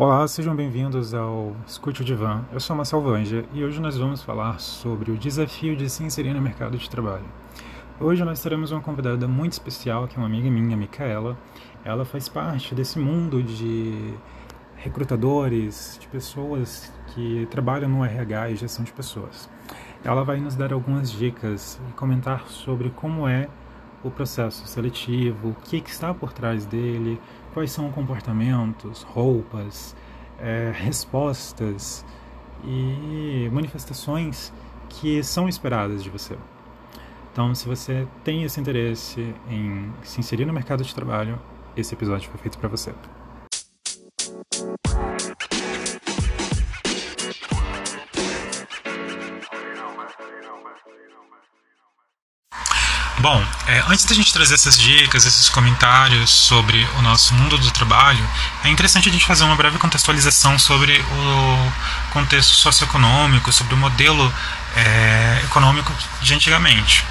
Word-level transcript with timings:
Olá, 0.00 0.28
sejam 0.28 0.54
bem-vindos 0.54 1.12
ao 1.12 1.56
Escute 1.66 2.02
o 2.02 2.04
Divã. 2.04 2.44
Eu 2.52 2.60
sou 2.60 2.76
Marcel 2.76 3.02
Vanja 3.02 3.44
e 3.52 3.64
hoje 3.64 3.80
nós 3.80 3.98
vamos 3.98 4.22
falar 4.22 4.60
sobre 4.60 5.10
o 5.10 5.18
desafio 5.18 5.74
de 5.74 5.90
se 5.90 6.04
inserir 6.04 6.32
no 6.32 6.40
mercado 6.40 6.78
de 6.78 6.88
trabalho. 6.88 7.24
Hoje 7.98 8.24
nós 8.24 8.40
teremos 8.40 8.70
uma 8.70 8.80
convidada 8.80 9.26
muito 9.26 9.54
especial, 9.54 10.06
que 10.06 10.14
é 10.14 10.18
uma 10.18 10.28
amiga 10.28 10.48
minha, 10.48 10.76
Micaela. 10.76 11.36
Ela 11.84 12.04
faz 12.04 12.28
parte 12.28 12.76
desse 12.76 12.96
mundo 12.96 13.42
de 13.42 14.14
recrutadores, 14.76 15.98
de 16.00 16.06
pessoas 16.06 16.92
que 17.08 17.48
trabalham 17.50 17.88
no 17.88 18.04
RH 18.04 18.50
e 18.50 18.54
gestão 18.54 18.84
de 18.84 18.92
pessoas. 18.92 19.50
Ela 20.04 20.22
vai 20.22 20.38
nos 20.38 20.54
dar 20.54 20.72
algumas 20.72 21.10
dicas 21.10 21.80
e 21.90 21.92
comentar 21.94 22.46
sobre 22.46 22.90
como 22.90 23.26
é 23.26 23.48
o 24.04 24.12
processo 24.12 24.64
seletivo, 24.66 25.48
o 25.48 25.54
que, 25.54 25.80
que 25.80 25.90
está 25.90 26.14
por 26.14 26.32
trás 26.32 26.64
dele, 26.64 27.20
quais 27.58 27.72
são 27.72 27.90
comportamentos, 27.90 29.02
roupas, 29.02 29.96
é, 30.38 30.72
respostas 30.72 32.04
e 32.64 33.48
manifestações 33.52 34.52
que 34.88 35.24
são 35.24 35.48
esperadas 35.48 36.04
de 36.04 36.08
você. 36.08 36.38
Então, 37.32 37.52
se 37.56 37.66
você 37.66 38.06
tem 38.22 38.44
esse 38.44 38.60
interesse 38.60 39.34
em 39.50 39.92
se 40.04 40.20
inserir 40.20 40.44
no 40.44 40.52
mercado 40.52 40.84
de 40.84 40.94
trabalho, 40.94 41.36
esse 41.76 41.94
episódio 41.94 42.30
foi 42.30 42.38
feito 42.40 42.58
para 42.58 42.68
você. 42.68 42.94
Bom, 53.20 53.44
é, 53.66 53.82
antes 53.88 54.04
da 54.04 54.14
gente 54.14 54.32
trazer 54.32 54.54
essas 54.54 54.78
dicas, 54.78 55.26
esses 55.26 55.48
comentários 55.48 56.30
sobre 56.30 56.88
o 56.98 57.02
nosso 57.02 57.34
mundo 57.34 57.58
do 57.58 57.68
trabalho, 57.72 58.24
é 58.62 58.68
interessante 58.68 59.08
a 59.08 59.12
gente 59.12 59.26
fazer 59.26 59.42
uma 59.42 59.56
breve 59.56 59.76
contextualização 59.76 60.56
sobre 60.56 61.00
o 61.00 61.72
contexto 62.12 62.52
socioeconômico, 62.52 63.52
sobre 63.52 63.74
o 63.74 63.76
modelo 63.76 64.32
é, 64.76 65.40
econômico 65.42 65.92
de 66.22 66.32
antigamente. 66.32 67.04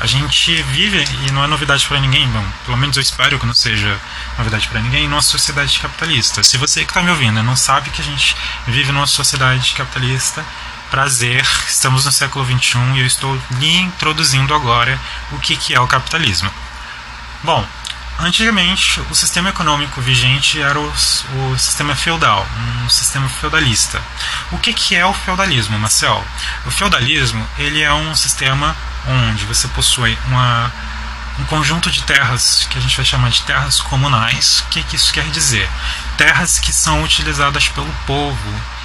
A 0.00 0.06
gente 0.06 0.62
vive, 0.62 1.04
e 1.26 1.32
não 1.32 1.42
é 1.42 1.48
novidade 1.48 1.84
para 1.88 1.98
ninguém, 1.98 2.28
bom, 2.28 2.44
pelo 2.64 2.76
menos 2.76 2.96
eu 2.96 3.02
espero 3.02 3.36
que 3.36 3.44
não 3.44 3.54
seja 3.54 4.00
novidade 4.38 4.68
para 4.68 4.80
ninguém, 4.80 5.08
numa 5.08 5.22
sociedade 5.22 5.76
capitalista. 5.80 6.40
Se 6.44 6.56
você 6.56 6.84
que 6.84 6.90
está 6.92 7.02
me 7.02 7.10
ouvindo 7.10 7.42
não 7.42 7.56
sabe 7.56 7.90
que 7.90 8.00
a 8.00 8.04
gente 8.04 8.36
vive 8.64 8.92
numa 8.92 9.08
sociedade 9.08 9.74
capitalista, 9.74 10.44
Prazer, 10.90 11.46
estamos 11.68 12.06
no 12.06 12.12
século 12.12 12.46
XXI 12.46 12.78
e 12.94 13.00
eu 13.00 13.06
estou 13.06 13.38
lhe 13.58 13.76
introduzindo 13.76 14.54
agora 14.54 14.98
o 15.32 15.38
que, 15.38 15.54
que 15.54 15.74
é 15.74 15.80
o 15.80 15.86
capitalismo. 15.86 16.50
Bom, 17.42 17.66
antigamente 18.18 18.98
o 19.10 19.14
sistema 19.14 19.50
econômico 19.50 20.00
vigente 20.00 20.62
era 20.62 20.80
o, 20.80 20.88
o 20.88 21.58
sistema 21.58 21.94
feudal, 21.94 22.46
um 22.84 22.88
sistema 22.88 23.28
feudalista. 23.28 24.02
O 24.50 24.56
que, 24.56 24.72
que 24.72 24.96
é 24.96 25.04
o 25.04 25.12
feudalismo, 25.12 25.78
Marcel? 25.78 26.24
O 26.64 26.70
feudalismo 26.70 27.46
ele 27.58 27.82
é 27.82 27.92
um 27.92 28.14
sistema 28.14 28.74
onde 29.06 29.44
você 29.44 29.68
possui 29.68 30.18
uma, 30.28 30.72
um 31.38 31.44
conjunto 31.44 31.90
de 31.90 32.02
terras 32.02 32.66
que 32.70 32.78
a 32.78 32.80
gente 32.80 32.96
vai 32.96 33.04
chamar 33.04 33.28
de 33.28 33.42
terras 33.42 33.78
comunais. 33.78 34.60
O 34.60 34.70
que, 34.70 34.82
que 34.82 34.96
isso 34.96 35.12
quer 35.12 35.28
dizer? 35.28 35.68
Terras 36.16 36.58
que 36.58 36.72
são 36.72 37.02
utilizadas 37.02 37.68
pelo 37.68 37.92
povo 38.06 38.77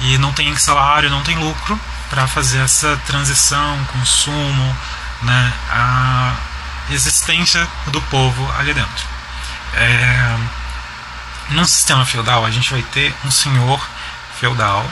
e 0.00 0.18
não 0.18 0.32
tem 0.32 0.54
salário, 0.56 1.10
não 1.10 1.22
tem 1.22 1.36
lucro 1.38 1.78
para 2.08 2.26
fazer 2.26 2.58
essa 2.58 2.96
transição, 3.06 3.84
consumo, 3.92 4.76
né, 5.22 5.52
a 5.70 6.34
existência 6.90 7.66
do 7.88 8.00
povo 8.02 8.50
ali 8.58 8.72
dentro. 8.72 9.06
É, 9.74 10.36
num 11.50 11.64
sistema 11.64 12.04
feudal, 12.04 12.44
a 12.44 12.50
gente 12.50 12.70
vai 12.70 12.82
ter 12.82 13.14
um 13.24 13.30
senhor 13.30 13.80
feudal 14.38 14.88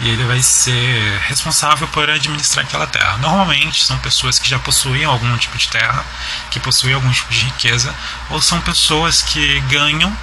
e 0.00 0.08
ele 0.08 0.24
vai 0.24 0.42
ser 0.42 1.18
responsável 1.26 1.88
por 1.88 2.08
administrar 2.08 2.64
aquela 2.64 2.86
terra. 2.86 3.16
Normalmente 3.18 3.84
são 3.84 3.96
pessoas 3.98 4.38
que 4.38 4.48
já 4.48 4.58
possuem 4.58 5.04
algum 5.04 5.36
tipo 5.38 5.56
de 5.56 5.68
terra, 5.68 6.04
que 6.50 6.60
possuem 6.60 6.94
algum 6.94 7.10
tipo 7.10 7.32
de 7.32 7.44
riqueza, 7.46 7.94
ou 8.28 8.40
são 8.40 8.60
pessoas 8.60 9.22
que 9.22 9.60
ganham 9.60 10.14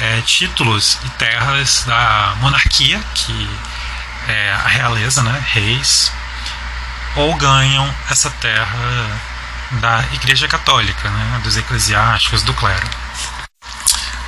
é, 0.00 0.20
títulos 0.22 0.98
e 1.04 1.08
terras 1.10 1.84
da 1.86 2.34
monarquia, 2.40 3.00
que 3.14 3.48
é 4.30 4.52
a 4.52 4.68
realeza, 4.68 5.22
né, 5.22 5.44
reis, 5.48 6.12
ou 7.16 7.34
ganham 7.34 7.92
essa 8.08 8.30
terra 8.30 9.20
da 9.72 10.04
Igreja 10.12 10.48
Católica, 10.48 11.08
né, 11.08 11.40
dos 11.42 11.56
eclesiásticos, 11.56 12.42
do 12.42 12.54
clero. 12.54 12.88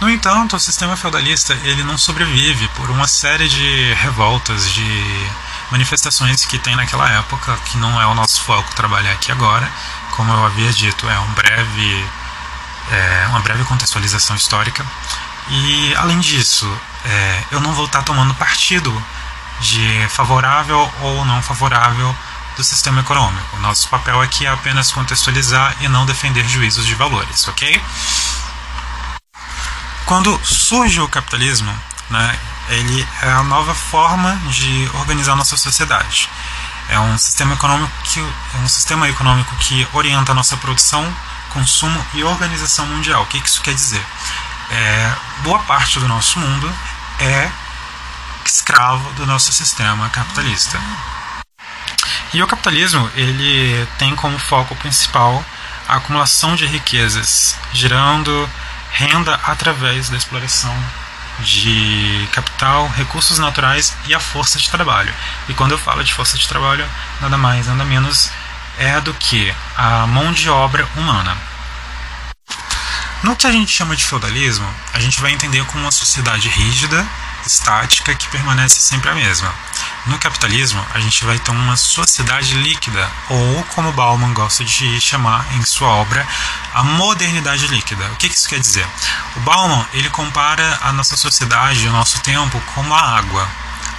No 0.01 0.11
entanto, 0.11 0.57
o 0.57 0.61
sistema 0.61 0.97
feudalista 0.97 1.57
ele 1.63 1.85
não 1.85 1.97
sobrevive 1.97 2.67
por 2.77 2.91
uma 2.91 3.07
série 3.07 3.49
de 3.49 3.95
revoltas, 3.95 4.69
de 4.73 5.31
manifestações 5.71 6.45
que 6.45 6.59
tem 6.59 6.75
naquela 6.75 7.09
época, 7.09 7.57
que 7.67 7.79
não 7.79 8.01
é 8.01 8.07
o 8.07 8.15
nosso 8.15 8.43
foco 8.43 8.75
trabalhar 8.75 9.13
aqui 9.13 9.31
agora. 9.31 9.71
Como 10.11 10.33
eu 10.33 10.45
havia 10.45 10.73
dito, 10.73 11.09
é 11.09 11.19
um 11.21 11.33
breve, 11.35 12.07
é, 12.91 13.27
uma 13.29 13.41
breve 13.41 13.63
contextualização 13.65 14.35
histórica. 14.35 14.85
E 15.49 15.95
além 15.97 16.19
disso, 16.19 16.69
é, 17.05 17.45
eu 17.53 17.61
não 17.61 17.73
vou 17.73 17.87
estar 17.87 18.03
tomando 18.03 18.35
partido 18.35 18.93
de 19.63 20.09
favorável 20.09 20.91
ou 21.01 21.25
não 21.25 21.41
favorável 21.41 22.15
do 22.57 22.65
sistema 22.65 23.01
econômico. 23.01 23.57
Nosso 23.59 23.89
papel 23.89 24.21
aqui 24.21 24.45
é 24.45 24.51
apenas 24.51 24.93
contextualizar 24.93 25.77
e 25.81 25.89
não 25.89 26.05
defender 26.05 26.47
juízos 26.47 26.85
de 26.85 26.95
valores, 26.95 27.49
ok? 27.49 27.81
Quando 30.05 30.39
surge 30.45 31.01
o 31.01 31.09
capitalismo, 31.09 31.75
né, 32.11 32.39
ele 32.69 33.09
é 33.23 33.31
a 33.31 33.43
nova 33.43 33.75
forma 33.75 34.35
de 34.51 34.91
organizar 34.95 35.37
nossa 35.37 35.57
sociedade. 35.57 36.29
É 36.89 36.99
um 36.99 37.17
sistema 37.17 37.55
econômico 37.55 37.93
que, 38.05 38.21
é 38.21 38.59
um 38.59 38.69
sistema 38.69 39.09
econômico 39.09 39.55
que 39.57 39.87
orienta 39.93 40.33
a 40.33 40.35
nossa 40.35 40.57
produção, 40.57 41.11
consumo 41.51 42.05
e 42.13 42.25
organização 42.25 42.85
mundial. 42.87 43.23
O 43.23 43.27
que 43.27 43.39
isso 43.39 43.63
quer 43.63 43.75
dizer? 43.75 44.05
É, 44.71 45.13
boa 45.43 45.61
parte 45.61 45.99
do 46.01 46.09
nosso 46.09 46.39
mundo 46.39 46.71
é 47.21 47.51
escravo 48.45 49.13
do 49.15 49.27
nosso 49.27 49.53
sistema 49.53 50.09
capitalista. 50.11 50.79
E 52.33 52.43
o 52.43 52.47
capitalismo 52.47 53.11
ele 53.15 53.87
tem 53.99 54.17
como 54.17 54.39
foco 54.39 54.75
principal 54.77 55.45
a 55.89 55.97
acumulação 55.97 56.57
de 56.57 56.67
riquezas, 56.67 57.57
gerando 57.73 58.49
renda 58.91 59.35
através 59.45 60.09
da 60.09 60.17
exploração 60.17 60.75
de 61.41 62.29
capital, 62.33 62.89
recursos 62.89 63.39
naturais 63.39 63.95
e 64.07 64.15
a 64.15 64.21
força 64.21 64.59
de 64.59 64.71
trabalho. 64.71 65.13
E 65.49 65.55
quando 65.55 65.73
eu 65.73 65.79
falo 65.79 66.05
de 66.05 66.13
força 66.13 66.39
de 66.39 66.47
trabalho, 66.49 66.87
nada 67.21 67.37
mais, 67.37 67.67
nada 67.67 67.85
menos 67.85 68.31
é 68.79 69.01
do 69.01 69.13
que 69.15 69.55
a 69.77 70.07
mão 70.07 70.33
de 70.33 70.49
obra 70.49 70.89
humana. 70.97 71.37
No 73.23 73.37
que 73.37 73.47
a 73.47 73.53
gente 73.53 73.71
chama 73.71 73.95
de 73.95 74.05
feudalismo, 74.05 74.69
a 74.93 75.01
gente 75.01 75.21
vai 75.21 75.33
entender 75.33 75.65
como 75.67 75.85
uma 75.85 75.93
sociedade 75.93 76.49
rígida 76.49 77.07
estática 77.47 78.15
que 78.15 78.29
permanece 78.29 78.81
sempre 78.81 79.11
a 79.11 79.15
mesma. 79.15 79.53
No 80.07 80.19
capitalismo, 80.19 80.85
a 80.93 81.01
gente 81.01 81.25
vai 81.25 81.39
ter 81.39 81.51
uma 81.53 81.77
sociedade 81.77 82.55
líquida, 82.55 83.09
ou 83.29 83.63
como 83.75 83.93
Bauman 83.93 84.33
gosta 84.35 84.65
de 84.65 85.01
chamar 85.01 85.47
em 85.55 85.65
sua 85.65 85.89
obra, 85.89 86.27
a 86.75 86.83
modernidade 86.83 87.69
líquida. 87.69 88.05
O 88.07 88.17
que 88.17 88.27
isso 88.27 88.49
quer 88.49 88.59
dizer? 88.59 88.87
O 89.37 89.41
Bauman 89.41 89.87
ele 89.93 90.11
compara 90.11 90.79
a 90.83 90.93
nossa 90.93 91.17
sociedade, 91.17 91.87
o 91.87 91.93
nosso 91.93 92.21
tempo, 92.21 92.61
como 92.75 92.93
a 92.95 93.01
água, 93.19 93.49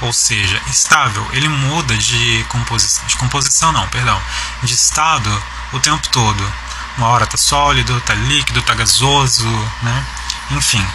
ou 0.01 0.11
seja, 0.11 0.61
estável. 0.67 1.25
Ele 1.31 1.47
muda 1.47 1.97
de 1.97 2.45
composição, 2.49 3.05
de 3.05 3.15
composição 3.15 3.71
não, 3.71 3.87
perdão, 3.87 4.21
de 4.61 4.73
estado 4.73 5.43
o 5.71 5.79
tempo 5.79 6.07
todo. 6.09 6.53
Uma 6.97 7.07
hora 7.07 7.23
está 7.23 7.37
sólido, 7.37 7.97
está 7.97 8.13
líquido, 8.13 8.59
está 8.59 8.73
gasoso, 8.73 9.47
né? 9.81 10.05
Enfim, 10.51 10.85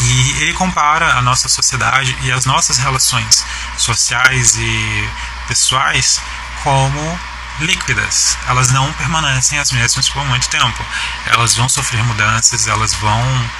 e 0.00 0.42
ele 0.42 0.54
compara 0.54 1.14
a 1.16 1.22
nossa 1.22 1.48
sociedade 1.48 2.16
e 2.22 2.32
as 2.32 2.46
nossas 2.46 2.78
relações 2.78 3.44
sociais 3.76 4.56
e 4.56 5.08
pessoais 5.46 6.20
como 6.62 7.20
líquidas. 7.60 8.36
Elas 8.48 8.70
não 8.70 8.92
permanecem 8.94 9.58
as 9.58 9.70
mesmas 9.72 10.08
por 10.08 10.24
muito 10.24 10.48
tempo. 10.48 10.84
Elas 11.26 11.54
vão 11.54 11.68
sofrer 11.68 12.02
mudanças, 12.04 12.66
elas 12.66 12.94
vão 12.94 13.50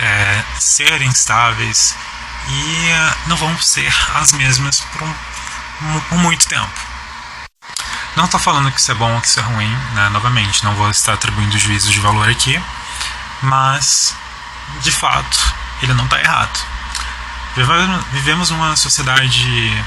é, 0.00 0.42
ser 0.58 1.00
instáveis 1.02 1.94
e 2.48 2.88
não 3.26 3.36
vão 3.36 3.56
ser 3.60 3.92
as 4.16 4.32
mesmas 4.32 4.80
por, 4.80 5.02
um, 5.02 6.00
por 6.08 6.18
muito 6.18 6.46
tempo. 6.48 6.94
Não 8.16 8.26
estou 8.26 8.38
falando 8.38 8.70
que 8.70 8.80
isso 8.80 8.90
é 8.90 8.94
bom 8.94 9.12
ou 9.12 9.20
que 9.20 9.26
isso 9.26 9.40
é 9.40 9.42
ruim, 9.42 9.76
né? 9.94 10.08
novamente, 10.10 10.64
não 10.64 10.74
vou 10.74 10.88
estar 10.90 11.14
atribuindo 11.14 11.58
juízos 11.58 11.90
de 11.90 11.98
valor 11.98 12.28
aqui, 12.28 12.62
mas 13.42 14.14
de 14.82 14.92
fato 14.92 15.63
ele 15.82 15.94
não 15.94 16.04
está 16.04 16.20
errado. 16.20 16.58
Vivemos 18.12 18.50
uma 18.50 18.74
sociedade 18.76 19.84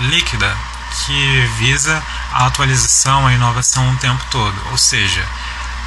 líquida 0.00 0.56
que 1.04 1.46
visa 1.58 2.02
a 2.32 2.46
atualização, 2.46 3.26
a 3.26 3.32
inovação 3.32 3.90
o 3.90 3.96
tempo 3.96 4.24
todo, 4.30 4.56
ou 4.70 4.78
seja, 4.78 5.24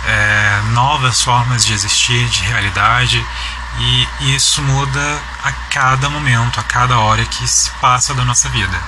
é, 0.06 0.62
novas 0.72 1.22
formas 1.22 1.66
de 1.66 1.74
existir, 1.74 2.28
de 2.30 2.42
realidade, 2.44 3.26
E 3.80 4.36
isso 4.36 4.62
muda 4.62 5.22
a 5.44 5.52
cada 5.72 6.10
momento, 6.10 6.60
a 6.60 6.64
cada 6.64 7.00
hora 7.00 7.26
que 7.26 7.48
se 7.48 7.72
passa 7.82 8.14
da 8.14 8.24
nossa 8.24 8.48
vida. 8.50 8.80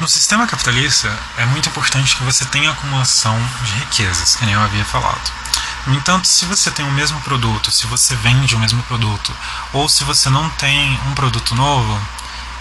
No 0.00 0.06
sistema 0.06 0.46
capitalista, 0.46 1.12
é 1.36 1.44
muito 1.46 1.68
importante 1.68 2.14
que 2.16 2.22
você 2.22 2.44
tenha 2.44 2.70
acumulação 2.70 3.36
de 3.64 3.72
riquezas, 3.72 4.36
que 4.36 4.46
nem 4.46 4.54
eu 4.54 4.62
havia 4.62 4.84
falado. 4.84 5.32
No 5.88 5.94
entanto, 5.94 6.28
se 6.28 6.44
você 6.44 6.70
tem 6.70 6.84
o 6.84 6.92
mesmo 6.92 7.18
produto, 7.22 7.70
se 7.70 7.86
você 7.86 8.14
vende 8.16 8.54
o 8.54 8.58
mesmo 8.58 8.82
produto, 8.82 9.34
ou 9.72 9.88
se 9.88 10.04
você 10.04 10.28
não 10.28 10.46
tem 10.50 11.00
um 11.06 11.14
produto 11.14 11.54
novo, 11.54 11.98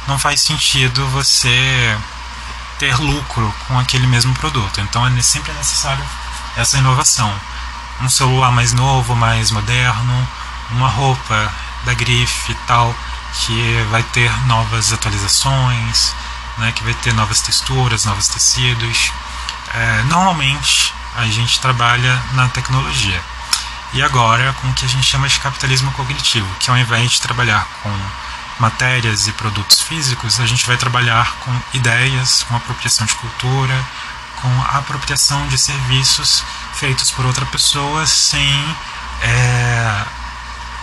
não 0.08 0.18
faz 0.18 0.40
sentido 0.40 1.06
você 1.10 2.00
ter 2.80 2.96
lucro 2.96 3.54
com 3.68 3.78
aquele 3.78 4.08
mesmo 4.08 4.34
produto. 4.36 4.80
Então 4.80 5.06
é 5.06 5.22
sempre 5.22 5.52
necessário 5.52 6.06
essa 6.56 6.78
inovação. 6.78 7.30
Um 8.00 8.08
celular 8.08 8.50
mais 8.50 8.72
novo, 8.72 9.14
mais 9.14 9.52
moderno, 9.52 10.28
uma 10.72 10.88
roupa 10.88 11.52
da 11.84 11.94
grife 11.94 12.54
e 12.54 12.56
tal, 12.66 12.96
que 13.34 13.86
vai 13.92 14.04
ter 14.04 14.32
novas 14.46 14.94
atualizações, 14.94 16.16
né, 16.60 16.72
que 16.72 16.82
vai 16.82 16.94
ter 16.94 17.14
novas 17.14 17.42
texturas, 17.42 18.06
novos 18.06 18.30
tecidos. 18.30 19.12
É, 19.74 20.04
normalmente 20.04 20.96
a 21.18 21.26
gente 21.26 21.60
trabalha 21.60 22.22
na 22.34 22.48
tecnologia. 22.50 23.20
E 23.94 24.04
agora 24.04 24.54
com 24.62 24.70
o 24.70 24.74
que 24.74 24.86
a 24.86 24.88
gente 24.88 25.04
chama 25.06 25.28
de 25.28 25.40
capitalismo 25.40 25.92
cognitivo, 25.92 26.48
que 26.60 26.70
ao 26.70 26.78
invés 26.78 27.12
de 27.12 27.22
trabalhar 27.22 27.68
com 27.82 27.92
matérias 28.60 29.28
e 29.28 29.32
produtos 29.32 29.82
físicos, 29.82 30.40
a 30.40 30.46
gente 30.46 30.66
vai 30.66 30.78
trabalhar 30.78 31.36
com 31.40 31.62
ideias, 31.74 32.44
com 32.44 32.56
apropriação 32.56 33.06
de 33.06 33.16
cultura, 33.16 33.86
com 34.42 34.62
apropriação 34.78 35.48
de 35.48 35.58
serviços 35.58 36.44
feitos 36.74 37.10
por 37.12 37.26
outra 37.26 37.46
pessoa 37.48 38.06
sem 38.06 38.76
é, 39.22 40.06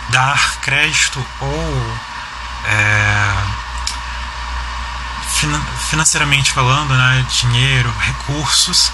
dar 0.09 0.57
crédito 0.61 1.25
ou 1.39 1.97
é, 2.65 3.33
financeiramente 5.89 6.51
falando, 6.51 6.93
né, 6.93 7.25
dinheiro, 7.29 7.93
recursos 7.99 8.91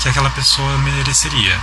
que 0.00 0.08
aquela 0.08 0.30
pessoa 0.30 0.78
mereceria. 0.78 1.58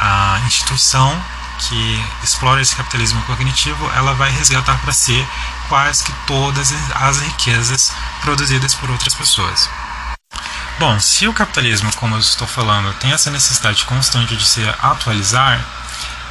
A 0.00 0.40
instituição 0.46 1.20
que 1.58 2.04
explora 2.22 2.62
esse 2.62 2.76
capitalismo 2.76 3.20
cognitivo, 3.22 3.90
ela 3.96 4.14
vai 4.14 4.30
resgatar 4.30 4.78
para 4.78 4.92
si 4.92 5.26
quase 5.68 6.04
que 6.04 6.12
todas 6.26 6.72
as 6.94 7.20
riquezas 7.20 7.92
produzidas 8.22 8.74
por 8.74 8.90
outras 8.90 9.14
pessoas. 9.14 9.68
Bom, 10.78 11.00
se 11.00 11.26
o 11.26 11.34
capitalismo, 11.34 11.92
como 11.96 12.14
eu 12.14 12.20
estou 12.20 12.46
falando, 12.46 12.94
tem 12.94 13.12
essa 13.12 13.30
necessidade 13.30 13.84
constante 13.84 14.36
de 14.36 14.44
se 14.44 14.62
atualizar, 14.80 15.60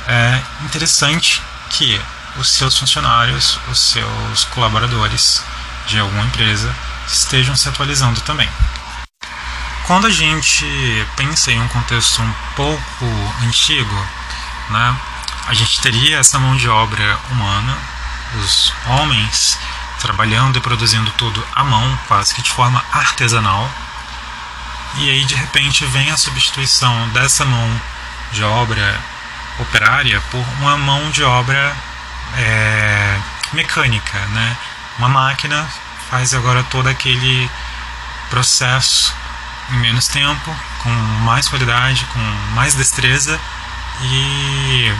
é 0.07 0.41
interessante 0.63 1.41
que 1.69 2.01
os 2.37 2.49
seus 2.49 2.77
funcionários, 2.77 3.59
os 3.67 3.79
seus 3.79 4.45
colaboradores 4.45 5.43
de 5.87 5.99
alguma 5.99 6.23
empresa 6.23 6.73
estejam 7.07 7.55
se 7.55 7.67
atualizando 7.67 8.21
também. 8.21 8.49
Quando 9.87 10.05
a 10.05 10.09
gente 10.09 10.65
pensa 11.15 11.49
em 11.49 11.61
um 11.61 11.67
contexto 11.69 12.21
um 12.21 12.33
pouco 12.57 13.05
antigo, 13.41 14.07
né, 14.69 14.93
a 15.47 15.53
gente 15.53 15.79
teria 15.79 16.17
essa 16.17 16.37
mão 16.37 16.57
de 16.57 16.67
obra 16.67 17.17
humana, 17.31 17.73
os 18.35 18.73
homens 18.85 19.57
trabalhando 20.01 20.57
e 20.57 20.61
produzindo 20.61 21.09
tudo 21.11 21.41
à 21.55 21.63
mão, 21.63 21.97
quase 22.05 22.35
que 22.35 22.41
de 22.41 22.51
forma 22.51 22.83
artesanal. 22.91 23.71
E 24.95 25.09
aí 25.09 25.23
de 25.23 25.35
repente 25.35 25.85
vem 25.85 26.11
a 26.11 26.17
substituição 26.17 27.07
dessa 27.09 27.45
mão 27.45 27.81
de 28.33 28.43
obra 28.43 28.99
operária 29.57 30.21
por 30.29 30.45
uma 30.59 30.75
mão 30.75 31.09
de 31.11 31.23
obra 31.23 31.73
é, 32.35 33.17
mecânica, 33.53 34.19
né? 34.33 34.57
Uma 34.99 35.07
máquina 35.07 35.65
faz 36.09 36.33
agora 36.33 36.61
todo 36.63 36.87
aquele 36.87 37.49
processo 38.29 39.15
em 39.71 39.77
menos 39.77 40.07
tempo, 40.07 40.55
com 40.81 40.89
mais 41.23 41.47
qualidade, 41.47 42.05
com 42.05 42.19
mais 42.53 42.73
destreza 42.75 43.39
e 44.01 44.93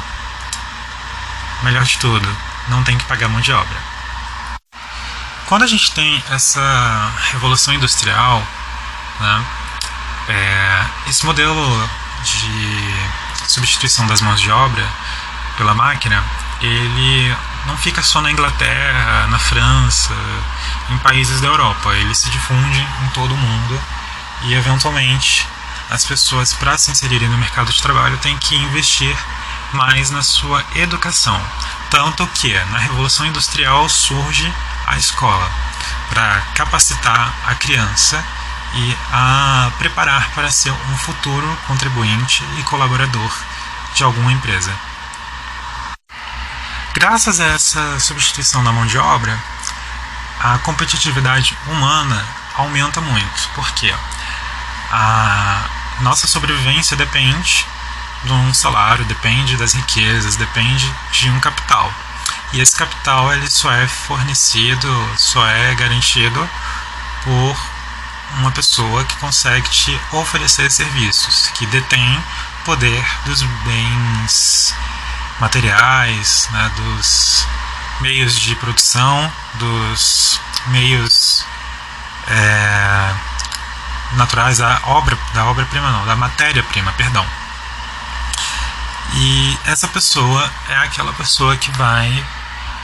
melhor 1.64 1.84
de 1.84 1.98
tudo, 1.98 2.38
não 2.68 2.84
tem 2.84 2.98
que 2.98 3.06
pagar 3.06 3.30
mão 3.30 3.42
de 3.42 3.52
obra. 3.52 3.78
Quando 5.46 5.64
a 5.64 5.68
gente 5.68 5.92
tem 5.94 6.24
essa 6.30 7.12
revolução 7.32 7.74
industrial, 7.74 8.44
né, 9.20 9.46
é, 10.28 10.86
esse 11.08 11.26
modelo 11.26 11.90
de 12.24 12.96
substituição 13.48 14.06
das 14.08 14.20
mãos 14.22 14.42
de 14.42 14.52
obra 14.52 14.86
pela 15.56 15.74
máquina, 15.74 16.22
ele 16.60 17.36
não 17.66 17.78
fica 17.78 18.02
só 18.02 18.22
na 18.22 18.32
Inglaterra, 18.32 19.28
na 19.28 19.40
França, 19.40 20.14
em 20.90 20.98
países 20.98 21.40
da 21.40 21.48
Europa, 21.48 21.94
ele 21.96 22.14
se 22.14 22.30
difunde 22.30 22.80
em 22.80 23.10
todo 23.10 23.34
o 23.34 23.38
mundo 23.38 23.82
e 24.44 24.54
eventualmente 24.54 25.48
as 25.90 26.06
pessoas 26.06 26.54
para 26.54 26.78
se 26.78 26.92
inserirem 26.92 27.30
no 27.30 27.38
mercado 27.38 27.72
de 27.72 27.82
trabalho 27.82 28.18
têm 28.18 28.38
que 28.38 28.56
investir 28.56 29.16
mais 29.74 30.10
na 30.10 30.22
sua 30.22 30.64
educação. 30.76 31.42
Tanto 31.90 32.28
que 32.28 32.54
na 32.72 32.80
Revolução 32.80 33.26
Industrial 33.26 33.88
surge 33.88 34.52
a 34.86 34.98
escola 34.98 35.50
para 36.10 36.42
capacitar 36.54 37.34
a 37.46 37.56
criança 37.56 38.24
e 38.74 38.98
a 39.12 39.72
preparar 39.78 40.30
para 40.32 40.52
ser 40.52 40.72
um 40.72 40.98
futuro 40.98 41.58
contribuinte 41.68 42.44
e 42.58 42.64
colaborador 42.64 43.32
de 43.94 44.04
alguma 44.04 44.32
empresa. 44.32 44.74
Graças 46.94 47.40
a 47.40 47.46
essa 47.46 48.00
substituição 48.00 48.64
da 48.64 48.72
mão 48.72 48.86
de 48.86 48.98
obra, 48.98 49.38
a 50.40 50.58
competitividade 50.60 51.58
humana 51.68 52.26
aumenta 52.56 53.00
muito. 53.00 53.50
Por 53.56 53.70
quê? 53.72 53.94
A 54.92 55.64
nossa 56.02 56.28
sobrevivência 56.28 56.96
depende 56.96 57.66
de 58.24 58.32
um 58.32 58.54
salário, 58.54 59.06
depende 59.06 59.58
das 59.58 59.74
riquezas, 59.74 60.36
depende 60.36 60.94
de 61.12 61.30
um 61.30 61.40
capital. 61.40 61.92
E 62.54 62.62
esse 62.62 62.76
capital 62.76 63.34
ele 63.34 63.50
só 63.50 63.72
é 63.72 63.88
fornecido, 63.88 64.88
só 65.18 65.46
é 65.46 65.76
garantido 65.76 66.50
por 67.24 67.58
uma 68.38 68.52
pessoa 68.52 69.04
que 69.04 69.16
consegue 69.18 69.70
te 69.70 70.00
oferecer 70.12 70.72
serviços, 70.72 71.48
que 71.56 71.66
detém 71.68 72.24
poder 72.66 73.06
dos 73.26 73.42
bens 73.42 74.74
materiais, 75.40 76.48
né, 76.52 76.72
dos 76.76 77.46
meios 78.02 78.40
de 78.40 78.56
produção, 78.56 79.32
dos 79.56 80.40
meios 80.68 81.46
é, 82.28 83.14
naturais 84.14 84.58
da 84.58 84.80
obra, 84.86 85.18
da 85.34 85.46
obra-prima 85.46 85.90
não, 85.92 86.06
da 86.06 86.16
matéria-prima, 86.16 86.92
perdão. 86.94 87.26
E 89.14 89.58
essa 89.66 89.88
pessoa 89.88 90.52
é 90.70 90.78
aquela 90.78 91.14
pessoa 91.14 91.56
que 91.58 91.72
vai 91.72 92.26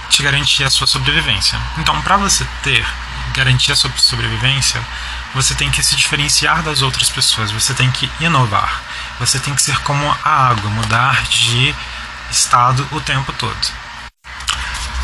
te 0.09 0.23
garantir 0.23 0.63
a 0.63 0.69
sua 0.69 0.87
sobrevivência. 0.87 1.59
Então, 1.77 2.01
para 2.01 2.17
você 2.17 2.45
ter 2.61 2.85
garantir 3.33 3.71
a 3.71 3.75
sua 3.75 3.91
sobrevivência, 3.97 4.81
você 5.33 5.55
tem 5.55 5.71
que 5.71 5.81
se 5.83 5.95
diferenciar 5.95 6.61
das 6.61 6.81
outras 6.81 7.09
pessoas, 7.09 7.51
você 7.51 7.73
tem 7.73 7.89
que 7.91 8.09
inovar, 8.19 8.81
você 9.19 9.39
tem 9.39 9.55
que 9.55 9.61
ser 9.61 9.79
como 9.79 10.15
a 10.23 10.29
água, 10.29 10.69
mudar 10.69 11.23
de 11.23 11.75
estado 12.29 12.87
o 12.91 13.01
tempo 13.01 13.33
todo. 13.33 13.83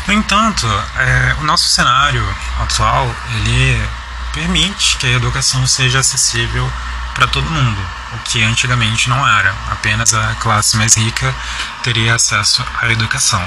No 0.06 0.14
entanto, 0.14 0.66
é, 0.96 1.36
o 1.40 1.44
nosso 1.44 1.68
cenário 1.68 2.24
atual 2.60 3.14
ele 3.34 3.88
permite 4.32 4.96
que 4.96 5.06
a 5.06 5.10
educação 5.10 5.66
seja 5.66 6.00
acessível 6.00 6.70
para 7.14 7.26
todo 7.26 7.50
mundo, 7.50 7.80
o 8.12 8.18
que 8.20 8.42
antigamente 8.42 9.08
não 9.08 9.26
era. 9.26 9.54
Apenas 9.70 10.14
a 10.14 10.34
classe 10.36 10.76
mais 10.76 10.96
rica 10.96 11.34
teria 11.82 12.14
acesso 12.14 12.64
à 12.80 12.90
educação. 12.90 13.44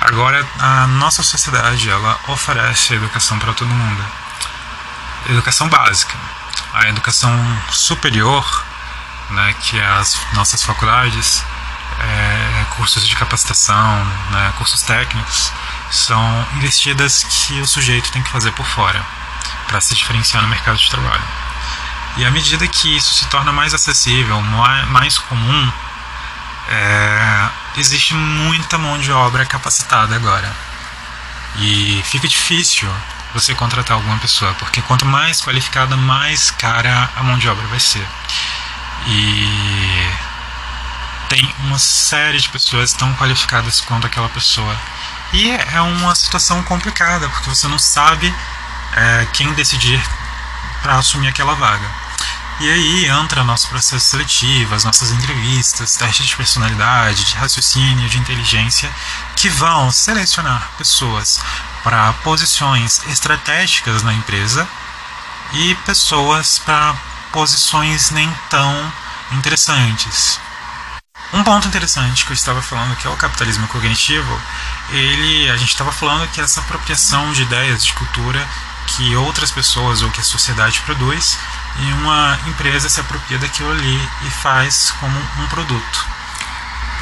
Agora, 0.00 0.46
a 0.58 0.86
nossa 0.86 1.22
sociedade 1.22 1.90
ela 1.90 2.18
oferece 2.28 2.94
educação 2.94 3.38
para 3.38 3.52
todo 3.52 3.68
mundo. 3.68 4.04
Educação 5.28 5.68
básica. 5.68 6.14
A 6.72 6.88
educação 6.88 7.32
superior, 7.70 8.64
né, 9.30 9.54
que 9.60 9.78
é 9.78 9.86
as 9.86 10.18
nossas 10.32 10.62
faculdades, 10.62 11.44
é, 12.00 12.64
cursos 12.76 13.06
de 13.06 13.16
capacitação, 13.16 14.04
né, 14.30 14.52
cursos 14.56 14.82
técnicos, 14.82 15.52
são 15.90 16.46
investidas 16.56 17.24
que 17.24 17.60
o 17.60 17.66
sujeito 17.66 18.10
tem 18.12 18.22
que 18.22 18.30
fazer 18.30 18.52
por 18.52 18.66
fora 18.66 19.04
para 19.66 19.80
se 19.80 19.94
diferenciar 19.94 20.42
no 20.42 20.48
mercado 20.48 20.78
de 20.78 20.90
trabalho. 20.90 21.22
E 22.16 22.24
à 22.24 22.30
medida 22.30 22.66
que 22.68 22.96
isso 22.96 23.14
se 23.14 23.26
torna 23.26 23.52
mais 23.52 23.74
acessível, 23.74 24.40
mais 24.88 25.18
comum, 25.18 25.72
é, 26.68 27.48
existe 27.76 28.14
muita 28.14 28.78
mão 28.78 28.98
de 28.98 29.10
obra 29.10 29.44
capacitada 29.44 30.14
agora. 30.14 30.54
E 31.56 32.02
fica 32.04 32.28
difícil 32.28 32.88
você 33.32 33.54
contratar 33.54 33.96
alguma 33.96 34.16
pessoa, 34.18 34.54
porque 34.54 34.80
quanto 34.82 35.04
mais 35.04 35.40
qualificada, 35.40 35.96
mais 35.96 36.50
cara 36.52 37.10
a 37.16 37.22
mão 37.22 37.36
de 37.36 37.48
obra 37.48 37.66
vai 37.66 37.80
ser. 37.80 38.06
E 39.06 40.12
tem 41.28 41.54
uma 41.60 41.78
série 41.78 42.38
de 42.38 42.48
pessoas 42.48 42.92
tão 42.92 43.12
qualificadas 43.14 43.80
quanto 43.80 44.06
aquela 44.06 44.28
pessoa 44.28 44.76
E 45.32 45.50
é 45.50 45.80
uma 45.80 46.14
situação 46.14 46.62
complicada, 46.62 47.28
porque 47.28 47.48
você 47.48 47.66
não 47.66 47.78
sabe 47.78 48.32
é, 48.96 49.26
quem 49.32 49.52
decidir 49.54 50.02
para 50.82 50.96
assumir 50.96 51.28
aquela 51.28 51.54
vaga. 51.54 52.04
E 52.60 52.70
aí 52.70 53.06
entra 53.06 53.42
nosso 53.42 53.68
processo 53.68 54.06
seletivo, 54.06 54.74
as 54.74 54.84
nossas 54.84 55.10
entrevistas, 55.10 55.96
testes 55.96 56.26
de 56.26 56.36
personalidade, 56.36 57.24
de 57.24 57.34
raciocínio, 57.34 58.08
de 58.08 58.18
inteligência, 58.18 58.88
que 59.34 59.48
vão 59.48 59.90
selecionar 59.90 60.70
pessoas 60.78 61.40
para 61.82 62.12
posições 62.22 63.02
estratégicas 63.08 64.02
na 64.04 64.14
empresa 64.14 64.68
e 65.52 65.74
pessoas 65.86 66.58
para 66.60 66.94
posições 67.32 68.10
nem 68.10 68.32
tão 68.48 68.92
interessantes. 69.32 70.38
Um 71.32 71.42
ponto 71.42 71.66
interessante 71.66 72.24
que 72.24 72.30
eu 72.30 72.34
estava 72.34 72.62
falando 72.62 72.94
que 72.96 73.08
é 73.08 73.10
o 73.10 73.16
capitalismo 73.16 73.66
cognitivo, 73.66 74.40
ele, 74.90 75.50
a 75.50 75.56
gente 75.56 75.70
estava 75.70 75.90
falando 75.90 76.30
que 76.30 76.40
essa 76.40 76.60
apropriação 76.60 77.32
de 77.32 77.42
ideias 77.42 77.84
de 77.84 77.92
cultura 77.94 78.46
que 78.86 79.16
outras 79.16 79.50
pessoas 79.50 80.02
ou 80.02 80.10
que 80.10 80.20
a 80.20 80.24
sociedade 80.24 80.80
produz 80.82 81.38
e 81.78 81.92
uma 81.92 82.38
empresa 82.46 82.88
se 82.88 83.00
apropria 83.00 83.38
daquilo 83.38 83.70
ali 83.70 84.10
e 84.22 84.30
faz 84.30 84.92
como 85.00 85.18
um 85.18 85.46
produto 85.48 86.14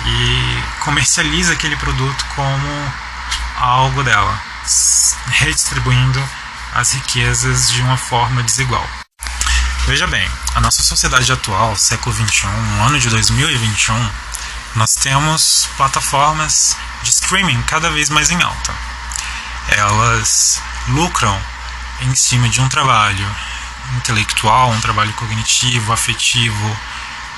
e 0.07 0.63
comercializa 0.81 1.53
aquele 1.53 1.77
produto 1.77 2.25
como 2.35 2.93
algo 3.57 4.03
dela, 4.03 4.41
redistribuindo 5.29 6.23
as 6.75 6.93
riquezas 6.93 7.71
de 7.71 7.83
uma 7.83 7.97
forma 7.97 8.43
desigual. 8.43 8.87
Veja 9.87 10.07
bem, 10.07 10.29
a 10.55 10.61
nossa 10.61 10.83
sociedade 10.83 11.31
atual, 11.33 11.77
século 11.77 12.15
XXI, 12.15 12.47
ano 12.87 12.99
de 12.99 13.09
2021, 13.11 14.11
nós 14.77 14.95
temos 14.95 15.69
plataformas 15.77 16.77
de 17.03 17.11
streaming 17.11 17.61
cada 17.63 17.91
vez 17.91 18.09
mais 18.09 18.31
em 18.31 18.41
alta. 18.43 18.75
Elas 19.69 20.61
lucram 20.89 21.39
em 22.01 22.15
cima 22.15 22.49
de 22.49 22.61
um 22.61 22.69
trabalho 22.69 23.29
intelectual, 23.97 24.71
um 24.71 24.81
trabalho 24.81 25.13
cognitivo, 25.15 25.93
afetivo 25.93 26.77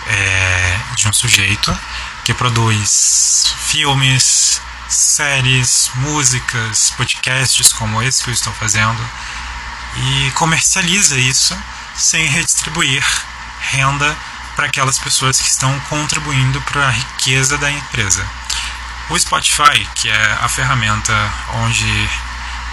é, 0.06 0.78
de 0.96 1.08
um 1.08 1.12
sujeito 1.12 1.76
que 2.24 2.32
produz 2.32 3.54
filmes, 3.66 4.60
séries, 4.88 5.90
músicas, 5.96 6.92
podcasts 6.96 7.72
como 7.72 8.02
esse 8.02 8.22
que 8.22 8.30
eu 8.30 8.34
estou 8.34 8.52
fazendo 8.52 9.02
e 9.96 10.30
comercializa 10.32 11.18
isso 11.18 11.56
sem 11.94 12.26
redistribuir 12.26 13.04
renda 13.60 14.16
para 14.56 14.66
aquelas 14.66 14.98
pessoas 14.98 15.40
que 15.40 15.48
estão 15.48 15.78
contribuindo 15.88 16.60
para 16.62 16.86
a 16.86 16.90
riqueza 16.90 17.58
da 17.58 17.70
empresa. 17.70 18.24
O 19.10 19.18
Spotify, 19.18 19.86
que 19.94 20.08
é 20.08 20.38
a 20.40 20.48
ferramenta 20.48 21.12
onde 21.54 22.08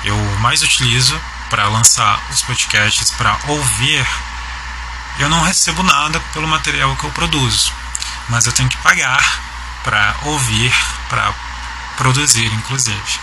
eu 0.04 0.18
mais 0.40 0.62
utilizo 0.62 1.20
para 1.52 1.68
lançar 1.68 2.18
os 2.30 2.42
podcasts, 2.42 3.12
para 3.12 3.38
ouvir, 3.50 4.08
eu 5.20 5.28
não 5.28 5.42
recebo 5.42 5.84
nada 5.84 6.18
pelo 6.32 6.48
material 6.48 6.96
que 6.96 7.04
eu 7.04 7.12
produzo, 7.12 7.74
mas 8.30 8.46
eu 8.46 8.54
tenho 8.54 8.70
que 8.70 8.78
pagar 8.78 9.22
para 9.84 10.16
ouvir, 10.24 10.74
para 11.10 11.34
produzir, 11.98 12.46
inclusive. 12.54 13.20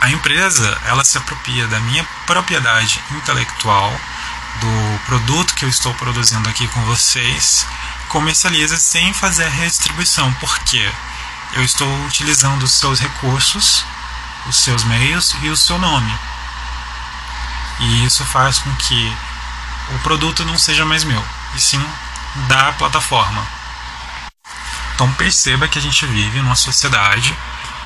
A 0.00 0.10
empresa 0.10 0.80
ela 0.86 1.04
se 1.04 1.18
apropria 1.18 1.66
da 1.66 1.80
minha 1.80 2.06
propriedade 2.24 3.02
intelectual, 3.10 3.92
do 4.60 5.00
produto 5.06 5.54
que 5.54 5.64
eu 5.64 5.68
estou 5.68 5.92
produzindo 5.94 6.48
aqui 6.48 6.68
com 6.68 6.84
vocês, 6.84 7.66
comercializa 8.08 8.76
sem 8.76 9.12
fazer 9.12 9.44
a 9.44 9.50
redistribuição, 9.50 10.32
porque 10.34 10.88
eu 11.54 11.64
estou 11.64 12.06
utilizando 12.06 12.62
os 12.62 12.72
seus 12.72 13.00
recursos 13.00 13.84
os 14.46 14.56
seus 14.56 14.84
meios 14.84 15.34
e 15.42 15.48
o 15.48 15.56
seu 15.56 15.78
nome. 15.78 16.12
E 17.80 18.04
isso 18.04 18.24
faz 18.24 18.58
com 18.58 18.74
que 18.76 19.16
o 19.94 19.98
produto 20.00 20.44
não 20.44 20.58
seja 20.58 20.84
mais 20.84 21.04
meu, 21.04 21.24
e 21.54 21.60
sim 21.60 21.84
da 22.48 22.72
plataforma. 22.72 23.46
Então 24.94 25.10
perceba 25.14 25.66
que 25.66 25.78
a 25.78 25.82
gente 25.82 26.04
vive 26.06 26.40
numa 26.40 26.54
sociedade 26.54 27.34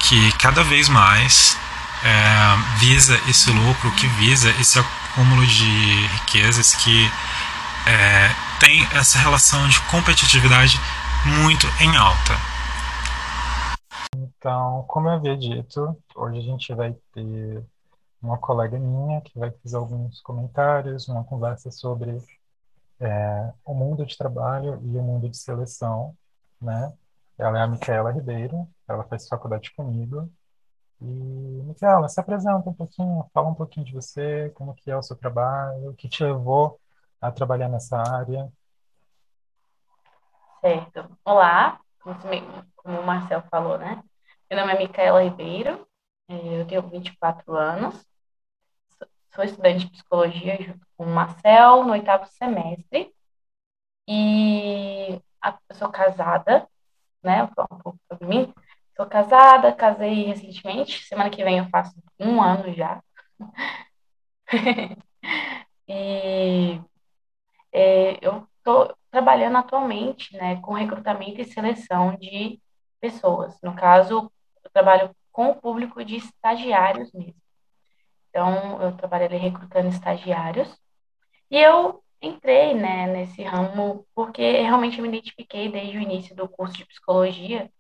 que 0.01 0.33
cada 0.33 0.63
vez 0.65 0.89
mais 0.89 1.57
é, 2.03 2.57
visa 2.77 3.19
esse 3.29 3.51
lucro, 3.51 3.91
que 3.93 4.07
visa 4.07 4.51
esse 4.61 4.79
acúmulo 4.79 5.47
de 5.47 6.07
riquezas, 6.09 6.75
que 6.75 7.11
é, 7.87 8.31
tem 8.59 8.87
essa 8.93 9.19
relação 9.19 9.69
de 9.69 9.81
competitividade 9.81 10.81
muito 11.25 11.73
em 11.81 11.97
alta. 11.97 12.39
Então, 14.45 14.85
como 14.87 15.09
eu 15.09 15.13
havia 15.15 15.39
dito, 15.39 15.97
hoje 16.15 16.39
a 16.39 16.43
gente 16.43 16.75
vai 16.75 16.93
ter 17.15 17.65
uma 18.21 18.37
colega 18.37 18.79
minha 18.79 19.23
que 19.23 19.39
vai 19.39 19.51
fazer 19.51 19.79
alguns 19.79 20.21
comentários, 20.21 21.09
uma 21.09 21.25
conversa 21.25 21.71
sobre 21.71 22.19
é, 23.01 23.53
o 23.65 23.73
mundo 23.73 24.05
de 24.05 24.19
trabalho 24.19 24.79
e 24.85 24.99
o 24.99 25.03
mundo 25.03 25.31
de 25.31 25.37
seleção, 25.39 26.15
né? 26.61 26.93
Ela 27.39 27.59
é 27.59 27.63
a 27.63 27.67
Micaela 27.67 28.13
Ribeiro, 28.13 28.69
ela 28.87 29.03
faz 29.05 29.27
faculdade 29.27 29.73
comigo. 29.75 30.31
E, 31.01 31.07
Micaela, 31.07 32.07
se 32.07 32.21
apresenta 32.21 32.69
um 32.69 32.75
pouquinho, 32.75 33.25
fala 33.33 33.49
um 33.49 33.55
pouquinho 33.55 33.87
de 33.87 33.95
você, 33.95 34.53
como 34.55 34.75
que 34.75 34.91
é 34.91 34.97
o 34.97 35.03
seu 35.03 35.17
trabalho, 35.17 35.89
o 35.89 35.95
que 35.95 36.07
te 36.07 36.23
levou 36.23 36.79
a 37.19 37.33
trabalhar 37.33 37.71
nessa 37.71 37.97
área. 37.97 38.53
Certo. 40.61 41.17
Olá, 41.25 41.81
como 42.77 43.01
o 43.01 43.07
Marcel 43.07 43.43
falou, 43.51 43.79
né? 43.79 44.05
Meu 44.51 44.61
nome 44.61 44.73
é 44.75 44.79
Micaela 44.79 45.23
Ribeiro, 45.23 45.87
é, 46.29 46.61
eu 46.61 46.67
tenho 46.67 46.83
24 46.83 47.57
anos, 47.57 48.07
sou 49.35 49.45
estudante 49.45 49.87
de 49.87 49.91
psicologia 49.93 50.57
junto 50.63 50.87
com 50.97 51.05
o 51.05 51.09
Marcel 51.09 51.85
no 51.85 51.93
oitavo 51.93 52.27
semestre 52.27 53.13
e 54.07 55.21
eu 55.43 55.77
sou 55.77 55.89
casada, 55.91 56.69
né? 57.23 57.47
Vou 57.47 57.55
falar 57.55 57.69
um 57.73 57.79
pouco 57.83 57.99
sobre 58.09 58.27
mim. 58.27 58.53
Sou 58.97 59.07
casada, 59.07 59.73
casei 59.73 60.25
recentemente, 60.25 61.05
semana 61.05 61.31
que 61.31 61.43
vem 61.43 61.59
eu 61.59 61.69
faço 61.71 61.95
um 62.21 62.41
ano 62.43 62.73
já. 62.75 63.03
e 65.89 66.81
é, 67.73 68.19
eu 68.27 68.47
estou 68.59 68.97
trabalhando 69.11 69.57
atualmente 69.59 70.37
né, 70.37 70.61
com 70.61 70.75
recrutamento 70.75 71.41
e 71.41 71.45
seleção 71.45 72.17
de 72.17 72.61
pessoas. 73.05 73.55
No 73.63 73.77
caso, 73.77 74.33
eu 74.65 74.71
trabalho 74.71 75.15
com 75.31 75.51
o 75.51 75.55
público 75.55 76.03
de 76.03 76.17
estagiários 76.17 77.13
mesmo. 77.13 77.37
Então, 78.31 78.81
eu 78.81 78.97
trabalhei 78.97 79.39
recrutando 79.39 79.89
estagiários. 79.89 80.75
E 81.51 81.59
eu 81.59 82.03
entrei 82.23 82.73
né, 82.73 83.07
nesse 83.07 83.43
ramo 83.43 84.07
porque 84.15 84.63
realmente 84.63 85.03
me 85.03 85.09
identifiquei 85.09 85.71
desde 85.71 85.99
o 85.99 86.01
início 86.01 86.35
do 86.35 86.49
curso 86.49 86.79
de 86.79 86.87
psicologia, 86.87 87.71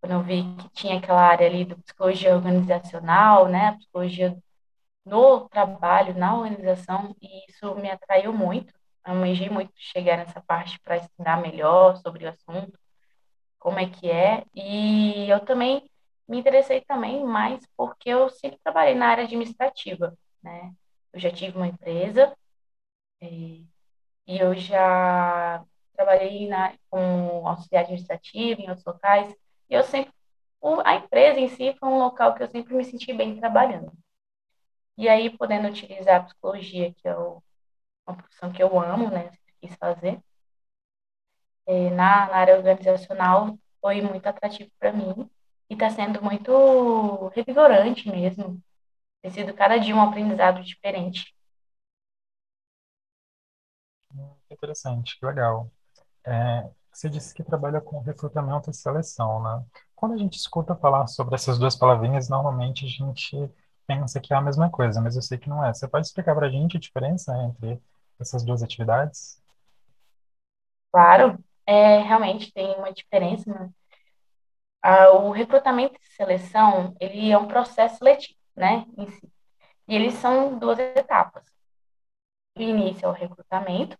quando 0.00 0.12
eu 0.12 0.22
vi 0.22 0.42
que 0.56 0.68
tinha 0.70 0.96
aquela 0.96 1.20
área 1.20 1.46
ali 1.46 1.66
do 1.66 1.76
psicologia 1.82 2.34
organizacional, 2.34 3.48
né, 3.48 3.72
psicologia 3.72 4.34
no 5.04 5.46
trabalho, 5.50 6.16
na 6.16 6.34
organização, 6.34 7.14
e 7.20 7.50
isso 7.50 7.74
me 7.74 7.90
atraiu 7.90 8.32
muito. 8.32 8.72
Eu 9.06 9.12
almejei 9.12 9.50
muito 9.50 9.72
chegar 9.76 10.16
nessa 10.16 10.40
parte 10.40 10.80
para 10.80 10.96
estudar 10.96 11.36
melhor 11.42 11.96
sobre 11.98 12.24
o 12.24 12.30
assunto, 12.30 12.78
como 13.64 13.80
é 13.80 13.88
que 13.90 14.10
é. 14.10 14.44
E 14.54 15.30
eu 15.30 15.40
também 15.46 15.90
me 16.28 16.38
interessei 16.40 16.82
também 16.82 17.24
mais 17.24 17.66
porque 17.78 18.10
eu 18.10 18.30
sempre 18.30 18.60
trabalhei 18.64 18.94
na 18.96 19.08
área 19.08 19.24
administrativa, 19.24 20.16
né? 20.42 20.74
Eu 21.14 21.20
já 21.20 21.32
tive 21.32 21.56
uma 21.56 21.68
empresa 21.68 22.36
e, 23.22 23.66
e 24.26 24.38
eu 24.38 24.54
já 24.56 25.64
trabalhei 25.96 26.48
na, 26.48 26.74
como 26.90 27.48
auxiliar 27.48 27.84
administrativo 27.84 28.62
em 28.62 28.68
outros 28.70 28.86
locais. 28.86 29.34
E 29.70 29.74
eu 29.74 29.84
sempre, 29.84 30.12
a 30.84 30.96
empresa 30.96 31.40
em 31.40 31.48
si 31.48 31.74
foi 31.80 31.88
um 31.88 31.98
local 31.98 32.34
que 32.34 32.42
eu 32.42 32.48
sempre 32.48 32.74
me 32.74 32.84
senti 32.84 33.12
bem 33.12 33.38
trabalhando. 33.40 33.92
E 34.96 35.08
aí, 35.08 35.30
podendo 35.36 35.68
utilizar 35.68 36.20
a 36.20 36.24
psicologia, 36.24 36.92
que 36.94 37.08
é 37.08 37.16
uma 37.16 38.16
profissão 38.16 38.52
que 38.52 38.62
eu 38.62 38.78
amo, 38.80 39.10
né? 39.10 39.30
Quis 39.60 39.74
fazer 39.76 40.20
é, 41.66 41.90
na, 41.90 42.26
na 42.28 42.36
área 42.36 42.56
organizacional 42.56 43.58
foi 43.80 44.02
muito 44.02 44.26
atrativo 44.26 44.70
para 44.78 44.92
mim 44.92 45.30
e 45.70 45.74
está 45.74 45.90
sendo 45.90 46.22
muito 46.22 47.28
revigorante 47.34 48.08
mesmo. 48.10 48.60
Tem 49.22 49.30
sido 49.32 49.54
cada 49.54 49.78
dia 49.78 49.96
um 49.96 50.02
aprendizado 50.02 50.62
diferente. 50.62 51.34
Interessante, 54.50 55.18
que 55.18 55.26
legal. 55.26 55.70
É, 56.26 56.70
você 56.92 57.08
disse 57.10 57.34
que 57.34 57.42
trabalha 57.44 57.80
com 57.80 58.00
recrutamento 58.00 58.70
e 58.70 58.74
seleção, 58.74 59.42
né? 59.42 59.64
Quando 59.96 60.14
a 60.14 60.18
gente 60.18 60.36
escuta 60.38 60.76
falar 60.76 61.06
sobre 61.08 61.34
essas 61.34 61.58
duas 61.58 61.76
palavrinhas, 61.76 62.28
normalmente 62.28 62.84
a 62.86 62.88
gente 62.88 63.36
pensa 63.86 64.20
que 64.20 64.32
é 64.32 64.36
a 64.36 64.40
mesma 64.40 64.70
coisa, 64.70 65.00
mas 65.00 65.16
eu 65.16 65.22
sei 65.22 65.38
que 65.38 65.48
não 65.48 65.64
é. 65.64 65.72
Você 65.74 65.88
pode 65.88 66.06
explicar 66.06 66.34
para 66.34 66.46
a 66.46 66.50
gente 66.50 66.76
a 66.76 66.80
diferença 66.80 67.36
entre 67.44 67.80
essas 68.20 68.44
duas 68.44 68.62
atividades? 68.62 69.42
Claro, 70.90 71.38
é, 71.66 71.98
realmente 71.98 72.52
tem 72.52 72.74
uma 72.76 72.92
diferença. 72.92 73.52
Né? 73.52 73.70
a, 74.84 75.12
o 75.12 75.30
recrutamento 75.30 75.98
e 75.98 76.14
seleção, 76.14 76.94
ele 77.00 77.32
é 77.32 77.38
um 77.38 77.48
processo 77.48 77.96
seletivo, 77.96 78.38
né, 78.54 78.84
em 78.98 79.08
si. 79.08 79.32
E 79.88 79.94
eles 79.94 80.14
são 80.14 80.58
duas 80.58 80.78
etapas. 80.78 81.42
O 82.56 82.62
início 82.62 83.06
é 83.06 83.08
o 83.08 83.12
recrutamento, 83.12 83.98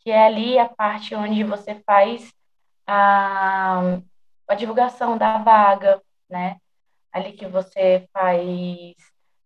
que 0.00 0.10
é 0.10 0.26
ali 0.26 0.58
a 0.58 0.68
parte 0.68 1.14
onde 1.14 1.44
você 1.44 1.76
faz 1.86 2.32
a, 2.86 3.80
a 4.48 4.54
divulgação 4.54 5.16
da 5.16 5.38
vaga, 5.38 6.02
né? 6.28 6.58
Ali 7.12 7.32
que 7.32 7.46
você 7.46 8.08
faz, 8.12 8.94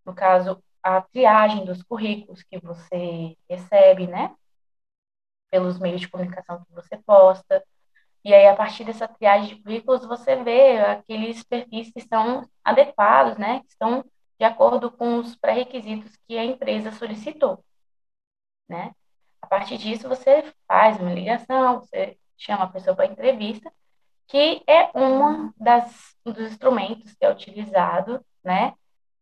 no 0.04 0.14
caso, 0.14 0.62
a 0.82 1.00
triagem 1.02 1.64
dos 1.64 1.82
currículos 1.82 2.42
que 2.42 2.58
você 2.58 3.36
recebe, 3.48 4.06
né? 4.06 4.34
Pelos 5.50 5.78
meios 5.78 6.00
de 6.00 6.08
comunicação 6.08 6.64
que 6.64 6.72
você 6.72 6.96
posta. 6.96 7.62
E 8.24 8.34
aí, 8.34 8.46
a 8.46 8.54
partir 8.54 8.84
dessa 8.84 9.08
triagem 9.08 9.56
de 9.56 9.62
currículos, 9.62 10.04
você 10.04 10.36
vê 10.36 10.78
aqueles 10.78 11.42
perfis 11.42 11.90
que 11.90 11.98
estão 11.98 12.48
adequados, 12.64 13.38
né? 13.38 13.60
Que 13.60 13.68
estão 13.68 14.04
de 14.38 14.44
acordo 14.44 14.90
com 14.90 15.18
os 15.18 15.36
pré-requisitos 15.36 16.16
que 16.26 16.38
a 16.38 16.44
empresa 16.44 16.92
solicitou, 16.92 17.62
né? 18.68 18.94
A 19.42 19.46
partir 19.46 19.78
disso, 19.78 20.08
você 20.08 20.52
faz 20.66 20.98
uma 20.98 21.12
ligação, 21.12 21.80
você 21.80 22.16
chama 22.36 22.64
a 22.64 22.68
pessoa 22.68 22.94
para 22.96 23.06
entrevista, 23.06 23.70
que 24.26 24.62
é 24.66 24.90
uma 24.94 25.52
das 25.56 26.16
um 26.24 26.32
dos 26.32 26.52
instrumentos 26.52 27.12
que 27.14 27.24
é 27.24 27.30
utilizado, 27.30 28.24
né, 28.44 28.74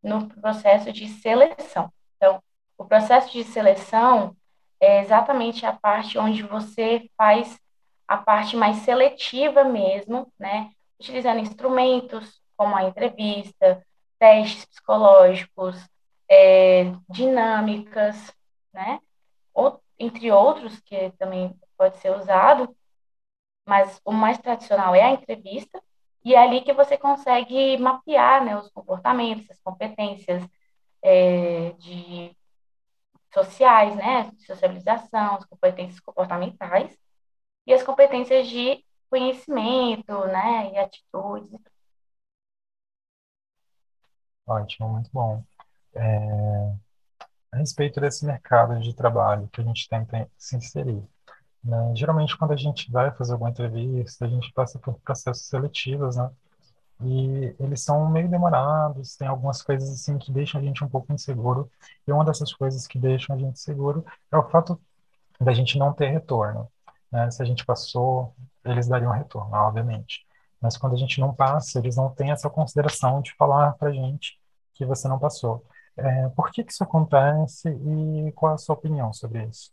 no 0.03 0.29
processo 0.29 0.93
de 0.93 1.09
seleção. 1.09 1.93
Então, 2.17 2.43
o 2.77 2.85
processo 2.85 3.33
de 3.33 3.43
seleção 3.45 4.37
é 4.81 5.01
exatamente 5.01 5.67
a 5.67 5.73
parte 5.73 6.19
onde 6.19 6.43
você 6.43 7.11
faz 7.17 7.59
a 8.07 8.17
parte 8.17 8.57
mais 8.57 8.79
seletiva 8.79 9.65
mesmo, 9.65 10.33
né, 10.39 10.71
utilizando 10.99 11.41
instrumentos 11.41 12.41
como 12.57 12.75
a 12.75 12.85
entrevista, 12.85 13.85
testes 14.19 14.65
psicológicos, 14.65 15.77
é, 16.29 16.85
dinâmicas, 17.09 18.33
né, 18.73 19.01
ou, 19.53 19.81
entre 19.99 20.33
outros 20.33 20.81
que 20.81 21.11
também 21.19 21.55
pode 21.77 21.99
ser 21.99 22.11
usado, 22.17 22.75
mas 23.67 24.01
o 24.05 24.13
mais 24.13 24.39
tradicional 24.39 24.95
é 24.95 25.03
a 25.03 25.11
entrevista, 25.11 25.83
e 26.25 26.35
é 26.35 26.39
ali 26.39 26.63
que 26.63 26.73
você 26.73 26.97
consegue 26.97 27.77
mapear 27.79 28.45
né, 28.45 28.57
os 28.57 28.69
comportamentos, 28.71 29.51
as 29.51 29.61
competências 29.61 30.43
é, 31.03 31.71
de 31.79 32.37
sociais, 33.47 33.95
né, 33.97 34.31
socialização, 34.47 35.37
as 35.37 35.45
competências 35.45 36.01
comportamentais 36.01 36.97
e 37.67 37.73
as 37.73 37.83
competências 37.83 38.49
de 38.49 38.85
conhecimento, 39.11 40.27
né, 40.27 40.73
e 40.73 40.79
atitudes. 40.79 41.51
Ótimo, 44.47 44.89
muito 44.89 45.11
bom. 45.13 45.45
É, 45.95 46.75
a 47.53 47.57
respeito 47.59 48.01
desse 48.01 48.25
mercado 48.25 48.79
de 48.81 48.95
trabalho 48.95 49.49
que 49.49 49.61
a 49.61 49.65
gente 49.65 49.89
tenta 49.89 50.31
se 50.37 50.57
inserir, 50.57 51.03
né? 51.63 51.93
Geralmente, 51.95 52.37
quando 52.37 52.53
a 52.53 52.57
gente 52.57 52.91
vai 52.91 53.11
fazer 53.13 53.33
alguma 53.33 53.51
entrevista, 53.51 54.25
a 54.25 54.29
gente 54.29 54.53
passa 54.53 54.79
por 54.79 54.99
processos 55.01 55.47
seletivos, 55.47 56.17
né? 56.17 56.31
E 57.01 57.55
eles 57.61 57.83
são 57.83 58.09
meio 58.11 58.29
demorados, 58.29 59.17
tem 59.17 59.29
algumas 59.29 59.63
coisas 59.63 59.89
assim 59.91 60.19
que 60.19 60.33
deixam 60.33 60.61
a 60.61 60.65
gente 60.65 60.83
um 60.83 60.89
pouco 60.89 61.13
inseguro. 61.13 61.71
E 62.07 62.13
uma 62.13 62.25
dessas 62.25 62.53
coisas 62.53 62.87
que 62.87 62.99
deixam 62.99 63.37
a 63.37 63.39
gente 63.39 63.61
seguro 63.61 64.05
é 64.33 64.37
o 64.37 64.49
fato 64.49 64.81
da 65.41 65.53
gente 65.53 65.79
não 65.79 65.93
ter 65.93 66.09
retorno, 66.11 66.69
né? 67.11 67.31
Se 67.31 67.43
a 67.43 67.47
gente 67.47 67.65
passou, 67.65 68.35
eles 68.65 68.89
dariam 68.89 69.13
retorno, 69.13 69.55
obviamente. 69.55 70.27
Mas 70.61 70.77
quando 70.77 70.95
a 70.95 70.99
gente 70.99 71.21
não 71.21 71.33
passa, 71.33 71.79
eles 71.79 71.97
não 71.97 72.11
têm 72.11 72.33
essa 72.33 72.51
consideração 72.51 73.21
de 73.23 73.33
falar 73.37 73.73
para 73.75 73.93
gente 73.93 74.39
que 74.75 74.85
você 74.85 75.07
não 75.07 75.19
passou. 75.19 75.65
É, 75.97 76.29
por 76.31 76.51
que 76.51 76.65
que 76.65 76.73
isso 76.73 76.83
acontece 76.83 77.69
e 77.69 78.33
qual 78.33 78.55
a 78.55 78.59
sua 78.59 78.75
opinião 78.75 79.13
sobre 79.13 79.45
isso? 79.45 79.73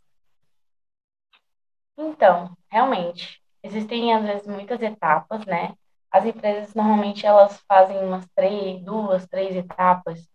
Então, 1.96 2.56
realmente, 2.68 3.42
existem 3.62 4.12
às 4.14 4.24
vezes 4.24 4.46
muitas 4.46 4.80
etapas, 4.82 5.44
né? 5.46 5.74
As 6.16 6.24
empresas 6.24 6.74
normalmente 6.74 7.26
elas 7.26 7.60
fazem 7.68 7.98
umas 7.98 8.26
três, 8.34 8.82
duas, 8.82 9.26
três 9.26 9.54
etapas 9.56 10.26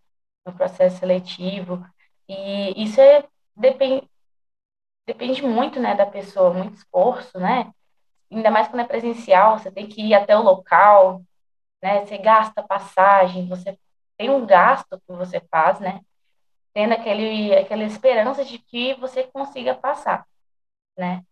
no 0.45 0.53
processo 0.53 0.97
seletivo 0.99 1.85
e 2.29 2.83
isso 2.83 3.01
é 3.01 3.23
depende 3.55 4.07
depende 5.05 5.41
muito, 5.41 5.79
né, 5.79 5.95
da 5.95 6.05
pessoa, 6.05 6.53
muito 6.53 6.75
esforço, 6.75 7.39
né? 7.39 7.71
Ainda 8.31 8.51
mais 8.51 8.67
quando 8.67 8.81
é 8.81 8.85
presencial, 8.85 9.59
você 9.59 9.71
tem 9.71 9.87
que 9.87 10.01
ir 10.01 10.13
até 10.13 10.37
o 10.37 10.41
local, 10.43 11.23
né? 11.81 12.05
Você 12.05 12.17
gasta 12.17 12.63
passagem, 12.63 13.47
você 13.47 13.77
tem 14.17 14.29
um 14.29 14.45
gasto 14.45 14.99
que 14.99 15.13
você 15.13 15.41
faz, 15.51 15.79
né? 15.79 16.01
Tendo 16.73 16.93
aquele, 16.93 17.55
aquela 17.55 17.83
esperança 17.83 18.45
de 18.45 18.59
que 18.59 18.93
você 18.95 19.23
consiga 19.23 19.75
passar, 19.75 20.25
né? 20.97 21.23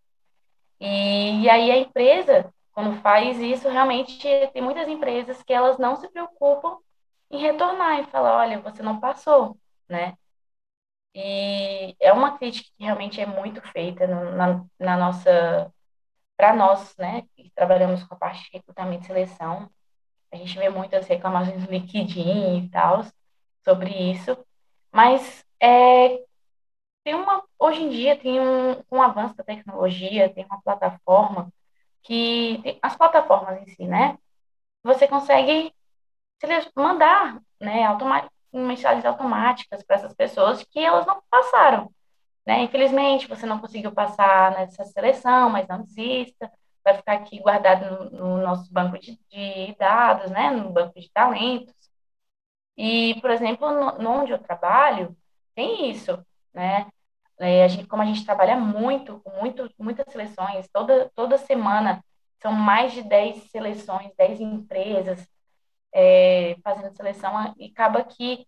E, 0.80 1.44
e 1.44 1.50
aí 1.50 1.72
a 1.72 1.78
empresa, 1.78 2.54
quando 2.80 3.02
faz 3.02 3.38
isso, 3.40 3.68
realmente 3.68 4.26
tem 4.54 4.62
muitas 4.62 4.88
empresas 4.88 5.44
que 5.44 5.52
elas 5.52 5.78
não 5.78 5.98
se 5.98 6.08
preocupam 6.08 6.78
em 7.30 7.38
retornar 7.38 8.00
e 8.00 8.06
falar, 8.06 8.38
olha, 8.38 8.62
você 8.62 8.82
não 8.82 9.02
passou, 9.02 9.58
né? 9.90 10.18
E 11.14 11.94
é 12.00 12.14
uma 12.14 12.38
crítica 12.38 12.70
que 12.78 12.86
realmente 12.86 13.20
é 13.20 13.26
muito 13.26 13.62
feita 13.74 14.08
no, 14.08 14.32
na, 14.32 14.66
na 14.80 14.96
nossa, 14.98 15.74
para 16.38 16.56
nós, 16.56 16.96
né, 16.98 17.24
que 17.36 17.52
trabalhamos 17.52 18.02
com 18.06 18.14
a 18.16 18.18
parte 18.18 18.44
de 18.46 18.58
recrutamento 18.58 19.04
e 19.04 19.08
seleção, 19.08 19.70
a 20.32 20.38
gente 20.38 20.58
vê 20.58 20.70
muitas 20.70 21.06
reclamações 21.06 21.62
no 21.62 21.70
LinkedIn 21.70 22.60
e 22.66 22.70
tal 22.70 23.04
sobre 23.66 23.90
isso, 24.14 24.38
mas 24.90 25.46
é, 25.60 26.24
tem 27.04 27.14
uma, 27.14 27.44
hoje 27.60 27.84
em 27.84 27.90
dia 27.90 28.18
tem 28.18 28.40
um, 28.40 28.82
um 28.90 29.02
avanço 29.02 29.36
da 29.36 29.44
tecnologia, 29.44 30.34
tem 30.34 30.46
uma 30.46 30.62
plataforma 30.62 31.52
que, 32.04 32.80
as 32.82 32.96
plataformas 32.96 33.62
em 33.62 33.66
si, 33.68 33.86
né? 33.86 34.18
Você 34.84 35.08
consegue 35.08 35.74
mandar, 36.76 37.40
né, 37.60 37.84
mensagens 38.54 39.06
automáticas 39.06 39.84
para 39.84 39.98
essas 39.98 40.14
pessoas 40.14 40.64
que 40.64 40.80
elas 40.80 41.06
não 41.06 41.22
passaram, 41.30 41.92
né? 42.46 42.62
Infelizmente, 42.64 43.28
você 43.28 43.46
não 43.46 43.60
conseguiu 43.60 43.92
passar 43.92 44.52
nessa 44.54 44.84
seleção, 44.86 45.50
mas 45.50 45.68
não 45.68 45.84
desista, 45.84 46.52
vai 46.84 46.96
ficar 46.96 47.14
aqui 47.14 47.40
guardado 47.40 48.12
no, 48.12 48.38
no 48.38 48.38
nosso 48.42 48.72
banco 48.74 48.98
de, 49.00 49.20
de, 49.30 49.76
dados, 49.78 50.32
né, 50.32 50.52
no 50.52 50.72
banco 50.72 51.00
de 51.00 51.10
talentos. 51.12 51.74
E, 52.78 53.20
por 53.22 53.30
exemplo, 53.32 53.70
no, 53.72 53.98
no 54.00 54.10
onde 54.22 54.32
eu 54.32 54.40
trabalho, 54.40 55.16
tem 55.54 55.92
isso, 55.92 56.26
né? 56.54 56.88
É, 57.40 57.64
a 57.64 57.68
gente, 57.68 57.88
como 57.88 58.02
a 58.02 58.06
gente 58.06 58.26
trabalha 58.26 58.58
muito, 58.58 59.20
com 59.22 59.32
muito, 59.40 59.70
muitas 59.80 60.06
seleções, 60.12 60.68
toda, 60.74 61.10
toda 61.16 61.38
semana 61.38 62.04
são 62.42 62.52
mais 62.52 62.92
de 62.94 63.02
10 63.04 63.50
seleções, 63.50 64.12
10 64.18 64.42
empresas 64.42 65.26
é, 65.94 66.56
fazendo 66.64 66.96
seleção, 66.96 67.54
e 67.58 67.68
acaba 67.72 68.04
que 68.04 68.46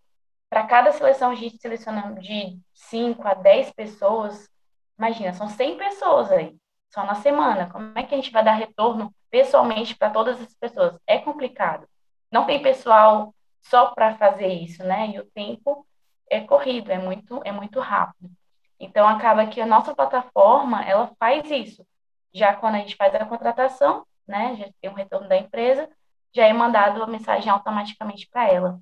para 0.49 0.65
cada 0.65 0.91
seleção 0.91 1.32
a 1.32 1.36
gente 1.36 1.58
seleciona 1.58 2.13
de 2.15 2.60
5 2.73 3.25
a 3.27 3.34
10 3.34 3.71
pessoas, 3.71 4.49
imagina, 4.97 5.34
são 5.34 5.47
100 5.47 5.77
pessoas 5.77 6.32
aí, 6.32 6.56
só 6.93 7.06
na 7.06 7.15
semana. 7.15 7.69
Como 7.71 7.97
é 7.97 8.04
que 8.04 8.13
a 8.13 8.17
gente 8.17 8.32
vai 8.32 8.43
dar 8.43 8.54
retorno 8.54 9.13
pessoalmente 9.30 9.95
para 9.95 10.10
todas 10.10 10.41
as 10.41 10.54
pessoas? 10.56 10.97
É 11.08 11.17
complicado. 11.19 11.88
Não 12.30 12.45
tem 12.45 12.62
pessoal 12.62 13.34
só 13.62 13.88
para 13.91 14.17
fazer 14.17 14.47
isso, 14.47 14.84
né? 14.84 15.12
E 15.12 15.19
o 15.19 15.25
tempo 15.25 15.86
é 16.30 16.41
corrido, 16.41 16.91
é 16.91 16.97
muito, 16.97 17.41
é 17.45 17.51
muito 17.51 17.80
rápido. 17.80 18.30
Então, 18.82 19.08
acaba 19.08 19.46
que 19.46 19.62
a 19.62 19.65
nossa 19.65 19.94
plataforma, 19.96 20.84
ela 20.84 21.12
faz 21.20 21.50
isso. 21.52 21.86
Já 22.34 22.56
quando 22.56 22.76
a 22.76 22.80
gente 22.80 22.96
faz 22.96 23.13
a 23.15 23.26
contratação, 23.26 24.06
né, 24.28 24.56
já 24.56 24.70
tem 24.82 24.89
um 24.89 24.96
retorno 24.96 25.30
da 25.30 25.38
empresa, 25.38 25.88
já 26.34 26.48
é 26.48 26.54
mandado 26.54 27.04
a 27.04 27.08
mensagem 27.08 27.52
automaticamente 27.52 28.28
para 28.30 28.48
ela. 28.50 28.80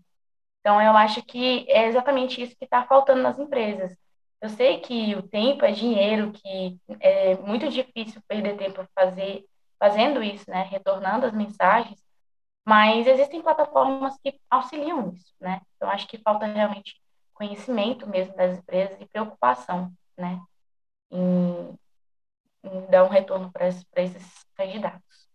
Então, 0.61 0.81
eu 0.81 0.95
acho 0.95 1.21
que 1.23 1.65
é 1.69 1.87
exatamente 1.87 2.41
isso 2.41 2.55
que 2.57 2.65
está 2.65 2.85
faltando 2.85 3.21
nas 3.21 3.37
empresas. 3.39 3.97
Eu 4.41 4.49
sei 4.49 4.79
que 4.79 5.15
o 5.15 5.21
tempo 5.23 5.65
é 5.65 5.71
dinheiro, 5.71 6.31
que 6.31 6.79
é 7.01 7.35
muito 7.37 7.69
difícil 7.69 8.21
perder 8.27 8.57
tempo 8.57 8.85
fazer, 8.95 9.45
fazendo 9.77 10.23
isso, 10.23 10.49
né, 10.49 10.63
retornando 10.63 11.25
as 11.25 11.33
mensagens, 11.33 11.99
mas 12.65 13.07
existem 13.07 13.41
plataformas 13.41 14.17
que 14.23 14.39
auxiliam 14.49 15.01
nisso, 15.01 15.33
né? 15.39 15.61
Então, 15.75 15.89
acho 15.89 16.07
que 16.07 16.17
falta 16.19 16.45
realmente 16.45 17.01
conhecimento 17.39 18.05
mesmo 18.05 18.35
das 18.35 18.57
empresas 18.59 18.99
e 18.99 19.05
preocupação, 19.05 19.91
né, 20.17 20.41
em, 21.09 21.73
em 22.65 22.85
dar 22.87 23.05
um 23.05 23.07
retorno 23.07 23.49
para 23.49 23.67
esses 23.67 24.45
candidatos. 24.55 25.29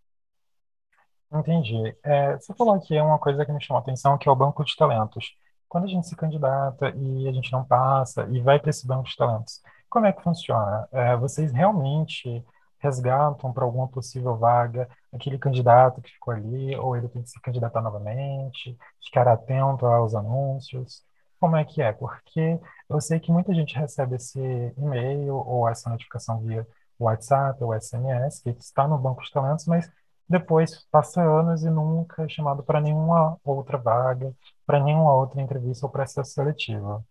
Entendi. 1.32 1.96
É, 2.04 2.36
você 2.36 2.54
falou 2.54 2.74
aqui 2.74 3.00
uma 3.00 3.18
coisa 3.18 3.44
que 3.44 3.50
me 3.50 3.60
chamou 3.60 3.80
a 3.80 3.82
atenção, 3.82 4.18
que 4.18 4.28
é 4.28 4.32
o 4.32 4.36
banco 4.36 4.62
de 4.62 4.76
talentos. 4.76 5.34
Quando 5.66 5.84
a 5.84 5.88
gente 5.88 6.06
se 6.06 6.14
candidata 6.14 6.90
e 6.90 7.26
a 7.26 7.32
gente 7.32 7.50
não 7.50 7.64
passa 7.64 8.28
e 8.30 8.40
vai 8.40 8.60
para 8.60 8.70
esse 8.70 8.86
banco 8.86 9.08
de 9.08 9.16
talentos, 9.16 9.60
como 9.88 10.04
é 10.06 10.12
que 10.12 10.22
funciona? 10.22 10.86
É, 10.92 11.16
vocês 11.16 11.52
realmente 11.52 12.44
resgatam 12.78 13.50
para 13.52 13.64
alguma 13.64 13.88
possível 13.88 14.36
vaga 14.36 14.88
aquele 15.10 15.38
candidato 15.38 16.02
que 16.02 16.10
ficou 16.10 16.34
ali, 16.34 16.76
ou 16.76 16.94
ele 16.94 17.08
tem 17.08 17.22
que 17.22 17.30
se 17.30 17.40
candidatar 17.40 17.80
novamente, 17.80 18.76
ficar 19.02 19.26
atento 19.26 19.86
aos 19.86 20.14
anúncios? 20.14 21.02
Como 21.44 21.56
é 21.58 21.64
que 21.64 21.82
é? 21.82 21.92
Porque 21.92 22.58
eu 22.88 22.98
sei 23.02 23.20
que 23.20 23.30
muita 23.30 23.52
gente 23.54 23.76
recebe 23.76 24.16
esse 24.16 24.38
e-mail 24.78 25.36
ou 25.36 25.68
essa 25.68 25.90
notificação 25.90 26.40
via 26.40 26.66
WhatsApp 26.98 27.62
ou 27.62 27.74
SMS, 27.74 28.42
que 28.42 28.48
está 28.58 28.88
no 28.88 28.96
banco 28.96 29.22
de 29.22 29.30
talentos, 29.30 29.66
mas 29.66 29.92
depois 30.26 30.86
passa 30.90 31.20
anos 31.22 31.62
e 31.62 31.68
nunca 31.68 32.22
é 32.24 32.28
chamado 32.30 32.62
para 32.62 32.80
nenhuma 32.80 33.38
outra 33.44 33.76
vaga, 33.76 34.34
para 34.64 34.82
nenhuma 34.82 35.12
outra 35.14 35.42
entrevista 35.42 35.84
ou 35.84 35.92
processo 35.92 36.30
seletivo. 36.32 37.04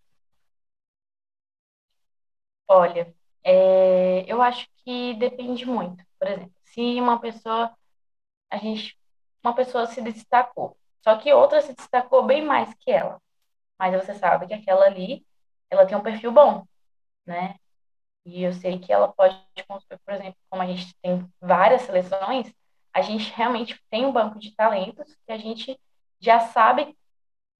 Olha, 2.66 3.14
é, 3.44 4.24
eu 4.26 4.42
acho 4.42 4.66
que 4.84 5.14
depende 5.14 5.64
muito. 5.64 6.02
Por 6.18 6.26
exemplo, 6.26 6.52
se 6.64 7.00
uma 7.00 7.20
pessoa, 7.20 7.70
a 8.50 8.58
gente, 8.58 8.98
uma 9.44 9.54
pessoa 9.54 9.86
se 9.86 10.02
destacou, 10.02 10.76
só 11.02 11.16
que 11.18 11.32
outra 11.32 11.60
se 11.62 11.74
destacou 11.74 12.24
bem 12.26 12.44
mais 12.44 12.74
que 12.80 12.90
ela, 12.90 13.20
mas 13.78 13.94
você 13.94 14.14
sabe 14.14 14.46
que 14.46 14.54
aquela 14.54 14.86
ali, 14.86 15.26
ela 15.70 15.86
tem 15.86 15.96
um 15.96 16.02
perfil 16.02 16.32
bom, 16.32 16.66
né? 17.26 17.56
E 18.24 18.42
eu 18.42 18.52
sei 18.52 18.78
que 18.78 18.92
ela 18.92 19.08
pode 19.08 19.36
por 19.66 20.14
exemplo, 20.14 20.36
como 20.48 20.62
a 20.62 20.66
gente 20.66 20.94
tem 21.02 21.26
várias 21.40 21.82
seleções, 21.82 22.52
a 22.92 23.02
gente 23.02 23.32
realmente 23.32 23.80
tem 23.90 24.06
um 24.06 24.12
banco 24.12 24.38
de 24.38 24.54
talentos 24.54 25.14
que 25.26 25.32
a 25.32 25.36
gente 25.36 25.78
já 26.20 26.40
sabe 26.40 26.96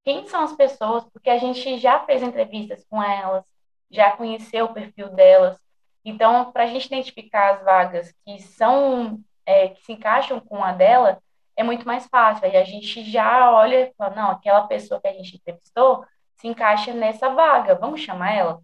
quem 0.05 0.27
são 0.29 0.43
as 0.43 0.55
pessoas, 0.55 1.05
porque 1.11 1.31
a 1.31 1.39
gente 1.39 1.79
já 1.79 2.05
fez 2.05 2.23
entrevistas 2.23 2.85
com 2.89 3.03
elas, 3.03 3.45
já 3.91 4.17
conheceu 4.17 4.67
o 4.67 4.75
perfil 4.75 5.09
delas. 5.11 5.59
Então, 6.05 6.53
para 6.53 6.65
a 6.65 6.67
gente 6.67 6.87
identificar 6.87 7.55
as 7.55 7.65
vagas 7.65 8.15
que 8.25 8.39
são 8.41 9.21
é, 9.47 9.69
que 9.69 9.83
se 9.83 9.93
encaixam 9.93 10.41
com 10.41 10.63
a 10.63 10.73
dela, 10.73 11.23
é 11.57 11.63
muito 11.63 11.87
mais 11.87 12.07
fácil. 12.07 12.45
Aí 12.47 12.57
a 12.57 12.65
gente 12.65 13.05
já 13.11 13.51
olha 13.53 13.89
e 13.89 13.95
fala, 13.95 14.15
não, 14.15 14.31
aquela 14.31 14.67
pessoa 14.67 15.01
que 15.01 15.09
a 15.09 15.13
gente 15.13 15.37
entrevistou 15.37 16.05
se 16.37 16.49
encaixa 16.49 16.93
nessa 16.93 17.29
vaga, 17.31 17.75
vamos 17.75 18.01
chamar 18.01 18.33
ela? 18.35 18.63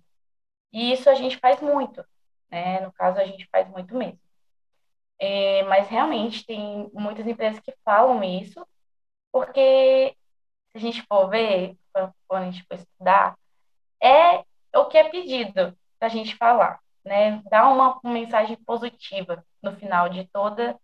E 0.72 0.92
isso 0.92 1.08
a 1.10 1.14
gente 1.14 1.38
faz 1.38 1.60
muito, 1.60 2.04
né? 2.50 2.80
No 2.80 2.92
caso, 2.92 3.18
a 3.20 3.24
gente 3.24 3.48
faz 3.50 3.68
muito 3.68 3.94
mesmo. 3.96 4.20
É, 5.18 5.62
mas 5.64 5.88
realmente 5.88 6.46
tem 6.46 6.90
muitas 6.94 7.26
empresas 7.26 7.60
que 7.60 7.74
falam 7.84 8.22
isso, 8.24 8.66
porque 9.32 10.16
se 10.72 10.78
a 10.78 10.80
gente 10.80 11.02
for 11.02 11.28
ver, 11.28 11.76
quando 12.28 12.42
a 12.44 12.50
gente 12.50 12.64
for 12.64 12.74
estudar, 12.74 13.36
é 14.02 14.44
o 14.74 14.86
que 14.86 14.98
é 14.98 15.08
pedido 15.08 15.76
para 15.98 16.08
a 16.08 16.10
gente 16.10 16.36
falar, 16.36 16.80
né? 17.04 17.42
Dar 17.50 17.68
uma, 17.68 17.98
uma 18.02 18.12
mensagem 18.12 18.56
positiva 18.64 19.44
no 19.62 19.76
final 19.76 20.08
de 20.08 20.26
toda 20.32 20.78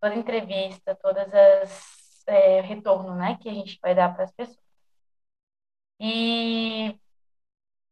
toda 0.00 0.14
entrevista, 0.14 0.94
todas 0.96 1.32
as 1.34 2.22
é, 2.26 2.60
retorno, 2.60 3.14
né, 3.16 3.38
que 3.40 3.48
a 3.48 3.54
gente 3.54 3.78
vai 3.82 3.94
dar 3.94 4.14
para 4.14 4.24
as 4.24 4.32
pessoas. 4.32 4.58
E, 5.98 6.98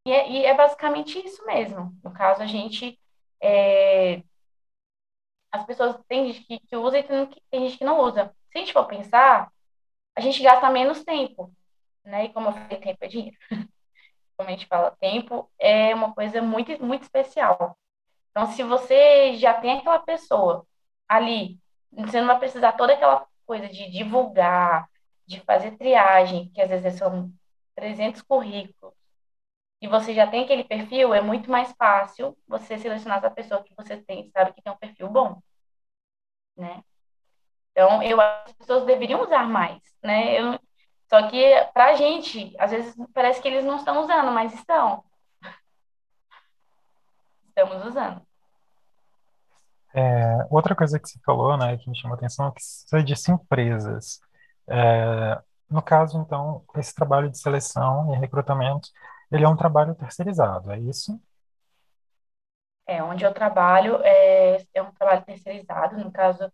e 0.06 0.10
é, 0.12 0.30
e, 0.30 0.44
é, 0.46 0.54
basicamente 0.54 1.18
isso 1.24 1.44
mesmo. 1.46 1.94
No 2.02 2.12
caso, 2.12 2.42
a 2.42 2.46
gente 2.46 2.98
é, 3.40 4.22
as 5.52 5.64
pessoas 5.64 5.96
tem 6.08 6.32
gente 6.32 6.44
que, 6.46 6.60
que 6.60 6.76
usa 6.76 6.98
e 6.98 7.02
tem, 7.02 7.26
tem 7.50 7.68
gente 7.68 7.78
que 7.78 7.84
não 7.84 8.00
usa. 8.00 8.34
Se 8.50 8.58
a 8.58 8.60
gente 8.60 8.72
for 8.72 8.86
pensar, 8.86 9.52
a 10.16 10.20
gente 10.20 10.42
gasta 10.42 10.70
menos 10.70 11.04
tempo, 11.04 11.52
né? 12.04 12.26
E 12.26 12.32
como 12.32 12.48
eu 12.48 12.52
falei, 12.52 12.78
tempo 12.78 12.98
é 13.04 13.08
dinheiro. 13.08 13.36
como 14.36 14.48
a 14.48 14.52
gente 14.52 14.66
fala, 14.66 14.96
tempo 15.00 15.50
é 15.58 15.94
uma 15.94 16.14
coisa 16.14 16.42
muito, 16.42 16.82
muito 16.84 17.02
especial. 17.02 17.78
Então, 18.30 18.46
se 18.52 18.62
você 18.62 19.36
já 19.36 19.54
tem 19.54 19.78
aquela 19.78 19.98
pessoa 20.00 20.66
ali, 21.08 21.58
você 21.92 22.20
não 22.20 22.28
vai 22.28 22.38
precisar 22.38 22.72
toda 22.72 22.92
aquela 22.94 23.26
coisa 23.46 23.68
de 23.68 23.90
divulgar, 23.90 24.88
de 25.26 25.40
fazer 25.40 25.76
triagem, 25.76 26.50
que 26.52 26.60
às 26.60 26.68
vezes 26.68 26.98
são 26.98 27.32
300 27.74 28.22
currículos, 28.22 28.94
e 29.80 29.86
você 29.88 30.12
já 30.14 30.26
tem 30.26 30.44
aquele 30.44 30.64
perfil, 30.64 31.14
é 31.14 31.20
muito 31.20 31.50
mais 31.50 31.72
fácil 31.72 32.36
você 32.46 32.78
selecionar 32.78 33.18
essa 33.18 33.30
pessoa 33.30 33.62
que 33.62 33.74
você 33.76 33.96
tem, 33.96 34.30
sabe 34.32 34.52
que 34.52 34.62
tem 34.62 34.72
um 34.72 34.76
perfil 34.76 35.08
bom, 35.08 35.40
né? 36.56 36.82
Então, 37.72 38.02
eu 38.02 38.20
acho 38.20 38.44
que 38.46 38.50
as 38.50 38.56
pessoas 38.58 38.84
deveriam 38.86 39.22
usar 39.22 39.48
mais, 39.48 39.80
né? 40.02 40.40
Eu, 40.40 40.58
só 41.08 41.28
que 41.30 41.38
pra 41.72 41.94
gente, 41.94 42.54
às 42.58 42.70
vezes 42.72 42.94
parece 43.14 43.40
que 43.40 43.48
eles 43.48 43.64
não 43.64 43.76
estão 43.76 44.00
usando, 44.02 44.32
mas 44.32 44.52
estão. 44.54 45.04
Estamos 47.48 47.84
usando. 47.86 48.27
É, 49.98 50.46
outra 50.48 50.76
coisa 50.76 50.98
que 51.00 51.08
você 51.08 51.18
falou, 51.26 51.56
né, 51.56 51.76
que 51.76 51.90
me 51.90 51.98
chamou 51.98 52.14
a 52.14 52.18
atenção, 52.18 52.46
é 52.46 52.52
que 52.52 52.62
você 52.62 53.02
disse 53.02 53.32
empresas. 53.32 54.20
É, 54.68 55.42
no 55.68 55.82
caso, 55.82 56.20
então, 56.20 56.64
esse 56.76 56.94
trabalho 56.94 57.28
de 57.28 57.36
seleção 57.36 58.14
e 58.14 58.18
recrutamento, 58.18 58.88
ele 59.30 59.44
é 59.44 59.48
um 59.48 59.56
trabalho 59.56 59.96
terceirizado, 59.96 60.70
é 60.70 60.78
isso? 60.78 61.20
É, 62.86 63.02
onde 63.02 63.24
eu 63.24 63.34
trabalho 63.34 64.00
é, 64.04 64.64
é 64.72 64.82
um 64.82 64.92
trabalho 64.92 65.24
terceirizado, 65.24 65.98
no 65.98 66.12
caso, 66.12 66.50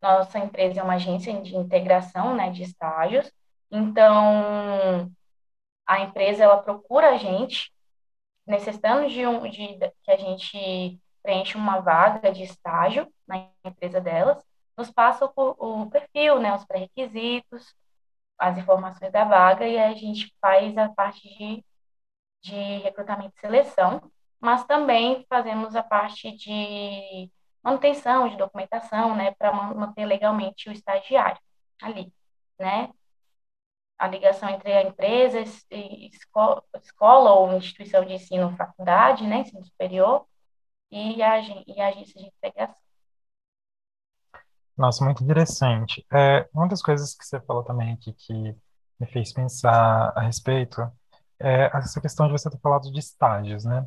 nossa 0.00 0.38
empresa 0.38 0.80
é 0.80 0.82
uma 0.82 0.94
agência 0.94 1.42
de 1.42 1.56
integração, 1.56 2.36
né, 2.36 2.50
de 2.50 2.62
estágios, 2.62 3.30
então, 3.70 5.10
a 5.86 6.00
empresa 6.00 6.44
ela 6.44 6.62
procura 6.62 7.10
a 7.10 7.16
gente, 7.16 7.72
necessitando 8.46 9.08
de, 9.08 9.26
um, 9.26 9.48
de 9.50 9.78
que 10.02 10.10
a 10.12 10.16
gente 10.16 11.00
preencha 11.24 11.56
uma 11.56 11.80
vaga 11.80 12.30
de 12.30 12.42
estágio 12.42 13.10
na 13.26 13.48
empresa 13.64 14.00
delas, 14.00 14.44
nos 14.76 14.90
passa 14.90 15.24
o, 15.24 15.84
o 15.84 15.90
perfil, 15.90 16.38
né, 16.38 16.54
os 16.54 16.64
pré-requisitos, 16.66 17.74
as 18.38 18.58
informações 18.58 19.10
da 19.10 19.24
vaga 19.24 19.66
e 19.66 19.78
a 19.78 19.94
gente 19.94 20.34
faz 20.40 20.76
a 20.76 20.88
parte 20.90 21.26
de, 21.28 21.64
de 22.42 22.78
recrutamento 22.82 23.34
e 23.36 23.40
seleção, 23.40 24.12
mas 24.38 24.64
também 24.66 25.24
fazemos 25.28 25.74
a 25.74 25.82
parte 25.82 26.30
de 26.36 27.30
manutenção, 27.62 28.28
de 28.28 28.36
documentação, 28.36 29.16
né, 29.16 29.32
para 29.32 29.52
manter 29.52 30.04
legalmente 30.04 30.68
o 30.68 30.72
estagiário 30.72 31.40
ali, 31.80 32.12
né, 32.58 32.90
a 33.98 34.06
ligação 34.08 34.48
entre 34.50 34.72
a 34.72 34.82
empresa, 34.82 35.40
escola, 35.40 36.62
escola 36.82 37.32
ou 37.32 37.56
instituição 37.56 38.04
de 38.04 38.14
ensino, 38.14 38.54
faculdade, 38.56 39.26
né, 39.26 39.38
ensino 39.38 39.64
superior, 39.64 40.26
e 40.94 41.22
a, 41.22 41.40
e 41.66 41.80
a 41.80 41.88
agência 41.88 42.20
de 42.20 42.28
integração. 42.28 42.82
Nossa, 44.76 45.04
muito 45.04 45.22
interessante. 45.22 46.04
É, 46.12 46.48
uma 46.52 46.68
das 46.68 46.82
coisas 46.82 47.14
que 47.14 47.24
você 47.24 47.40
falou 47.40 47.64
também 47.64 47.92
aqui 47.92 48.12
que 48.12 48.32
me 48.32 49.06
fez 49.12 49.32
pensar 49.32 50.12
a 50.14 50.20
respeito 50.20 50.80
é 51.38 51.64
essa 51.76 52.00
questão 52.00 52.26
de 52.26 52.32
você 52.32 52.48
ter 52.48 52.58
falado 52.58 52.90
de 52.90 52.98
estágios, 52.98 53.64
né? 53.64 53.86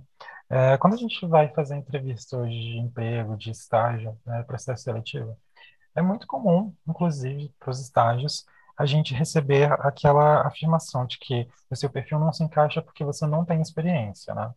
É, 0.49 0.77
quando 0.77 0.93
a 0.93 0.97
gente 0.97 1.25
vai 1.25 1.49
fazer 1.53 1.75
entrevista 1.75 2.37
hoje 2.37 2.55
de 2.57 2.77
emprego, 2.77 3.35
de 3.35 3.51
estágio, 3.51 4.17
né, 4.25 4.43
processo 4.43 4.83
seletivo, 4.83 5.37
é 5.95 6.01
muito 6.01 6.25
comum, 6.27 6.73
inclusive, 6.87 7.53
para 7.59 7.71
os 7.71 7.81
estágios, 7.81 8.45
a 8.77 8.85
gente 8.85 9.13
receber 9.13 9.71
aquela 9.85 10.47
afirmação 10.47 11.05
de 11.05 11.17
que 11.17 11.49
o 11.69 11.75
seu 11.75 11.89
perfil 11.89 12.19
não 12.19 12.31
se 12.31 12.43
encaixa 12.43 12.81
porque 12.81 13.03
você 13.03 13.25
não 13.25 13.43
tem 13.43 13.61
experiência, 13.61 14.33
né? 14.35 14.53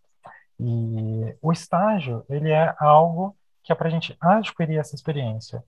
E 0.62 1.36
o 1.40 1.50
estágio, 1.52 2.22
ele 2.28 2.50
é 2.50 2.74
algo 2.78 3.34
que 3.62 3.72
é 3.72 3.74
para 3.74 3.88
a 3.88 3.90
gente 3.90 4.14
adquirir 4.20 4.78
essa 4.78 4.94
experiência. 4.94 5.64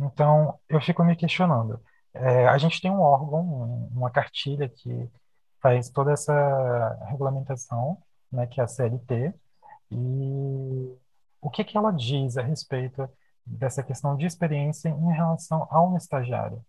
Então, 0.00 0.58
eu 0.68 0.80
fico 0.80 1.04
me 1.04 1.14
questionando. 1.14 1.80
É, 2.12 2.48
a 2.48 2.58
gente 2.58 2.80
tem 2.80 2.90
um 2.90 3.00
órgão, 3.00 3.88
uma 3.94 4.10
cartilha 4.10 4.68
que 4.68 5.08
faz 5.60 5.88
toda 5.90 6.12
essa 6.12 7.06
regulamentação, 7.08 8.02
né, 8.32 8.46
que 8.48 8.60
é 8.60 8.64
a 8.64 8.66
CLT, 8.66 9.32
e 9.92 10.98
o 11.40 11.48
que 11.48 11.62
que 11.62 11.76
ela 11.76 11.92
diz 11.92 12.36
a 12.36 12.42
respeito 12.42 13.08
dessa 13.46 13.82
questão 13.82 14.16
de 14.16 14.26
experiência 14.26 14.88
em 14.88 15.12
relação 15.12 15.68
a 15.70 15.80
um 15.82 15.96
estagiário? 15.96 16.64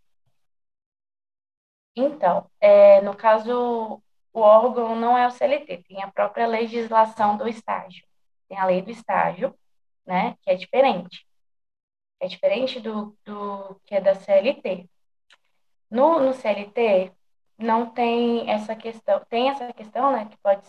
Então, 1.95 2.49
é, 2.59 3.01
no 3.01 3.15
caso, 3.15 4.01
o 4.34 4.41
órgão 4.41 4.96
não 4.96 5.17
é 5.17 5.28
o 5.28 5.32
CLT, 5.32 5.84
tem 5.88 6.04
a 6.04 6.12
própria 6.12 6.48
legislação 6.48 7.38
do 7.38 7.48
estágio. 7.48 8.04
Tem 8.50 8.58
a 8.58 8.65
lei 8.65 8.82
do 8.82 8.91
estágio, 8.91 9.56
né, 10.06 10.36
que 10.41 10.50
é 10.52 10.56
diferente. 10.56 11.26
É 12.19 12.28
diferente 12.28 12.80
do, 12.80 13.15
do 13.26 13.80
que 13.86 13.96
é 13.96 14.02
da 14.02 14.15
CLT. 14.15 14.89
No, 15.89 16.19
no 16.19 16.34
CLT, 16.34 17.12
não 17.58 17.89
tem 17.91 18.50
essa 18.50 18.76
questão, 18.76 19.24
tem 19.30 19.50
essa 19.50 19.72
questão, 19.74 20.12
né, 20.12 20.26
que 20.26 20.38
pode, 20.38 20.65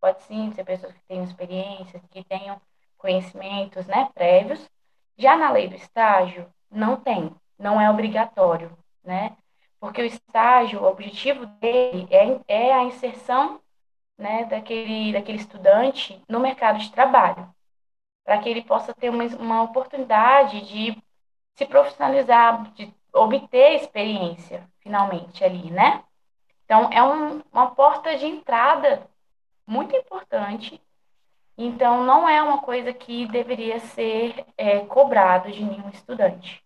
pode 0.00 0.22
sim 0.22 0.52
ser 0.52 0.64
pessoas 0.64 0.92
que 0.92 1.02
tenham 1.08 1.24
experiência, 1.24 2.00
que 2.10 2.24
tenham 2.24 2.60
conhecimentos, 2.96 3.86
né, 3.86 4.08
prévios. 4.14 4.68
Já 5.16 5.36
na 5.36 5.50
lei 5.50 5.68
do 5.68 5.74
estágio, 5.76 6.52
não 6.70 6.96
tem, 7.00 7.34
não 7.58 7.80
é 7.80 7.90
obrigatório, 7.90 8.76
né? 9.02 9.36
Porque 9.80 10.02
o 10.02 10.04
estágio, 10.06 10.80
o 10.82 10.86
objetivo 10.86 11.46
dele 11.46 12.08
é, 12.10 12.40
é 12.68 12.72
a 12.74 12.84
inserção 12.84 13.60
né, 14.18 14.44
daquele, 14.46 15.12
daquele 15.12 15.38
estudante 15.38 16.22
no 16.28 16.40
mercado 16.40 16.78
de 16.78 16.90
trabalho. 16.92 17.52
para 18.24 18.38
que 18.38 18.48
ele 18.48 18.62
possa 18.62 18.94
ter 18.94 19.10
uma, 19.10 19.24
uma 19.36 19.62
oportunidade 19.62 20.60
de 20.62 21.02
se 21.56 21.66
profissionalizar, 21.66 22.72
de 22.74 22.94
obter 23.12 23.74
experiência, 23.76 24.68
finalmente, 24.80 25.44
ali, 25.44 25.70
né? 25.70 26.04
Então, 26.64 26.90
é 26.92 27.02
um, 27.02 27.42
uma 27.52 27.74
porta 27.74 28.16
de 28.16 28.26
entrada 28.26 29.08
muito 29.66 29.96
importante. 29.96 30.82
Então, 31.58 32.04
não 32.04 32.28
é 32.28 32.42
uma 32.42 32.60
coisa 32.62 32.92
que 32.94 33.26
deveria 33.28 33.80
ser 33.80 34.46
é, 34.56 34.80
cobrado 34.86 35.50
de 35.52 35.64
nenhum 35.64 35.88
estudante. 35.90 36.64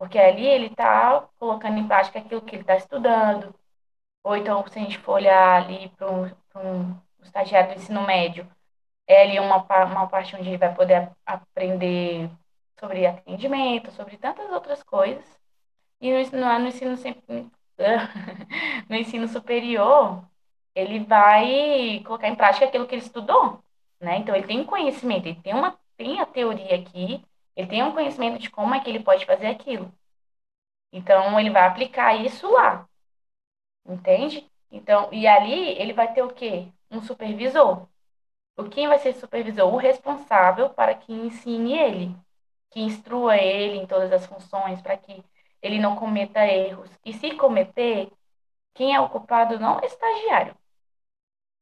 Porque 0.00 0.18
ali 0.18 0.46
ele 0.46 0.68
está 0.68 1.28
colocando 1.38 1.78
em 1.78 1.86
prática 1.86 2.18
aquilo 2.20 2.40
que 2.40 2.56
ele 2.56 2.62
está 2.62 2.74
estudando. 2.74 3.54
Ou 4.24 4.34
então, 4.36 4.66
se 4.66 4.78
a 4.78 4.82
gente 4.82 4.98
for 4.98 5.14
olhar 5.14 5.62
ali 5.62 5.90
para 5.90 6.10
um, 6.10 6.24
um 6.56 6.96
estagiário 7.22 7.74
do 7.74 7.76
ensino 7.80 8.06
médio, 8.06 8.48
é 9.06 9.24
ali 9.24 9.38
uma, 9.38 9.58
uma 9.84 10.08
parte 10.08 10.34
onde 10.36 10.48
ele 10.48 10.58
vai 10.58 10.74
poder 10.74 11.10
aprender 11.26 12.30
sobre 12.78 13.06
atendimento, 13.06 13.90
sobre 13.92 14.16
tantas 14.16 14.50
outras 14.50 14.82
coisas. 14.82 15.24
E 16.00 16.10
no, 16.32 16.58
no 16.60 16.68
ensino, 16.68 16.96
no 18.88 18.96
ensino 18.96 19.28
superior, 19.28 20.24
ele 20.74 21.00
vai 21.04 22.02
colocar 22.06 22.28
em 22.28 22.36
prática 22.36 22.66
aquilo 22.66 22.86
que 22.86 22.94
ele 22.94 23.02
estudou, 23.02 23.62
né? 24.00 24.18
Então, 24.18 24.34
ele 24.34 24.46
tem 24.46 24.64
conhecimento, 24.64 25.26
ele 25.26 25.40
tem, 25.42 25.54
uma, 25.54 25.78
tem 25.96 26.20
a 26.20 26.26
teoria 26.26 26.76
aqui, 26.76 27.22
ele 27.56 27.68
tem 27.68 27.82
um 27.82 27.92
conhecimento 27.92 28.38
de 28.38 28.50
como 28.50 28.74
é 28.74 28.80
que 28.80 28.90
ele 28.90 29.02
pode 29.02 29.26
fazer 29.26 29.46
aquilo. 29.48 29.92
Então, 30.92 31.38
ele 31.38 31.50
vai 31.50 31.62
aplicar 31.66 32.14
isso 32.14 32.50
lá, 32.50 32.88
entende? 33.86 34.50
Então, 34.70 35.08
e 35.12 35.26
ali 35.26 35.52
ele 35.78 35.92
vai 35.92 36.12
ter 36.12 36.22
o 36.22 36.32
quê? 36.32 36.68
Um 36.90 37.02
supervisor. 37.02 37.88
O 38.56 38.64
quem 38.68 38.88
vai 38.88 38.98
ser 38.98 39.14
supervisor? 39.14 39.72
O 39.72 39.76
responsável 39.78 40.70
para 40.70 40.94
que 40.94 41.12
ensine 41.12 41.78
ele, 41.78 42.16
que 42.70 42.80
instrua 42.80 43.36
ele 43.38 43.78
em 43.78 43.86
todas 43.86 44.12
as 44.12 44.26
funções, 44.26 44.82
para 44.82 44.96
que 44.96 45.24
ele 45.62 45.78
não 45.80 45.96
cometa 45.96 46.46
erros. 46.46 46.90
E 47.04 47.12
se 47.14 47.36
cometer, 47.36 48.10
quem 48.74 48.94
é 48.94 49.00
o 49.00 49.10
culpado 49.10 49.58
não 49.60 49.78
é 49.78 49.82
o 49.82 49.86
estagiário, 49.86 50.56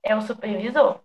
é 0.02 0.14
o 0.16 0.22
supervisor. 0.22 1.00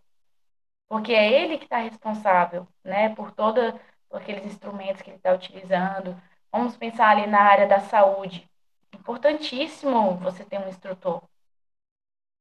Porque 0.87 1.13
é 1.13 1.43
ele 1.43 1.57
que 1.57 1.65
está 1.65 1.77
responsável, 1.79 2.67
né, 2.83 3.09
por 3.15 3.31
todos 3.31 3.73
aqueles 4.15 4.45
instrumentos 4.45 5.02
que 5.02 5.10
ele 5.10 5.17
está 5.17 5.34
utilizando. 5.34 6.15
Vamos 6.52 6.78
pensar 6.78 7.10
ali 7.10 7.28
na 7.28 7.41
área 7.41 7.67
da 7.67 7.80
saúde. 7.80 8.49
Importantíssimo 8.93 10.15
você 10.17 10.45
ter 10.45 10.60
um 10.60 10.67
instrutor, 10.69 11.23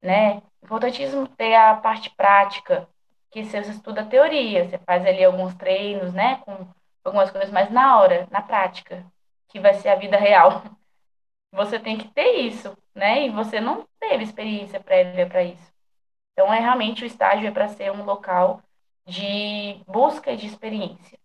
né? 0.03 0.43
Importantíssimo 0.63 1.27
ter 1.29 1.55
a 1.55 1.77
parte 1.77 2.11
prática, 2.11 2.89
que 3.31 3.45
você 3.45 3.61
estuda 3.61 4.03
a 4.03 4.07
teoria, 4.07 4.69
você 4.69 4.79
faz 4.79 5.05
ali 5.07 5.25
alguns 5.25 5.55
treinos, 5.55 6.13
né, 6.13 6.37
com 6.45 6.69
algumas 7.05 7.31
coisas, 7.31 7.51
mas 7.51 7.71
na 7.71 7.99
hora, 7.99 8.29
na 8.31 8.43
prática, 8.43 9.05
que 9.49 9.59
vai 9.59 9.75
ser 9.75 9.89
a 9.89 9.97
vida 9.97 10.17
real, 10.19 10.63
você 11.53 11.79
tem 11.79 11.99
que 11.99 12.09
ter 12.09 12.41
isso, 12.41 12.77
né? 12.95 13.27
E 13.27 13.31
você 13.31 13.61
não 13.61 13.87
teve 14.01 14.25
experiência 14.25 14.81
prévia 14.81 15.27
para 15.29 15.43
isso. 15.45 15.73
Então, 16.33 16.53
é 16.53 16.61
realmente 16.61 17.05
o 17.05 17.07
estágio 17.07 17.49
é 17.49 17.51
para 17.51 17.69
ser 17.69 17.93
um 17.93 18.05
local 18.05 18.63
de 19.07 19.83
busca 19.87 20.37
de 20.37 20.47
experiência. 20.47 21.19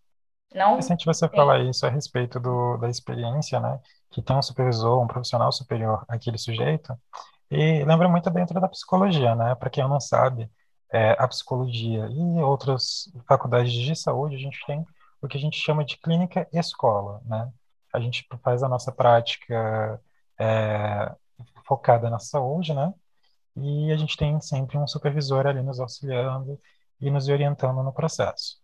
Não 0.54 0.72
interessante 0.72 1.04
você 1.04 1.28
tem... 1.28 1.36
falar 1.36 1.60
isso 1.60 1.86
a 1.86 1.90
respeito 1.90 2.40
do, 2.40 2.76
da 2.78 2.88
experiência, 2.88 3.60
né? 3.60 3.78
Que 4.10 4.22
tem 4.22 4.36
um 4.36 4.42
supervisor, 4.42 5.02
um 5.02 5.06
profissional 5.06 5.52
superior 5.52 6.04
àquele 6.08 6.38
sujeito. 6.38 6.94
E 7.50 7.84
lembra 7.84 8.08
muito 8.08 8.30
dentro 8.30 8.60
da 8.60 8.68
psicologia, 8.68 9.34
né? 9.34 9.54
Para 9.54 9.70
quem 9.70 9.86
não 9.86 10.00
sabe, 10.00 10.50
é, 10.92 11.12
a 11.18 11.28
psicologia 11.28 12.06
e 12.06 12.42
outras 12.42 13.10
faculdades 13.26 13.72
de 13.72 13.94
saúde, 13.94 14.36
a 14.36 14.38
gente 14.38 14.58
tem 14.66 14.84
o 15.20 15.28
que 15.28 15.36
a 15.36 15.40
gente 15.40 15.58
chama 15.58 15.84
de 15.84 15.96
clínica 15.98 16.48
escola, 16.52 17.20
né? 17.24 17.50
A 17.92 18.00
gente 18.00 18.26
faz 18.42 18.62
a 18.62 18.68
nossa 18.68 18.92
prática 18.92 20.00
é, 20.38 21.12
focada 21.66 22.08
na 22.10 22.18
saúde, 22.18 22.74
né? 22.74 22.92
E 23.56 23.92
a 23.92 23.96
gente 23.96 24.16
tem 24.16 24.40
sempre 24.40 24.78
um 24.78 24.86
supervisor 24.86 25.46
ali 25.46 25.62
nos 25.62 25.80
auxiliando 25.80 26.58
e 27.00 27.10
nos 27.10 27.28
orientando 27.28 27.82
no 27.82 27.92
processo. 27.92 28.58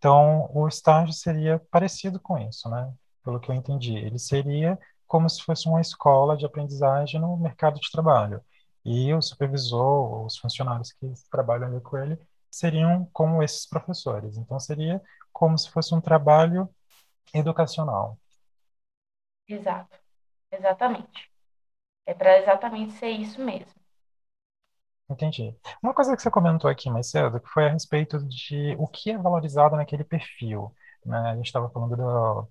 Então, 0.00 0.50
o 0.54 0.66
estágio 0.66 1.12
seria 1.12 1.60
parecido 1.70 2.18
com 2.18 2.38
isso, 2.38 2.70
né? 2.70 2.90
Pelo 3.22 3.38
que 3.38 3.50
eu 3.50 3.54
entendi. 3.54 3.94
Ele 3.98 4.18
seria 4.18 4.78
como 5.06 5.28
se 5.28 5.42
fosse 5.42 5.68
uma 5.68 5.80
escola 5.82 6.38
de 6.38 6.46
aprendizagem 6.46 7.20
no 7.20 7.36
mercado 7.36 7.78
de 7.78 7.90
trabalho. 7.92 8.42
E 8.82 9.12
o 9.12 9.20
supervisor, 9.20 10.24
os 10.24 10.38
funcionários 10.38 10.90
que 10.92 11.12
trabalham 11.30 11.68
ali 11.68 11.82
com 11.82 11.98
ele, 11.98 12.18
seriam 12.50 13.06
como 13.12 13.42
esses 13.42 13.66
professores. 13.66 14.38
Então, 14.38 14.58
seria 14.58 15.02
como 15.32 15.58
se 15.58 15.70
fosse 15.70 15.94
um 15.94 16.00
trabalho 16.00 16.66
educacional. 17.34 18.18
Exato, 19.46 19.98
exatamente. 20.50 21.30
É 22.06 22.14
para 22.14 22.38
exatamente 22.38 22.92
ser 22.94 23.10
isso 23.10 23.40
mesmo. 23.44 23.79
Entendi. 25.10 25.56
Uma 25.82 25.92
coisa 25.92 26.14
que 26.16 26.22
você 26.22 26.30
comentou 26.30 26.70
aqui 26.70 26.88
mais 26.88 27.10
cedo, 27.10 27.40
que 27.40 27.48
foi 27.48 27.66
a 27.66 27.72
respeito 27.72 28.18
de 28.26 28.76
o 28.78 28.86
que 28.86 29.10
é 29.10 29.18
valorizado 29.18 29.76
naquele 29.76 30.04
perfil. 30.04 30.72
Né? 31.04 31.18
A 31.18 31.36
gente 31.36 31.46
estava 31.46 31.68
falando 31.70 31.96
do, 31.96 32.48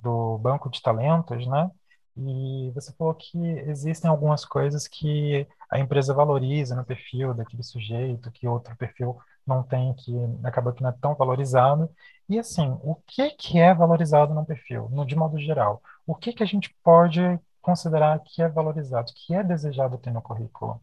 do 0.00 0.38
banco 0.38 0.68
de 0.68 0.82
talentos, 0.82 1.46
né? 1.46 1.70
E 2.16 2.70
você 2.74 2.92
falou 2.94 3.14
que 3.14 3.38
existem 3.38 4.10
algumas 4.10 4.44
coisas 4.44 4.88
que 4.88 5.46
a 5.70 5.78
empresa 5.78 6.12
valoriza 6.12 6.74
no 6.74 6.84
perfil 6.84 7.32
daquele 7.32 7.62
sujeito, 7.62 8.30
que 8.32 8.48
outro 8.48 8.76
perfil 8.76 9.18
não 9.46 9.62
tem, 9.62 9.94
que 9.94 10.12
acaba 10.44 10.72
que 10.72 10.82
não 10.82 10.90
é 10.90 10.94
tão 11.00 11.14
valorizado. 11.14 11.88
E 12.28 12.38
assim, 12.38 12.76
o 12.82 12.96
que 13.06 13.30
que 13.30 13.58
é 13.58 13.72
valorizado 13.74 14.34
no 14.34 14.44
perfil, 14.44 14.88
no, 14.90 15.06
de 15.06 15.16
modo 15.16 15.38
geral? 15.38 15.80
O 16.06 16.14
que 16.14 16.32
que 16.32 16.42
a 16.42 16.46
gente 16.46 16.74
pode 16.82 17.20
considerar 17.62 18.18
que 18.20 18.42
é 18.42 18.48
valorizado, 18.48 19.12
que 19.14 19.34
é 19.34 19.42
desejado 19.44 19.98
ter 19.98 20.12
no 20.12 20.22
currículo? 20.22 20.80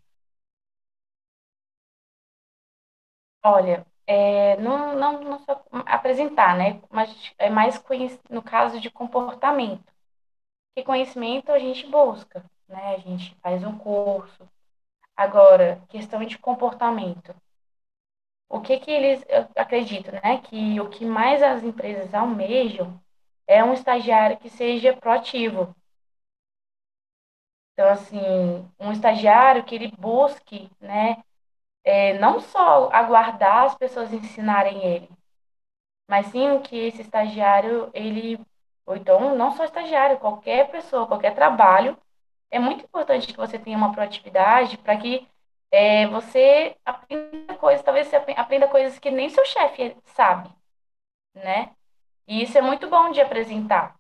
Olha, 3.47 3.85
é, 4.05 4.57
não, 4.57 4.95
não, 4.95 5.21
não 5.21 5.39
só 5.39 5.63
apresentar, 5.85 6.57
né? 6.57 6.81
Mas 6.89 7.09
é 7.37 7.49
mais 7.49 7.81
no 8.29 8.41
caso 8.43 8.79
de 8.79 8.89
comportamento. 8.91 9.83
Que 10.75 10.83
conhecimento 10.83 11.51
a 11.51 11.59
gente 11.59 11.87
busca, 11.87 12.45
né? 12.67 12.95
A 12.95 12.99
gente 12.99 13.35
faz 13.41 13.63
um 13.63 13.77
curso. 13.77 14.49
Agora, 15.17 15.81
questão 15.89 16.23
de 16.25 16.37
comportamento. 16.39 17.35
O 18.49 18.59
que 18.59 18.77
que 18.79 18.91
eles 18.91 19.23
acreditam, 19.55 20.13
né? 20.15 20.39
Que 20.41 20.81
o 20.81 20.89
que 20.89 21.05
mais 21.05 21.41
as 21.41 21.63
empresas 21.63 22.13
almejam 22.13 22.99
é 23.47 23.63
um 23.63 23.73
estagiário 23.73 24.37
que 24.37 24.49
seja 24.49 24.93
proativo. 24.97 25.73
Então, 27.73 27.89
assim, 27.89 28.19
um 28.79 28.91
estagiário 28.91 29.63
que 29.63 29.75
ele 29.75 29.91
busque, 29.97 30.69
né? 30.79 31.23
É, 31.89 32.19
não 32.19 32.41
só 32.41 32.89
aguardar 32.91 33.63
as 33.63 33.75
pessoas 33.75 34.11
ensinarem 34.11 34.83
ele, 34.83 35.09
mas 36.09 36.27
sim 36.27 36.59
que 36.61 36.75
esse 36.77 37.01
estagiário, 37.01 37.89
ele, 37.93 38.37
ou 38.85 38.95
então 38.97 39.35
não 39.37 39.51
só 39.51 39.63
estagiário, 39.63 40.19
qualquer 40.19 40.69
pessoa, 40.69 41.07
qualquer 41.07 41.33
trabalho, 41.33 41.97
é 42.51 42.59
muito 42.59 42.83
importante 42.85 43.27
que 43.27 43.37
você 43.37 43.57
tenha 43.59 43.77
uma 43.77 43.93
proatividade 43.93 44.77
para 44.77 44.97
que 44.97 45.27
é, 45.71 46.07
você 46.07 46.75
aprenda 46.85 47.55
coisas, 47.55 47.83
talvez 47.85 48.07
você 48.07 48.17
aprenda 48.17 48.67
coisas 48.67 48.99
que 48.99 49.09
nem 49.11 49.29
seu 49.29 49.45
chefe 49.45 49.95
sabe, 50.05 50.49
né? 51.35 51.71
E 52.27 52.43
isso 52.43 52.57
é 52.57 52.61
muito 52.61 52.89
bom 52.89 53.11
de 53.11 53.21
apresentar. 53.21 53.95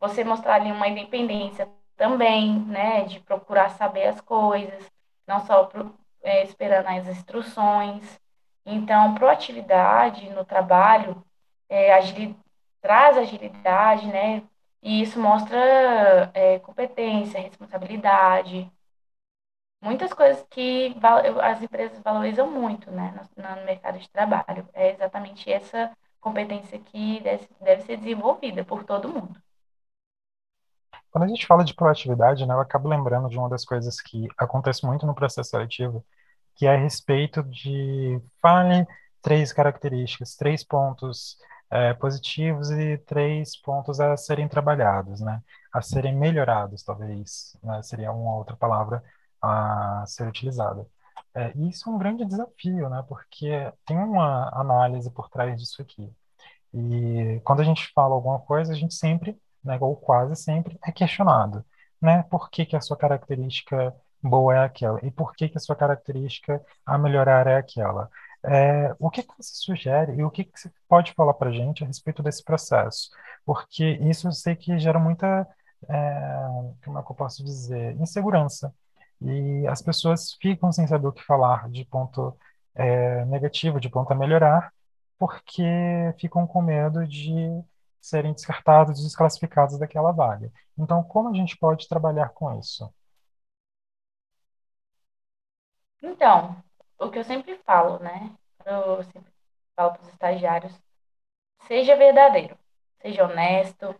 Você 0.00 0.24
mostrar 0.24 0.56
ali 0.56 0.72
uma 0.72 0.88
independência 0.88 1.68
também, 1.96 2.60
né? 2.66 3.04
De 3.04 3.20
procurar 3.20 3.70
saber 3.70 4.06
as 4.08 4.20
coisas, 4.20 4.90
não 5.26 5.40
só 5.46 5.70
é, 6.22 6.44
esperando 6.44 6.86
as 6.88 7.06
instruções. 7.08 8.20
Então, 8.64 9.14
proatividade 9.14 10.28
no 10.30 10.44
trabalho 10.44 11.24
é, 11.68 11.92
agil, 11.94 12.36
traz 12.80 13.16
agilidade, 13.18 14.06
né? 14.06 14.42
E 14.82 15.02
isso 15.02 15.20
mostra 15.20 16.30
é, 16.34 16.58
competência, 16.60 17.40
responsabilidade, 17.40 18.70
muitas 19.80 20.12
coisas 20.12 20.44
que 20.50 20.94
as 21.42 21.62
empresas 21.62 21.98
valorizam 22.00 22.50
muito 22.50 22.90
né, 22.90 23.14
no, 23.36 23.42
no 23.42 23.64
mercado 23.64 23.98
de 23.98 24.08
trabalho. 24.10 24.68
É 24.72 24.90
exatamente 24.90 25.50
essa 25.50 25.96
competência 26.20 26.78
que 26.78 27.20
deve, 27.20 27.48
deve 27.60 27.82
ser 27.82 27.96
desenvolvida 27.96 28.64
por 28.64 28.84
todo 28.84 29.08
mundo. 29.08 29.40
Quando 31.10 31.24
a 31.24 31.28
gente 31.28 31.46
fala 31.46 31.64
de 31.64 31.74
proatividade, 31.74 32.46
né, 32.46 32.54
eu 32.54 32.60
acabo 32.60 32.88
lembrando 32.88 33.28
de 33.28 33.38
uma 33.38 33.48
das 33.48 33.64
coisas 33.64 34.00
que 34.00 34.28
acontece 34.38 34.86
muito 34.86 35.06
no 35.06 35.14
processo 35.14 35.50
seletivo, 35.50 36.04
que 36.54 36.66
é 36.66 36.74
a 36.74 36.78
respeito 36.78 37.42
de 37.42 38.20
fale 38.40 38.86
três 39.22 39.52
características, 39.52 40.36
três 40.36 40.64
pontos 40.64 41.36
é, 41.70 41.94
positivos 41.94 42.70
e 42.70 42.98
três 42.98 43.56
pontos 43.60 44.00
a 44.00 44.16
serem 44.16 44.48
trabalhados, 44.48 45.20
né, 45.20 45.42
a 45.72 45.82
serem 45.82 46.16
melhorados, 46.16 46.82
talvez, 46.82 47.56
né, 47.62 47.82
seria 47.82 48.12
uma 48.12 48.36
outra 48.36 48.56
palavra 48.56 49.02
a 49.42 50.04
ser 50.06 50.26
utilizada. 50.28 50.86
É, 51.34 51.52
e 51.56 51.68
isso 51.70 51.88
é 51.88 51.92
um 51.92 51.98
grande 51.98 52.24
desafio, 52.24 52.88
né? 52.88 53.04
Porque 53.08 53.48
tem 53.86 53.96
uma 53.96 54.48
análise 54.52 55.10
por 55.10 55.28
trás 55.28 55.56
disso 55.60 55.80
aqui. 55.82 56.12
E 56.74 57.40
quando 57.44 57.60
a 57.60 57.64
gente 57.64 57.92
fala 57.94 58.14
alguma 58.14 58.40
coisa, 58.40 58.72
a 58.72 58.76
gente 58.76 58.94
sempre, 58.94 59.40
né, 59.64 59.78
ou 59.80 59.96
quase 59.96 60.36
sempre, 60.36 60.78
é 60.84 60.92
questionado, 60.92 61.64
né? 62.00 62.22
Por 62.24 62.50
que 62.50 62.64
que 62.66 62.76
a 62.76 62.80
sua 62.80 62.96
característica 62.96 63.94
boa 64.22 64.54
é 64.56 64.64
aquela? 64.64 64.98
E 65.04 65.10
por 65.10 65.34
que 65.34 65.48
que 65.48 65.56
a 65.58 65.60
sua 65.60 65.76
característica 65.76 66.62
a 66.84 66.98
melhorar 66.98 67.46
é 67.46 67.56
aquela? 67.56 68.10
É, 68.42 68.94
o 68.98 69.10
que 69.10 69.22
que 69.22 69.34
você 69.36 69.54
sugere 69.54 70.14
e 70.16 70.24
o 70.24 70.30
que 70.30 70.44
que 70.44 70.58
você 70.58 70.70
pode 70.88 71.12
falar 71.12 71.34
para 71.34 71.50
a 71.50 71.52
gente 71.52 71.84
a 71.84 71.86
respeito 71.86 72.22
desse 72.22 72.42
processo? 72.42 73.10
Porque 73.44 73.84
isso 74.02 74.28
eu 74.28 74.32
sei 74.32 74.56
que 74.56 74.78
gera 74.78 74.98
muita, 74.98 75.46
é, 75.88 76.74
como 76.84 76.98
é 76.98 77.02
que 77.02 77.10
eu 77.12 77.16
posso 77.16 77.44
dizer, 77.44 77.96
insegurança. 78.00 78.74
E 79.20 79.66
as 79.68 79.82
pessoas 79.82 80.34
ficam 80.40 80.72
sem 80.72 80.86
saber 80.86 81.06
o 81.08 81.12
que 81.12 81.22
falar 81.22 81.68
de 81.70 81.84
ponto, 81.84 82.36
é, 82.74 83.24
negativo, 83.26 83.80
de 83.80 83.88
ponto 83.90 84.12
a 84.12 84.16
melhorar, 84.16 84.72
porque 85.18 85.62
ficam 86.18 86.46
com 86.46 86.62
medo 86.62 87.06
de 87.06 87.62
serem 88.00 88.32
descartados, 88.32 89.02
desclassificados 89.02 89.78
daquela 89.78 90.12
vaga. 90.12 90.50
Então, 90.78 91.02
como 91.02 91.28
a 91.28 91.34
gente 91.34 91.56
pode 91.56 91.88
trabalhar 91.88 92.30
com 92.30 92.58
isso? 92.58 92.92
Então, 96.02 96.62
o 96.98 97.10
que 97.10 97.18
eu 97.18 97.24
sempre 97.24 97.58
falo, 97.64 97.98
né? 97.98 98.34
Eu 98.64 99.02
sempre 99.04 99.32
falo 99.76 99.92
para 99.92 100.02
os 100.02 100.08
estagiários, 100.08 100.72
seja 101.66 101.96
verdadeiro, 101.96 102.58
seja 103.00 103.24
honesto, 103.24 103.94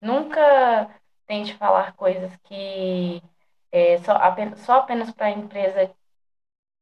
nunca 0.00 0.90
tente 1.26 1.54
falar 1.56 1.94
coisas 1.94 2.34
que 2.44 3.22
é, 3.72 3.98
só 3.98 4.12
apenas, 4.12 4.60
só 4.60 4.80
apenas 4.80 5.10
para 5.12 5.26
a 5.26 5.30
empresa 5.30 5.94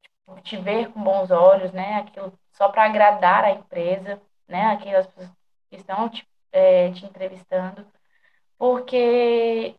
tipo, 0.03 0.41
te 0.43 0.57
ver 0.57 0.93
com 0.93 1.03
bons 1.03 1.31
olhos, 1.31 1.73
né? 1.73 1.97
Aquilo 1.97 2.39
só 2.53 2.69
para 2.69 2.85
agradar 2.85 3.45
a 3.45 3.51
empresa, 3.53 4.21
né? 4.49 4.67
Aquelas 4.67 5.07
pessoas 5.07 5.31
que 5.71 5.77
estão 5.77 6.09
te, 6.09 6.27
é, 6.55 6.93
te 6.93 7.07
entrevistando, 7.07 7.87
porque 8.59 9.77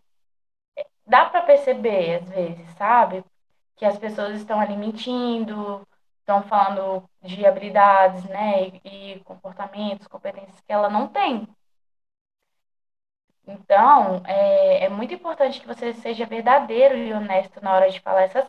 dá 1.05 1.25
para 1.29 1.41
perceber 1.43 2.15
às 2.21 2.29
vezes, 2.29 2.69
sabe? 2.77 3.23
Que 3.75 3.85
as 3.85 3.97
pessoas 3.97 4.37
estão 4.37 4.59
ali 4.59 4.77
mentindo, 4.77 5.87
estão 6.19 6.43
falando 6.43 7.09
de 7.23 7.45
habilidades, 7.45 8.23
né? 8.25 8.69
E, 8.83 9.15
e 9.15 9.19
comportamentos, 9.23 10.07
competências 10.07 10.59
que 10.61 10.73
ela 10.73 10.89
não 10.89 11.07
tem. 11.07 11.47
Então, 13.47 14.21
é, 14.25 14.85
é 14.85 14.89
muito 14.89 15.13
importante 15.13 15.59
que 15.59 15.67
você 15.67 15.93
seja 15.93 16.25
verdadeiro 16.27 16.95
e 16.97 17.13
honesto 17.13 17.59
na 17.61 17.73
hora 17.73 17.89
de 17.89 17.99
falar 17.99 18.23
essas 18.23 18.47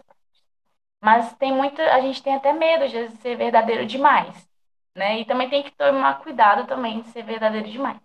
Mas 1.02 1.32
tem 1.34 1.52
muita, 1.54 1.82
a 1.94 2.00
gente 2.00 2.22
tem 2.22 2.34
até 2.34 2.52
medo 2.52 2.88
de 2.88 3.08
ser 3.18 3.36
verdadeiro 3.36 3.86
demais, 3.86 4.48
né? 4.94 5.20
E 5.20 5.24
também 5.24 5.48
tem 5.50 5.62
que 5.62 5.70
tomar 5.72 6.20
cuidado 6.22 6.66
também 6.66 7.00
de 7.02 7.08
ser 7.10 7.22
verdadeiro 7.24 7.70
demais. 7.70 8.00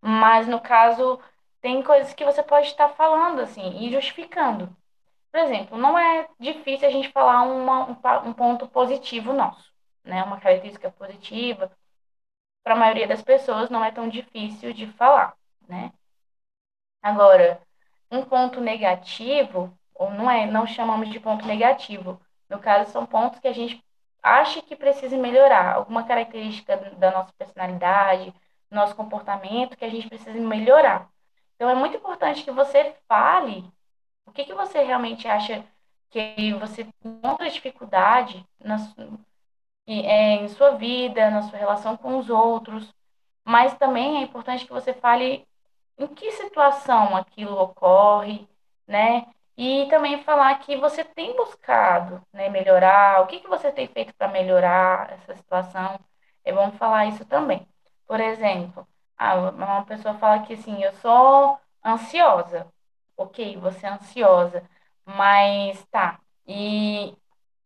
Mas 0.00 0.46
no 0.48 0.60
caso, 0.60 1.20
tem 1.60 1.82
coisas 1.82 2.14
que 2.14 2.24
você 2.24 2.42
pode 2.42 2.68
estar 2.68 2.88
falando 2.90 3.40
assim 3.40 3.84
e 3.84 3.92
justificando. 3.92 4.74
Por 5.30 5.40
exemplo, 5.40 5.78
não 5.78 5.98
é 5.98 6.28
difícil 6.38 6.88
a 6.88 6.90
gente 6.90 7.10
falar 7.10 7.42
uma, 7.42 7.90
um, 7.90 8.28
um 8.28 8.32
ponto 8.32 8.66
positivo 8.68 9.32
nosso, 9.32 9.72
né? 10.04 10.22
Uma 10.24 10.40
característica 10.40 10.90
positiva. 10.90 11.70
Para 12.64 12.74
a 12.74 12.78
maioria 12.78 13.06
das 13.08 13.22
pessoas 13.22 13.70
não 13.70 13.84
é 13.84 13.90
tão 13.90 14.08
difícil 14.08 14.72
de 14.72 14.86
falar, 14.92 15.34
né? 15.68 15.92
Agora, 17.02 17.60
um 18.10 18.24
ponto 18.24 18.60
negativo, 18.60 19.76
ou 19.94 20.10
não 20.10 20.30
é, 20.30 20.46
não 20.46 20.66
chamamos 20.66 21.10
de 21.10 21.20
ponto 21.20 21.46
negativo. 21.46 22.20
No 22.48 22.58
caso, 22.58 22.90
são 22.90 23.06
pontos 23.06 23.38
que 23.40 23.48
a 23.48 23.52
gente 23.52 23.82
acha 24.22 24.60
que 24.62 24.76
precisa 24.76 25.16
melhorar, 25.16 25.74
alguma 25.74 26.04
característica 26.06 26.76
da 26.76 27.10
nossa 27.10 27.32
personalidade, 27.38 28.34
nosso 28.70 28.94
comportamento 28.94 29.76
que 29.76 29.84
a 29.84 29.90
gente 29.90 30.08
precisa 30.08 30.32
melhorar. 30.32 31.08
Então, 31.56 31.68
é 31.68 31.74
muito 31.74 31.96
importante 31.96 32.44
que 32.44 32.50
você 32.50 32.94
fale 33.08 33.70
o 34.26 34.32
que 34.32 34.44
que 34.44 34.54
você 34.54 34.82
realmente 34.82 35.26
acha 35.28 35.64
que 36.10 36.54
você 36.54 36.86
encontra 37.04 37.50
dificuldade 37.50 38.44
na, 38.58 38.76
é, 39.86 40.36
em 40.36 40.48
sua 40.48 40.72
vida, 40.72 41.30
na 41.30 41.42
sua 41.42 41.58
relação 41.58 41.96
com 41.96 42.18
os 42.18 42.30
outros, 42.30 42.92
mas 43.44 43.74
também 43.74 44.18
é 44.18 44.22
importante 44.22 44.66
que 44.66 44.72
você 44.72 44.94
fale 44.94 45.46
em 45.98 46.06
que 46.08 46.32
situação 46.32 47.16
aquilo 47.16 47.58
ocorre, 47.58 48.48
né? 48.86 49.26
E 49.56 49.86
também 49.90 50.22
falar 50.24 50.54
que 50.60 50.76
você 50.76 51.04
tem 51.04 51.36
buscado, 51.36 52.22
né, 52.32 52.48
melhorar, 52.48 53.22
o 53.22 53.26
que 53.26 53.40
que 53.40 53.48
você 53.48 53.70
tem 53.72 53.86
feito 53.88 54.14
para 54.14 54.28
melhorar 54.28 55.12
essa 55.12 55.34
situação. 55.36 56.00
É 56.44 56.52
bom 56.52 56.70
falar 56.72 57.06
isso 57.06 57.24
também. 57.26 57.66
Por 58.10 58.20
exemplo, 58.20 58.86
ah, 59.16 59.36
uma 59.50 59.84
pessoa 59.86 60.14
fala 60.18 60.42
que 60.46 60.54
assim, 60.54 60.82
eu 60.82 60.92
sou 60.94 61.58
ansiosa. 61.84 62.66
Ok, 63.16 63.56
você 63.58 63.86
é 63.86 63.90
ansiosa, 63.90 64.68
mas 65.04 65.84
tá. 65.92 66.20
E 66.46 67.16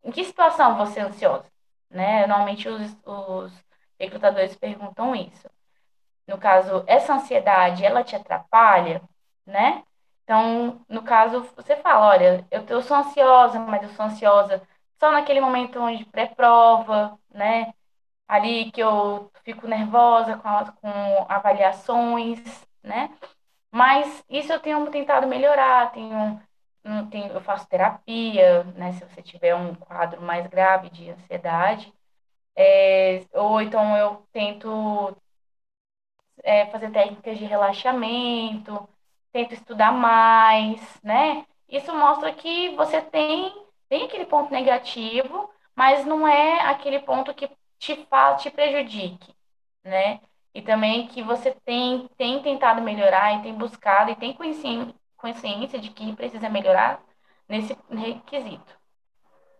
em 0.04 0.12
que 0.12 0.24
situação 0.24 0.76
você 0.78 1.00
é 1.00 1.04
ansiosa? 1.04 1.50
Né? 1.90 2.26
Normalmente 2.26 2.68
os, 2.68 2.96
os 3.06 3.52
recrutadores 3.98 4.56
perguntam 4.56 5.14
isso 5.16 5.48
no 6.26 6.38
caso, 6.38 6.84
essa 6.86 7.14
ansiedade, 7.14 7.84
ela 7.84 8.02
te 8.04 8.16
atrapalha, 8.16 9.02
né? 9.46 9.84
Então, 10.24 10.84
no 10.88 11.02
caso, 11.02 11.42
você 11.56 11.76
fala, 11.76 12.06
olha, 12.08 12.46
eu, 12.50 12.64
eu 12.66 12.82
sou 12.82 12.96
ansiosa, 12.96 13.58
mas 13.60 13.82
eu 13.82 13.90
sou 13.90 14.06
ansiosa 14.06 14.62
só 14.98 15.12
naquele 15.12 15.40
momento 15.40 15.78
onde 15.80 16.04
pré-prova, 16.06 17.18
né? 17.30 17.74
Ali 18.28 18.70
que 18.72 18.80
eu 18.82 19.32
fico 19.44 19.66
nervosa 19.68 20.36
com, 20.38 20.48
com 20.80 21.26
avaliações, 21.28 22.40
né? 22.82 23.10
Mas 23.72 24.24
isso 24.30 24.52
eu 24.52 24.60
tenho 24.60 24.90
tentado 24.90 25.26
melhorar, 25.26 25.92
tenho, 25.92 26.40
tenho, 27.10 27.32
eu 27.32 27.40
faço 27.42 27.68
terapia, 27.68 28.64
né? 28.76 28.92
Se 28.92 29.04
você 29.06 29.22
tiver 29.22 29.54
um 29.54 29.74
quadro 29.74 30.22
mais 30.22 30.46
grave 30.48 30.90
de 30.90 31.10
ansiedade, 31.10 31.92
É, 32.56 33.24
ou 33.34 33.60
então 33.60 33.96
eu 33.96 34.26
tento 34.32 35.16
é, 36.42 36.66
fazer 36.66 36.90
técnicas 36.90 37.38
de 37.38 37.44
relaxamento, 37.44 38.88
tento 39.32 39.54
estudar 39.54 39.92
mais, 39.92 40.80
né? 41.02 41.46
Isso 41.68 41.92
mostra 41.94 42.32
que 42.34 42.74
você 42.76 43.00
tem, 43.00 43.52
tem 43.88 44.04
aquele 44.04 44.26
ponto 44.26 44.52
negativo, 44.52 45.50
mas 45.74 46.04
não 46.06 46.26
é 46.28 46.60
aquele 46.70 47.00
ponto 47.00 47.34
que 47.34 47.48
te 47.84 48.06
faz, 48.06 48.42
te 48.42 48.50
prejudique, 48.50 49.34
né? 49.84 50.20
E 50.54 50.62
também 50.62 51.06
que 51.08 51.22
você 51.22 51.54
tem, 51.64 52.08
tem 52.16 52.42
tentado 52.42 52.80
melhorar 52.80 53.38
e 53.38 53.42
tem 53.42 53.54
buscado 53.54 54.10
e 54.10 54.16
tem 54.16 54.32
consciência, 54.32 54.94
consciência 55.16 55.78
de 55.78 55.90
que 55.90 56.14
precisa 56.16 56.48
melhorar 56.48 57.02
nesse 57.46 57.76
requisito. 57.90 58.72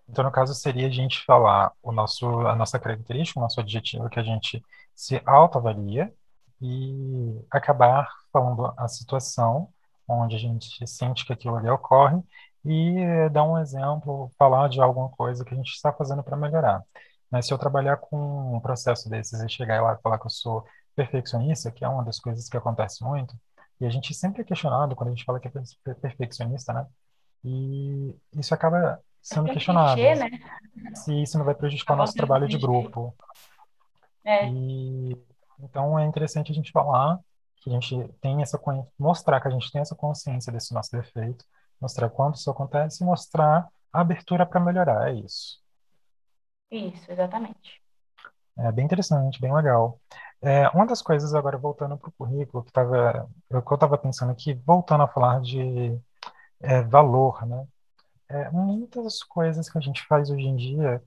Então, 0.08 0.24
no 0.24 0.30
caso, 0.30 0.54
seria 0.54 0.86
a 0.86 0.90
gente 0.90 1.22
falar 1.24 1.72
o 1.82 1.92
nosso, 1.92 2.26
a 2.46 2.54
nossa 2.54 2.78
característica, 2.78 3.38
o 3.38 3.42
nosso 3.42 3.60
adjetivo 3.60 4.08
que 4.08 4.20
a 4.20 4.22
gente 4.22 4.62
se 4.94 5.20
autoavalia 5.26 6.12
e 6.60 7.40
acabar 7.50 8.08
falando 8.32 8.72
a 8.76 8.88
situação 8.88 9.68
onde 10.08 10.36
a 10.36 10.38
gente 10.38 10.86
sente 10.86 11.26
que 11.26 11.32
aquilo 11.32 11.56
ali 11.56 11.68
ocorre 11.68 12.22
e 12.64 12.98
eh, 12.98 13.28
dar 13.28 13.44
um 13.44 13.58
exemplo, 13.58 14.30
falar 14.38 14.68
de 14.68 14.80
alguma 14.80 15.08
coisa 15.10 15.44
que 15.44 15.52
a 15.52 15.56
gente 15.56 15.72
está 15.72 15.92
fazendo 15.92 16.22
para 16.22 16.36
melhorar. 16.36 16.82
Mas 17.34 17.46
se 17.46 17.52
eu 17.54 17.58
trabalhar 17.58 17.98
com 17.98 18.56
um 18.56 18.60
processo 18.60 19.08
desses 19.10 19.40
e 19.42 19.48
chegar 19.50 19.82
lá 19.82 19.94
e 19.94 20.02
falar 20.02 20.18
que 20.20 20.26
eu 20.26 20.30
sou 20.30 20.64
perfeccionista, 20.96 21.70
que 21.72 21.84
é 21.84 21.88
uma 21.88 22.04
das 22.04 22.20
coisas 22.20 22.48
que 22.48 22.56
acontece 22.56 23.04
muito, 23.04 23.34
e 23.80 23.86
a 23.86 23.90
gente 23.90 24.14
sempre 24.14 24.42
é 24.42 24.44
questionado 24.44 24.96
quando 24.96 25.08
a 25.10 25.12
gente 25.14 25.24
fala 25.24 25.40
que 25.40 25.48
é 25.48 25.50
per- 25.50 25.96
perfeccionista, 26.00 26.72
né? 26.72 26.86
E 27.44 28.16
isso 28.34 28.54
acaba 28.54 29.00
sendo 29.22 29.50
É 29.50 29.54
questionado, 29.54 30.00
clichê, 30.00 30.14
né? 30.16 30.30
se 30.94 31.12
isso 31.22 31.38
não 31.38 31.46
vai 31.46 31.54
prejudicar 31.54 31.94
o 31.94 31.98
nosso 31.98 32.16
trabalho 32.16 32.48
de 32.48 32.58
grupo. 32.58 33.16
É, 34.24 34.40
E 34.40 35.16
então 35.60 35.98
é 35.98 36.04
interessante 36.06 36.52
a 36.52 36.54
gente 36.54 36.72
falar 36.72 37.18
que 37.58 37.70
a 37.70 37.72
gente 37.72 37.96
tem 38.20 38.42
essa 38.42 38.60
mostrar 38.98 39.40
que 39.40 39.48
a 39.48 39.50
gente 39.50 39.70
tem 39.72 39.80
essa 39.80 39.94
consciência 39.96 40.52
desse 40.52 40.74
nosso 40.74 40.90
defeito, 40.92 41.44
mostrar 41.80 42.10
quando 42.10 42.34
isso 42.36 42.50
acontece 42.50 43.02
e 43.02 43.06
mostrar 43.06 43.68
a 43.92 44.00
abertura 44.00 44.44
para 44.46 44.60
melhorar, 44.60 45.08
é 45.10 45.14
isso. 45.14 45.63
Isso, 46.76 47.10
exatamente. 47.10 47.82
É 48.58 48.70
bem 48.70 48.84
interessante, 48.84 49.40
bem 49.40 49.52
legal. 49.52 50.00
É, 50.40 50.68
uma 50.68 50.86
das 50.86 51.02
coisas 51.02 51.34
agora 51.34 51.58
voltando 51.58 51.96
para 51.96 52.08
o 52.08 52.12
currículo 52.12 52.62
que 52.62 52.72
tava, 52.72 53.28
que 53.48 53.56
eu 53.56 53.74
estava 53.74 53.98
pensando 53.98 54.30
aqui, 54.30 54.54
voltando 54.54 55.02
a 55.02 55.08
falar 55.08 55.40
de 55.40 55.98
é, 56.60 56.82
valor, 56.82 57.46
né? 57.46 57.66
É, 58.28 58.50
muitas 58.50 59.22
coisas 59.22 59.68
que 59.68 59.78
a 59.78 59.80
gente 59.80 60.06
faz 60.06 60.30
hoje 60.30 60.46
em 60.46 60.56
dia 60.56 61.02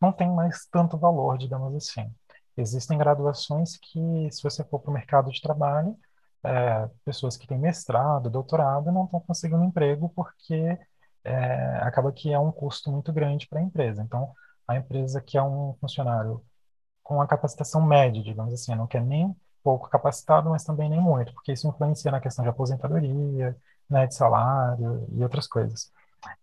não 0.00 0.12
tem 0.12 0.28
mais 0.30 0.66
tanto 0.66 0.98
valor, 0.98 1.38
digamos 1.38 1.74
assim. 1.74 2.12
Existem 2.56 2.98
graduações 2.98 3.76
que, 3.76 4.28
se 4.30 4.42
você 4.42 4.64
for 4.64 4.80
para 4.80 4.90
o 4.90 4.94
mercado 4.94 5.30
de 5.30 5.40
trabalho, 5.40 5.96
é, 6.44 6.88
pessoas 7.04 7.36
que 7.36 7.46
têm 7.46 7.58
mestrado, 7.58 8.28
doutorado, 8.28 8.90
não 8.90 9.04
estão 9.04 9.20
conseguindo 9.20 9.64
emprego 9.64 10.08
porque 10.10 10.78
é, 11.24 11.78
acaba 11.82 12.12
que 12.12 12.32
é 12.32 12.38
um 12.38 12.52
custo 12.52 12.90
muito 12.90 13.12
grande 13.12 13.46
para 13.48 13.60
a 13.60 13.62
empresa. 13.62 14.02
Então, 14.02 14.32
a 14.66 14.76
empresa 14.76 15.20
que 15.20 15.36
é 15.38 15.42
um 15.42 15.74
funcionário 15.80 16.42
com 17.02 17.20
a 17.20 17.26
capacitação 17.26 17.82
média, 17.82 18.22
digamos 18.22 18.54
assim, 18.54 18.74
não 18.74 18.86
quer 18.86 19.02
nem 19.02 19.34
pouco 19.62 19.88
capacitado, 19.88 20.50
mas 20.50 20.64
também 20.64 20.88
nem 20.90 21.00
muito, 21.00 21.32
porque 21.34 21.52
isso 21.52 21.68
influencia 21.68 22.10
na 22.10 22.20
questão 22.20 22.42
de 22.42 22.48
aposentadoria, 22.48 23.56
né, 23.88 24.06
de 24.06 24.14
salário 24.14 25.06
e 25.12 25.22
outras 25.22 25.46
coisas. 25.46 25.90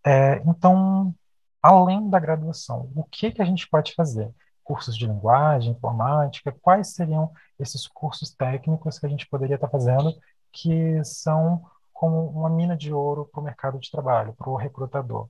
É, 0.05 0.37
então, 0.45 1.13
além 1.61 2.09
da 2.09 2.19
graduação, 2.19 2.91
o 2.95 3.03
que 3.03 3.31
que 3.31 3.41
a 3.41 3.45
gente 3.45 3.67
pode 3.69 3.93
fazer? 3.93 4.29
Cursos 4.63 4.95
de 4.95 5.07
linguagem, 5.07 5.71
informática, 5.71 6.55
quais 6.61 6.93
seriam 6.93 7.31
esses 7.59 7.87
cursos 7.87 8.31
técnicos 8.31 8.99
que 8.99 9.05
a 9.05 9.09
gente 9.09 9.27
poderia 9.27 9.55
estar 9.55 9.69
fazendo 9.69 10.13
que 10.51 11.03
são 11.03 11.63
como 11.99 12.27
uma 12.29 12.49
mina 12.49 12.77
de 12.77 12.93
ouro 12.93 13.25
para 13.27 13.41
o 13.41 13.43
mercado 13.43 13.79
de 13.79 13.91
trabalho, 13.91 14.33
para 14.35 14.49
o 14.49 14.55
recrutador, 14.57 15.29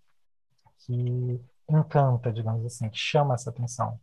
que 0.80 1.42
encanta, 1.70 2.32
digamos 2.34 2.66
assim, 2.66 2.90
que 2.90 2.98
chama 3.00 3.36
essa 3.36 3.50
atenção? 3.52 4.00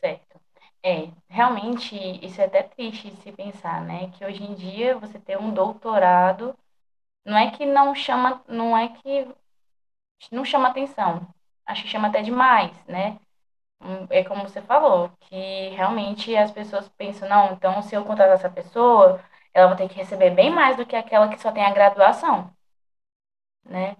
Certo. 0.00 0.40
É, 0.82 1.10
realmente, 1.28 1.94
isso 2.24 2.40
é 2.40 2.44
até 2.46 2.62
triste 2.62 3.10
de 3.10 3.16
se 3.22 3.32
pensar, 3.32 3.82
né? 3.84 4.10
Que 4.12 4.24
hoje 4.24 4.42
em 4.42 4.54
dia 4.54 4.98
você 4.98 5.18
ter 5.18 5.38
um 5.38 5.52
doutorado 5.52 6.56
não 7.24 7.36
é 7.38 7.50
que 7.52 7.66
não 7.66 7.94
chama, 7.94 8.42
não 8.48 8.76
é 8.76 8.88
que 8.88 9.26
não 10.32 10.44
chama 10.44 10.68
atenção. 10.68 11.26
Acho 11.66 11.82
que 11.82 11.88
chama 11.88 12.08
até 12.08 12.22
demais, 12.22 12.72
né? 12.86 13.18
Hum, 13.82 14.06
É 14.10 14.24
como 14.24 14.42
você 14.44 14.62
falou, 14.62 15.10
que 15.22 15.70
realmente 15.70 16.36
as 16.36 16.52
pessoas 16.52 16.88
pensam, 16.90 17.28
não, 17.28 17.52
então 17.54 17.82
se 17.82 17.94
eu 17.96 18.04
contratar 18.04 18.34
essa 18.36 18.50
pessoa, 18.50 19.20
ela 19.54 19.68
vai 19.68 19.76
ter 19.76 19.88
que 19.88 19.96
receber 19.96 20.30
bem 20.30 20.50
mais 20.50 20.76
do 20.76 20.86
que 20.86 20.96
aquela 20.96 21.28
que 21.28 21.40
só 21.40 21.52
tem 21.52 21.64
a 21.64 21.72
graduação, 21.72 22.52
né? 23.64 23.96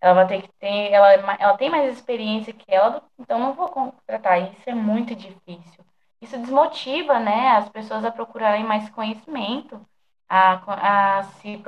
Ela 0.00 0.14
vai 0.14 0.28
ter 0.28 0.42
que 0.42 0.48
ter, 0.60 0.92
ela, 0.92 1.12
é 1.14 1.18
ela 1.40 1.56
tem 1.56 1.70
mais 1.70 1.92
experiência 1.92 2.52
que 2.52 2.72
ela, 2.72 3.02
então 3.18 3.38
não 3.38 3.54
vou 3.54 3.68
contratar. 3.68 4.40
Isso 4.52 4.70
é 4.70 4.74
muito 4.74 5.14
difícil. 5.14 5.84
Isso 6.20 6.38
desmotiva, 6.38 7.18
né, 7.20 7.50
as 7.50 7.68
pessoas 7.68 8.04
a 8.04 8.10
procurarem 8.10 8.64
mais 8.64 8.88
conhecimento, 8.90 9.80
a, 10.28 11.18
a 11.18 11.22
se 11.24 11.62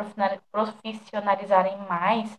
profissionalizarem 0.53 1.77
mais. 1.89 2.39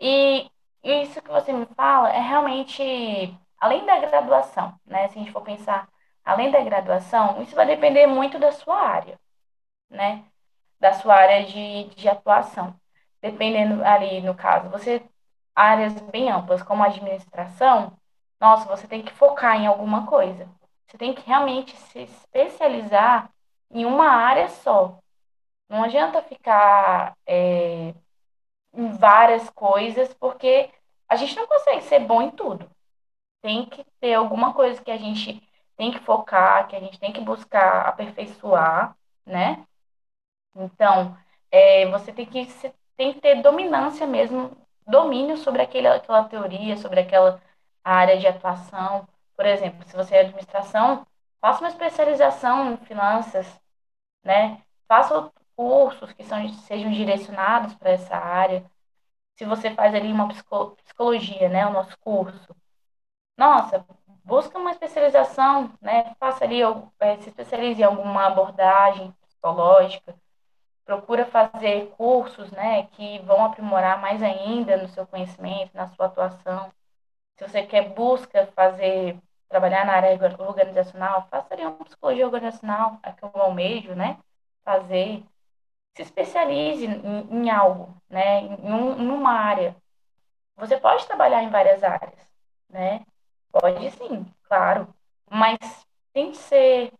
E 0.00 0.50
isso 0.82 1.22
que 1.22 1.30
você 1.30 1.52
me 1.52 1.66
fala 1.76 2.10
é 2.10 2.20
realmente 2.20 2.82
além 3.58 3.84
da 3.86 3.98
graduação, 4.00 4.78
né? 4.86 5.08
Se 5.08 5.18
a 5.18 5.22
gente 5.22 5.32
for 5.32 5.42
pensar 5.42 5.88
além 6.24 6.50
da 6.50 6.62
graduação, 6.62 7.42
isso 7.42 7.54
vai 7.56 7.66
depender 7.66 8.06
muito 8.06 8.38
da 8.38 8.52
sua 8.52 8.80
área, 8.80 9.18
né? 9.94 10.24
Da 10.80 10.92
sua 10.94 11.14
área 11.14 11.44
de, 11.46 11.84
de 11.94 12.08
atuação. 12.08 12.78
Dependendo 13.22 13.84
ali, 13.84 14.20
no 14.20 14.34
caso, 14.34 14.68
você 14.70 15.02
áreas 15.54 15.94
bem 16.10 16.30
amplas, 16.30 16.62
como 16.62 16.82
administração, 16.82 17.96
nossa, 18.40 18.66
você 18.68 18.86
tem 18.86 19.02
que 19.02 19.12
focar 19.12 19.56
em 19.56 19.66
alguma 19.66 20.06
coisa. 20.06 20.48
Você 20.86 20.98
tem 20.98 21.14
que 21.14 21.26
realmente 21.26 21.76
se 21.76 22.00
especializar 22.00 23.30
em 23.70 23.84
uma 23.84 24.08
área 24.08 24.48
só. 24.48 24.98
Não 25.68 25.84
adianta 25.84 26.22
ficar 26.22 27.16
é, 27.26 27.94
em 28.74 28.90
várias 28.92 29.48
coisas, 29.50 30.12
porque 30.14 30.70
a 31.08 31.16
gente 31.16 31.36
não 31.36 31.46
consegue 31.46 31.82
ser 31.82 32.00
bom 32.00 32.22
em 32.22 32.30
tudo. 32.30 32.70
Tem 33.42 33.66
que 33.66 33.84
ter 34.00 34.14
alguma 34.14 34.54
coisa 34.54 34.82
que 34.82 34.90
a 34.90 34.96
gente 34.96 35.42
tem 35.76 35.92
que 35.92 35.98
focar, 36.00 36.68
que 36.68 36.76
a 36.76 36.80
gente 36.80 36.98
tem 36.98 37.12
que 37.12 37.20
buscar 37.20 37.86
aperfeiçoar, 37.88 38.96
né? 39.26 39.66
Então, 40.54 41.16
é, 41.50 41.86
você 41.90 42.12
tem 42.12 42.26
que, 42.26 42.46
tem 42.96 43.12
que 43.12 43.20
ter 43.20 43.42
dominância 43.42 44.06
mesmo 44.06 44.56
domínio 44.86 45.36
sobre 45.36 45.62
aquele, 45.62 45.88
aquela 45.88 46.24
teoria, 46.24 46.76
sobre 46.76 47.00
aquela 47.00 47.40
área 47.82 48.18
de 48.18 48.26
atuação. 48.26 49.08
Por 49.36 49.46
exemplo, 49.46 49.84
se 49.86 49.96
você 49.96 50.16
é 50.16 50.20
administração, 50.20 51.06
faça 51.40 51.60
uma 51.60 51.68
especialização 51.68 52.72
em 52.72 52.76
finanças, 52.78 53.46
né? 54.24 54.62
Faça 54.88 55.32
cursos 55.56 56.12
que 56.12 56.24
são, 56.24 56.48
sejam 56.48 56.90
direcionados 56.92 57.74
para 57.74 57.90
essa 57.90 58.16
área. 58.16 58.64
Se 59.36 59.44
você 59.44 59.70
faz 59.74 59.94
ali 59.94 60.12
uma 60.12 60.28
psicologia, 60.28 61.48
né, 61.48 61.66
o 61.66 61.72
nosso 61.72 61.98
curso, 61.98 62.54
nossa, 63.36 63.84
busca 64.24 64.58
uma 64.58 64.70
especialização, 64.72 65.72
né? 65.80 66.14
Faça 66.18 66.44
ali, 66.44 66.60
é, 67.00 67.16
se 67.18 67.28
especialize 67.28 67.80
em 67.80 67.84
alguma 67.84 68.26
abordagem 68.26 69.12
psicológica, 69.22 70.14
procura 70.84 71.24
fazer 71.26 71.90
cursos, 71.96 72.50
né, 72.50 72.86
que 72.92 73.18
vão 73.20 73.44
aprimorar 73.44 74.00
mais 74.00 74.22
ainda 74.22 74.76
no 74.76 74.88
seu 74.88 75.06
conhecimento, 75.06 75.74
na 75.74 75.88
sua 75.88 76.06
atuação. 76.06 76.72
Se 77.36 77.48
você 77.48 77.66
quer 77.66 77.90
busca 77.94 78.46
fazer 78.48 79.18
trabalhar 79.48 79.86
na 79.86 79.94
área 79.94 80.18
organizacional, 80.38 81.26
faça 81.30 81.54
uma 81.54 81.84
psicologia 81.84 82.26
organizacional, 82.26 82.98
é 83.02 83.12
que 83.12 83.22
eu 83.22 83.30
almejo, 83.34 83.94
né, 83.94 84.18
fazer. 84.64 85.24
Se 85.96 86.02
especialize 86.02 86.84
em, 86.86 87.44
em 87.44 87.50
algo, 87.50 87.96
né, 88.10 88.40
em, 88.40 88.72
um, 88.72 89.26
área. 89.26 89.76
Você 90.56 90.78
pode 90.78 91.06
trabalhar 91.06 91.42
em 91.42 91.50
várias 91.50 91.84
áreas, 91.84 92.18
né? 92.68 93.04
Pode 93.52 93.90
sim, 93.92 94.26
claro, 94.44 94.92
mas 95.30 95.58
tem 96.12 96.30
que 96.32 96.36
ser, 96.36 96.92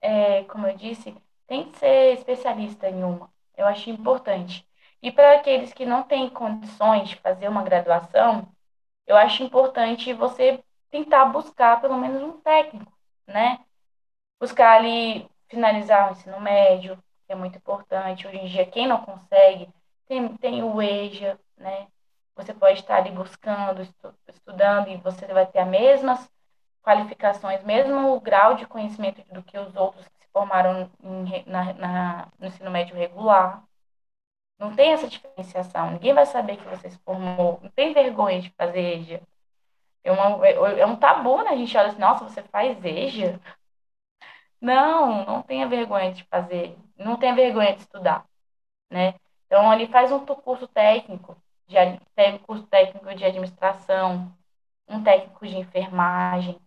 é, 0.00 0.44
como 0.44 0.66
eu 0.66 0.76
disse, 0.76 1.16
tem 1.48 1.70
que 1.70 1.78
ser 1.78 2.14
especialista 2.14 2.88
em 2.88 3.02
uma. 3.02 3.28
Eu 3.56 3.66
acho 3.66 3.90
importante. 3.90 4.68
E 5.02 5.10
para 5.10 5.36
aqueles 5.36 5.72
que 5.72 5.86
não 5.86 6.04
têm 6.04 6.28
condições 6.30 7.08
de 7.08 7.16
fazer 7.16 7.48
uma 7.48 7.62
graduação, 7.62 8.48
eu 9.06 9.16
acho 9.16 9.42
importante 9.42 10.12
você 10.12 10.62
tentar 10.90 11.24
buscar 11.26 11.80
pelo 11.80 11.96
menos 11.96 12.22
um 12.22 12.40
técnico, 12.40 12.92
né? 13.26 13.58
Buscar 14.40 14.76
ali 14.76 15.28
finalizar 15.48 16.08
o 16.08 16.12
ensino 16.12 16.40
médio, 16.40 17.02
que 17.26 17.32
é 17.32 17.34
muito 17.34 17.56
importante. 17.56 18.26
Hoje 18.26 18.36
em 18.36 18.46
dia, 18.46 18.66
quem 18.66 18.86
não 18.86 19.00
consegue, 19.04 19.68
tem, 20.06 20.36
tem 20.36 20.62
o 20.62 20.80
EJA, 20.82 21.38
né? 21.56 21.88
Você 22.36 22.54
pode 22.54 22.80
estar 22.80 22.96
ali 22.96 23.10
buscando, 23.10 23.82
estudando, 24.28 24.88
e 24.88 24.96
você 24.98 25.26
vai 25.26 25.46
ter 25.46 25.60
as 25.60 25.68
mesmas 25.68 26.30
qualificações, 26.82 27.62
mesmo 27.64 28.20
grau 28.20 28.54
de 28.54 28.66
conhecimento 28.66 29.22
do 29.32 29.42
que 29.42 29.58
os 29.58 29.74
outros 29.74 30.06
formaram 30.38 30.88
em, 31.02 31.44
na, 31.46 31.72
na, 31.74 32.28
no 32.38 32.46
ensino 32.46 32.70
médio 32.70 32.96
regular. 32.96 33.64
Não 34.58 34.74
tem 34.74 34.92
essa 34.92 35.08
diferenciação. 35.08 35.92
Ninguém 35.92 36.14
vai 36.14 36.26
saber 36.26 36.56
que 36.56 36.68
você 36.68 36.90
se 36.90 36.98
formou. 36.98 37.60
Não 37.62 37.70
tem 37.70 37.92
vergonha 37.92 38.40
de 38.40 38.50
fazer 38.50 38.80
EJA. 38.80 39.20
É, 40.04 40.12
uma, 40.12 40.46
é, 40.46 40.80
é 40.80 40.86
um 40.86 40.96
tabu, 40.96 41.42
né? 41.42 41.50
A 41.50 41.56
gente 41.56 41.76
olha 41.76 41.88
assim, 41.88 41.98
nossa, 41.98 42.24
você 42.24 42.42
faz 42.42 42.84
EJA? 42.84 43.40
Não, 44.60 45.24
não 45.26 45.42
tenha 45.42 45.68
vergonha 45.68 46.12
de 46.12 46.24
fazer. 46.24 46.76
Não 46.96 47.16
tenha 47.16 47.34
vergonha 47.34 47.74
de 47.74 47.80
estudar, 47.82 48.24
né? 48.90 49.14
Então, 49.46 49.72
ele 49.72 49.86
faz 49.88 50.12
um 50.12 50.24
curso 50.24 50.68
técnico, 50.68 51.36
de, 51.66 51.76
curso 52.46 52.66
técnico 52.66 53.14
de 53.14 53.24
administração, 53.24 54.32
um 54.88 55.02
técnico 55.02 55.46
de 55.46 55.56
enfermagem, 55.56 56.60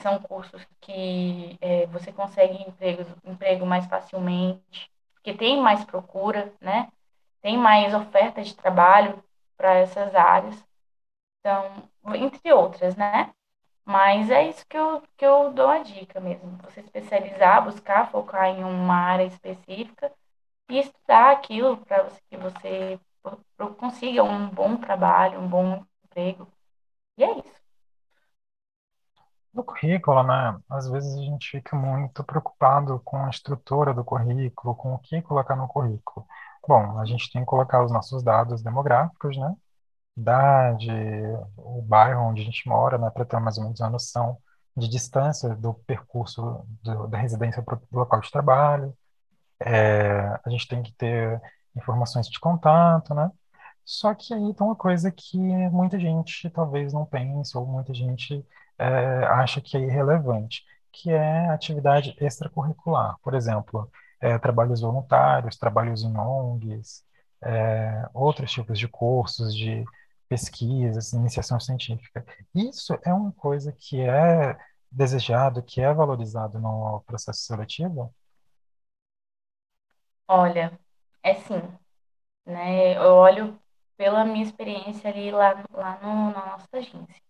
são 0.00 0.18
cursos 0.20 0.64
que 0.80 1.56
é, 1.60 1.86
você 1.86 2.12
consegue 2.12 2.62
emprego, 2.62 3.04
emprego 3.24 3.66
mais 3.66 3.86
facilmente, 3.86 4.90
porque 5.14 5.34
tem 5.34 5.60
mais 5.60 5.84
procura, 5.84 6.52
né? 6.60 6.90
Tem 7.42 7.56
mais 7.58 7.94
oferta 7.94 8.42
de 8.42 8.54
trabalho 8.54 9.22
para 9.56 9.74
essas 9.76 10.14
áreas. 10.14 10.62
Então, 11.40 11.88
entre 12.16 12.52
outras, 12.52 12.96
né? 12.96 13.32
Mas 13.84 14.30
é 14.30 14.48
isso 14.48 14.66
que 14.68 14.76
eu, 14.78 15.02
que 15.16 15.26
eu 15.26 15.52
dou 15.52 15.68
a 15.68 15.80
dica 15.80 16.20
mesmo. 16.20 16.58
Você 16.64 16.80
especializar, 16.80 17.64
buscar 17.64 18.10
focar 18.10 18.46
em 18.48 18.64
uma 18.64 18.96
área 18.96 19.24
específica 19.24 20.12
e 20.70 20.78
estudar 20.80 21.32
aquilo 21.32 21.78
para 21.78 22.08
que 22.30 22.36
você 22.36 23.00
consiga 23.78 24.22
um 24.22 24.48
bom 24.48 24.76
trabalho, 24.76 25.40
um 25.40 25.48
bom 25.48 25.84
emprego. 26.04 26.48
E 27.18 27.24
é 27.24 27.38
isso. 27.38 27.63
No 29.54 29.62
currículo, 29.64 30.22
né, 30.24 30.58
às 30.68 30.88
vezes 30.88 31.14
a 31.16 31.22
gente 31.22 31.48
fica 31.50 31.76
muito 31.76 32.24
preocupado 32.24 33.00
com 33.04 33.18
a 33.24 33.30
estrutura 33.30 33.94
do 33.94 34.04
currículo, 34.04 34.74
com 34.74 34.94
o 34.94 34.98
que 34.98 35.22
colocar 35.22 35.54
no 35.54 35.68
currículo. 35.68 36.26
Bom, 36.66 36.98
a 36.98 37.04
gente 37.04 37.30
tem 37.32 37.42
que 37.42 37.46
colocar 37.46 37.84
os 37.84 37.92
nossos 37.92 38.22
dados 38.22 38.62
demográficos, 38.62 39.36
né? 39.36 39.54
Idade, 40.16 40.90
o 41.56 41.82
bairro 41.82 42.22
onde 42.28 42.42
a 42.42 42.44
gente 42.44 42.68
mora, 42.68 42.98
né, 42.98 43.10
para 43.10 43.24
ter 43.24 43.38
mais 43.40 43.58
ou 43.58 43.64
menos 43.64 43.80
uma 43.80 43.90
noção 43.90 44.38
de 44.76 44.88
distância 44.88 45.54
do 45.56 45.74
percurso 45.74 46.66
do, 46.82 47.06
da 47.08 47.18
residência 47.18 47.62
para 47.62 47.76
o 47.76 47.98
local 47.98 48.20
de 48.20 48.30
trabalho. 48.30 48.96
É, 49.60 50.40
a 50.44 50.50
gente 50.50 50.68
tem 50.68 50.82
que 50.82 50.92
ter 50.94 51.40
informações 51.76 52.28
de 52.28 52.40
contato, 52.40 53.14
né? 53.14 53.30
Só 53.84 54.14
que 54.14 54.34
aí 54.34 54.54
tem 54.54 54.66
uma 54.66 54.76
coisa 54.76 55.12
que 55.12 55.38
muita 55.38 55.98
gente 56.00 56.50
talvez 56.50 56.92
não 56.92 57.04
pense, 57.06 57.56
ou 57.56 57.66
muita 57.66 57.92
gente 57.94 58.44
é, 58.78 58.86
acha 59.26 59.60
que 59.60 59.76
é 59.76 59.80
irrelevante, 59.80 60.64
que 60.92 61.10
é 61.10 61.48
atividade 61.50 62.16
extracurricular. 62.20 63.16
Por 63.22 63.34
exemplo, 63.34 63.90
é, 64.20 64.38
trabalhos 64.38 64.80
voluntários, 64.80 65.56
trabalhos 65.56 66.02
em 66.02 66.16
ONGs, 66.16 67.04
é, 67.42 68.08
outros 68.14 68.50
tipos 68.52 68.78
de 68.78 68.88
cursos 68.88 69.54
de 69.54 69.84
pesquisas, 70.28 71.12
iniciação 71.12 71.60
científica. 71.60 72.24
Isso 72.54 72.98
é 73.04 73.12
uma 73.12 73.32
coisa 73.32 73.72
que 73.72 74.00
é 74.00 74.56
desejado, 74.90 75.62
que 75.62 75.80
é 75.80 75.92
valorizado 75.92 76.58
no 76.58 77.02
processo 77.06 77.40
seletivo? 77.40 78.14
Olha, 80.28 80.78
é 81.22 81.34
sim, 81.34 81.62
né? 82.46 82.96
Eu 82.96 83.14
olho 83.14 83.58
pela 83.96 84.24
minha 84.24 84.44
experiência 84.44 85.10
ali 85.10 85.30
lá, 85.30 85.64
lá 85.70 86.00
no, 86.02 86.32
na 86.32 86.46
nossa 86.46 86.68
agência. 86.72 87.22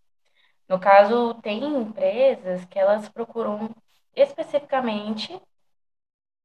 No 0.69 0.79
caso, 0.79 1.33
tem 1.41 1.63
empresas 1.63 2.65
que 2.65 2.77
elas 2.79 3.09
procuram 3.09 3.69
especificamente 4.15 5.39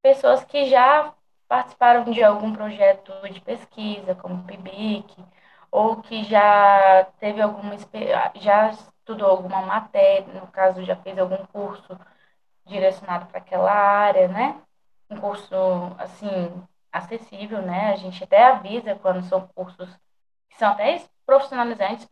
pessoas 0.02 0.44
que 0.44 0.66
já 0.68 1.14
participaram 1.48 2.04
de 2.10 2.22
algum 2.22 2.52
projeto 2.52 3.12
de 3.32 3.40
pesquisa, 3.40 4.14
como 4.14 4.42
o 4.42 4.44
PIBIC, 4.46 5.24
ou 5.70 6.00
que 6.02 6.24
já 6.24 7.04
teve 7.18 7.40
alguma 7.40 7.74
já 8.36 8.70
estudou 8.70 9.28
alguma 9.28 9.62
matéria, 9.62 10.32
no 10.40 10.46
caso 10.48 10.84
já 10.84 10.96
fez 10.96 11.18
algum 11.18 11.44
curso 11.46 11.98
direcionado 12.66 13.26
para 13.26 13.38
aquela 13.38 13.72
área, 13.72 14.28
né? 14.28 14.60
Um 15.10 15.18
curso 15.20 15.54
assim 15.98 16.28
acessível, 16.92 17.62
né? 17.62 17.92
A 17.92 17.96
gente 17.96 18.24
até 18.24 18.44
avisa 18.44 18.94
quando 18.96 19.24
são 19.24 19.46
cursos 19.48 19.88
que 20.50 20.58
são 20.58 20.70
até 20.70 21.02
profissionalizantes, 21.26 22.06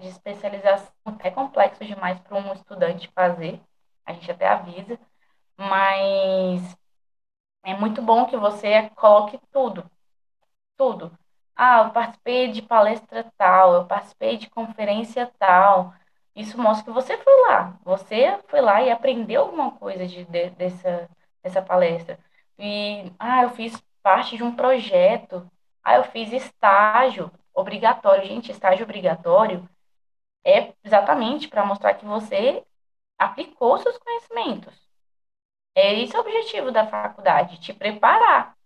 de 0.00 0.08
especialização 0.08 0.92
até 1.04 1.30
complexos 1.30 1.86
demais 1.86 2.20
para 2.20 2.36
um 2.36 2.52
estudante 2.52 3.10
fazer. 3.14 3.60
A 4.06 4.12
gente 4.12 4.30
até 4.30 4.48
avisa, 4.48 4.98
mas 5.56 6.76
é 7.64 7.74
muito 7.74 8.02
bom 8.02 8.26
que 8.26 8.36
você 8.36 8.90
coloque 8.90 9.38
tudo, 9.52 9.90
tudo. 10.76 11.12
Ah, 11.56 11.84
eu 11.84 11.90
participei 11.92 12.52
de 12.52 12.62
palestra 12.62 13.30
tal, 13.36 13.74
eu 13.74 13.86
participei 13.86 14.36
de 14.38 14.50
conferência 14.50 15.30
tal. 15.38 15.94
Isso 16.34 16.58
mostra 16.58 16.84
que 16.84 16.90
você 16.92 17.18
foi 17.18 17.34
lá, 17.48 17.78
você 17.84 18.38
foi 18.48 18.60
lá 18.60 18.82
e 18.82 18.90
aprendeu 18.90 19.42
alguma 19.42 19.72
coisa 19.72 20.06
de, 20.06 20.24
de 20.24 20.50
dessa, 20.50 21.08
dessa 21.42 21.62
palestra. 21.62 22.18
E, 22.58 23.12
ah, 23.18 23.42
eu 23.44 23.50
fiz 23.50 23.82
parte 24.02 24.36
de 24.36 24.42
um 24.42 24.54
projeto, 24.54 25.50
ah, 25.84 25.96
eu 25.96 26.04
fiz 26.04 26.32
estágio 26.32 27.30
obrigatório. 27.60 28.26
Gente, 28.26 28.52
estágio 28.52 28.84
obrigatório 28.84 29.68
é 30.44 30.74
exatamente 30.84 31.48
para 31.48 31.64
mostrar 31.64 31.94
que 31.94 32.04
você 32.04 32.64
aplicou 33.18 33.78
seus 33.78 33.98
conhecimentos. 33.98 34.74
É 35.74 35.94
esse 36.00 36.16
o 36.16 36.20
objetivo 36.20 36.70
da 36.70 36.86
faculdade, 36.86 37.60
te 37.60 37.72
preparar. 37.72 38.56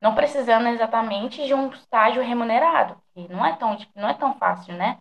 Não 0.00 0.14
precisando 0.14 0.68
exatamente 0.68 1.46
de 1.46 1.54
um 1.54 1.68
estágio 1.70 2.22
remunerado, 2.22 3.00
que 3.14 3.28
não 3.28 3.44
é 3.44 3.56
tão, 3.56 3.76
não 3.94 4.08
é 4.08 4.14
tão 4.14 4.34
fácil, 4.38 4.74
né? 4.74 5.00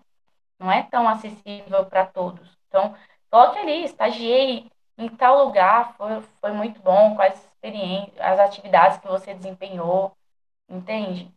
Não 0.59 0.71
é 0.71 0.83
tão 0.83 1.07
acessível 1.07 1.85
para 1.85 2.05
todos. 2.05 2.57
Então, 2.67 2.95
coloque 3.31 3.59
ali, 3.59 3.83
estagiei 3.85 4.71
em 4.97 5.09
tal 5.09 5.45
lugar, 5.45 5.95
foi, 5.95 6.21
foi 6.41 6.51
muito 6.51 6.81
bom, 6.81 7.15
quais 7.15 7.39
experiências, 7.45 8.19
as 8.19 8.39
atividades 8.39 8.99
que 8.99 9.07
você 9.07 9.33
desempenhou, 9.33 10.15
entende? 10.69 11.33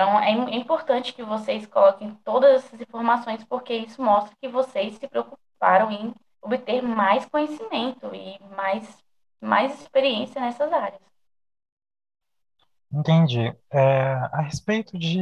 Então, 0.00 0.18
é, 0.18 0.30
é 0.30 0.56
importante 0.56 1.12
que 1.12 1.22
vocês 1.22 1.66
coloquem 1.66 2.14
todas 2.24 2.64
essas 2.64 2.80
informações, 2.80 3.44
porque 3.44 3.74
isso 3.74 4.02
mostra 4.02 4.34
que 4.40 4.48
vocês 4.48 4.94
se 4.94 5.06
preocuparam 5.06 5.90
em 5.90 6.14
obter 6.40 6.80
mais 6.80 7.26
conhecimento 7.26 8.14
e 8.14 8.40
mais 8.56 8.98
mais 9.42 9.78
experiência 9.78 10.40
nessas 10.40 10.72
áreas. 10.72 11.02
Entendi. 12.90 13.54
É, 13.70 14.12
a 14.32 14.40
respeito 14.40 14.98
de 14.98 15.20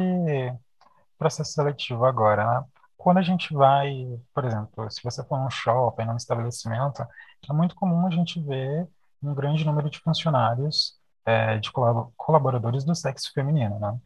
processo 1.18 1.52
seletivo 1.54 2.04
agora, 2.04 2.46
né? 2.46 2.64
Quando 2.96 3.18
a 3.18 3.22
gente 3.22 3.52
vai, 3.52 4.06
por 4.32 4.44
exemplo, 4.44 4.88
se 4.90 5.02
você 5.02 5.24
for 5.24 5.38
num 5.38 5.50
shopping, 5.50 6.04
num 6.04 6.16
estabelecimento, 6.16 7.02
é 7.48 7.52
muito 7.52 7.74
comum 7.74 8.06
a 8.06 8.10
gente 8.10 8.40
ver 8.40 8.88
um 9.20 9.34
grande 9.34 9.64
número 9.64 9.90
de 9.90 9.98
funcionários, 9.98 10.96
é, 11.24 11.58
de 11.58 11.70
colaboradores 12.16 12.84
do 12.84 12.94
sexo 12.94 13.32
feminino, 13.32 13.78
né? 13.80 13.98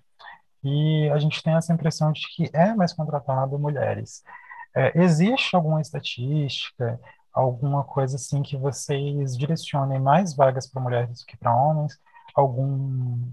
E 0.64 1.10
a 1.10 1.18
gente 1.18 1.42
tem 1.42 1.54
essa 1.54 1.72
impressão 1.72 2.12
de 2.12 2.22
que 2.34 2.50
é 2.52 2.74
mais 2.74 2.92
contratado 2.92 3.58
mulheres. 3.58 4.22
É, 4.74 4.98
existe 5.02 5.54
alguma 5.56 5.80
estatística, 5.80 7.00
alguma 7.32 7.84
coisa 7.84 8.16
assim 8.16 8.42
que 8.42 8.56
vocês 8.56 9.36
direcionem 9.36 10.00
mais 10.00 10.34
vagas 10.34 10.66
para 10.66 10.82
mulheres 10.82 11.20
do 11.20 11.26
que 11.26 11.36
para 11.36 11.54
homens? 11.54 11.98
Algum, 12.34 13.30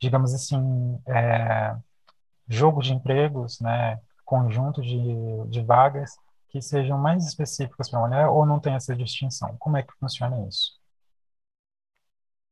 digamos 0.00 0.34
assim, 0.34 1.00
é, 1.06 1.76
jogo 2.48 2.82
de 2.82 2.92
empregos, 2.92 3.60
né? 3.60 4.00
Conjunto 4.24 4.82
de, 4.82 5.48
de 5.48 5.62
vagas 5.62 6.16
que 6.48 6.60
sejam 6.60 6.98
mais 6.98 7.26
específicas 7.26 7.90
para 7.90 8.00
mulher 8.00 8.28
ou 8.28 8.46
não 8.46 8.60
tem 8.60 8.74
essa 8.74 8.94
distinção? 8.94 9.56
Como 9.58 9.76
é 9.76 9.82
que 9.82 9.92
funciona 9.98 10.46
isso? 10.48 10.78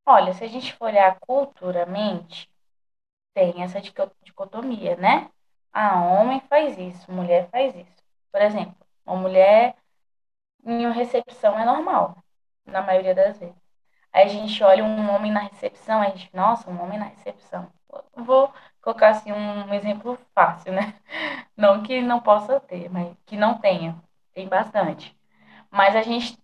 Olha, 0.05 0.33
se 0.35 0.45
a 0.45 0.49
gente 0.49 0.75
for 0.75 0.87
olhar 0.87 1.18
culturalmente, 1.20 2.51
tem 3.35 3.62
essa 3.62 3.80
dicotomia, 3.80 4.97
né? 4.97 5.30
Ah, 5.72 6.01
homem 6.03 6.41
faz 6.49 6.78
isso, 6.78 7.11
mulher 7.12 7.49
faz 7.51 7.74
isso. 7.76 8.05
Por 8.30 8.41
exemplo, 8.43 8.76
uma 9.07 9.16
mulher 9.16 9.76
em 10.64 10.87
uma 10.87 10.95
recepção 10.95 11.59
é 11.59 11.64
normal, 11.64 12.16
na 12.66 12.83
maioria 12.83 13.14
das 13.14 13.39
vezes. 13.39 13.55
Aí 14.12 14.24
a 14.24 14.28
gente 14.28 14.62
olha 14.64 14.85
um 14.85 15.11
homem 15.14 15.33
na 15.33 15.41
recepção, 15.41 16.01
a 16.03 16.07
gente, 16.11 16.30
nossa, 16.35 16.70
um 16.70 16.83
homem 16.83 16.99
na 16.99 17.07
recepção. 17.07 17.70
Vou 18.16 18.53
colocar 18.83 19.11
assim 19.11 19.33
um 19.33 19.72
exemplo 19.74 20.18
fácil, 20.35 20.72
né? 20.72 20.95
Não 21.57 21.83
que 21.83 22.01
não 22.03 22.20
possa 22.20 22.61
ter, 22.61 22.91
mas 22.91 23.14
que 23.26 23.37
não 23.37 23.59
tenha. 23.59 23.97
Tem 24.35 24.49
bastante. 24.49 25.16
Mas 25.70 25.97
a 25.97 26.03
gente 26.03 26.39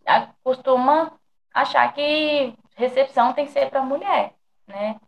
costuma 0.45 1.13
achar 1.55 1.93
que 1.95 2.55
recepção 2.77 3.33
tem 3.35 3.47
que 3.47 3.53
ser 3.53 3.71
para 3.71 3.83
mulher, 3.83 4.35
né? 4.67 5.01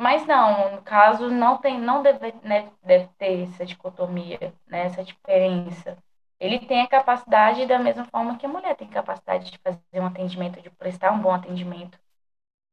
Mas 0.00 0.26
não, 0.26 0.76
no 0.76 0.82
caso 0.82 1.28
não 1.30 1.58
tem, 1.58 1.78
não 1.78 2.02
deve, 2.02 2.32
né, 2.42 2.70
deve 2.82 3.08
ter 3.18 3.44
essa 3.44 3.66
dicotomia, 3.66 4.52
né, 4.66 4.86
essa 4.86 5.04
diferença 5.04 5.96
ele 6.40 6.58
tem 6.58 6.80
a 6.80 6.88
capacidade 6.88 7.66
da 7.66 7.78
mesma 7.78 8.06
forma 8.06 8.38
que 8.38 8.46
a 8.46 8.48
mulher 8.48 8.74
tem 8.74 8.88
capacidade 8.88 9.50
de 9.50 9.58
fazer 9.58 10.00
um 10.00 10.06
atendimento, 10.06 10.60
de 10.62 10.70
prestar 10.70 11.12
um 11.12 11.20
bom 11.20 11.32
atendimento. 11.32 11.98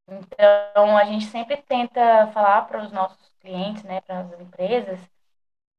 Então, 0.07 0.97
a 0.97 1.03
gente 1.03 1.25
sempre 1.25 1.57
tenta 1.57 2.27
falar 2.27 2.61
para 2.63 2.81
os 2.81 2.91
nossos 2.93 3.29
clientes, 3.41 3.83
né, 3.83 3.99
para 4.01 4.19
as 4.21 4.39
empresas, 4.39 4.99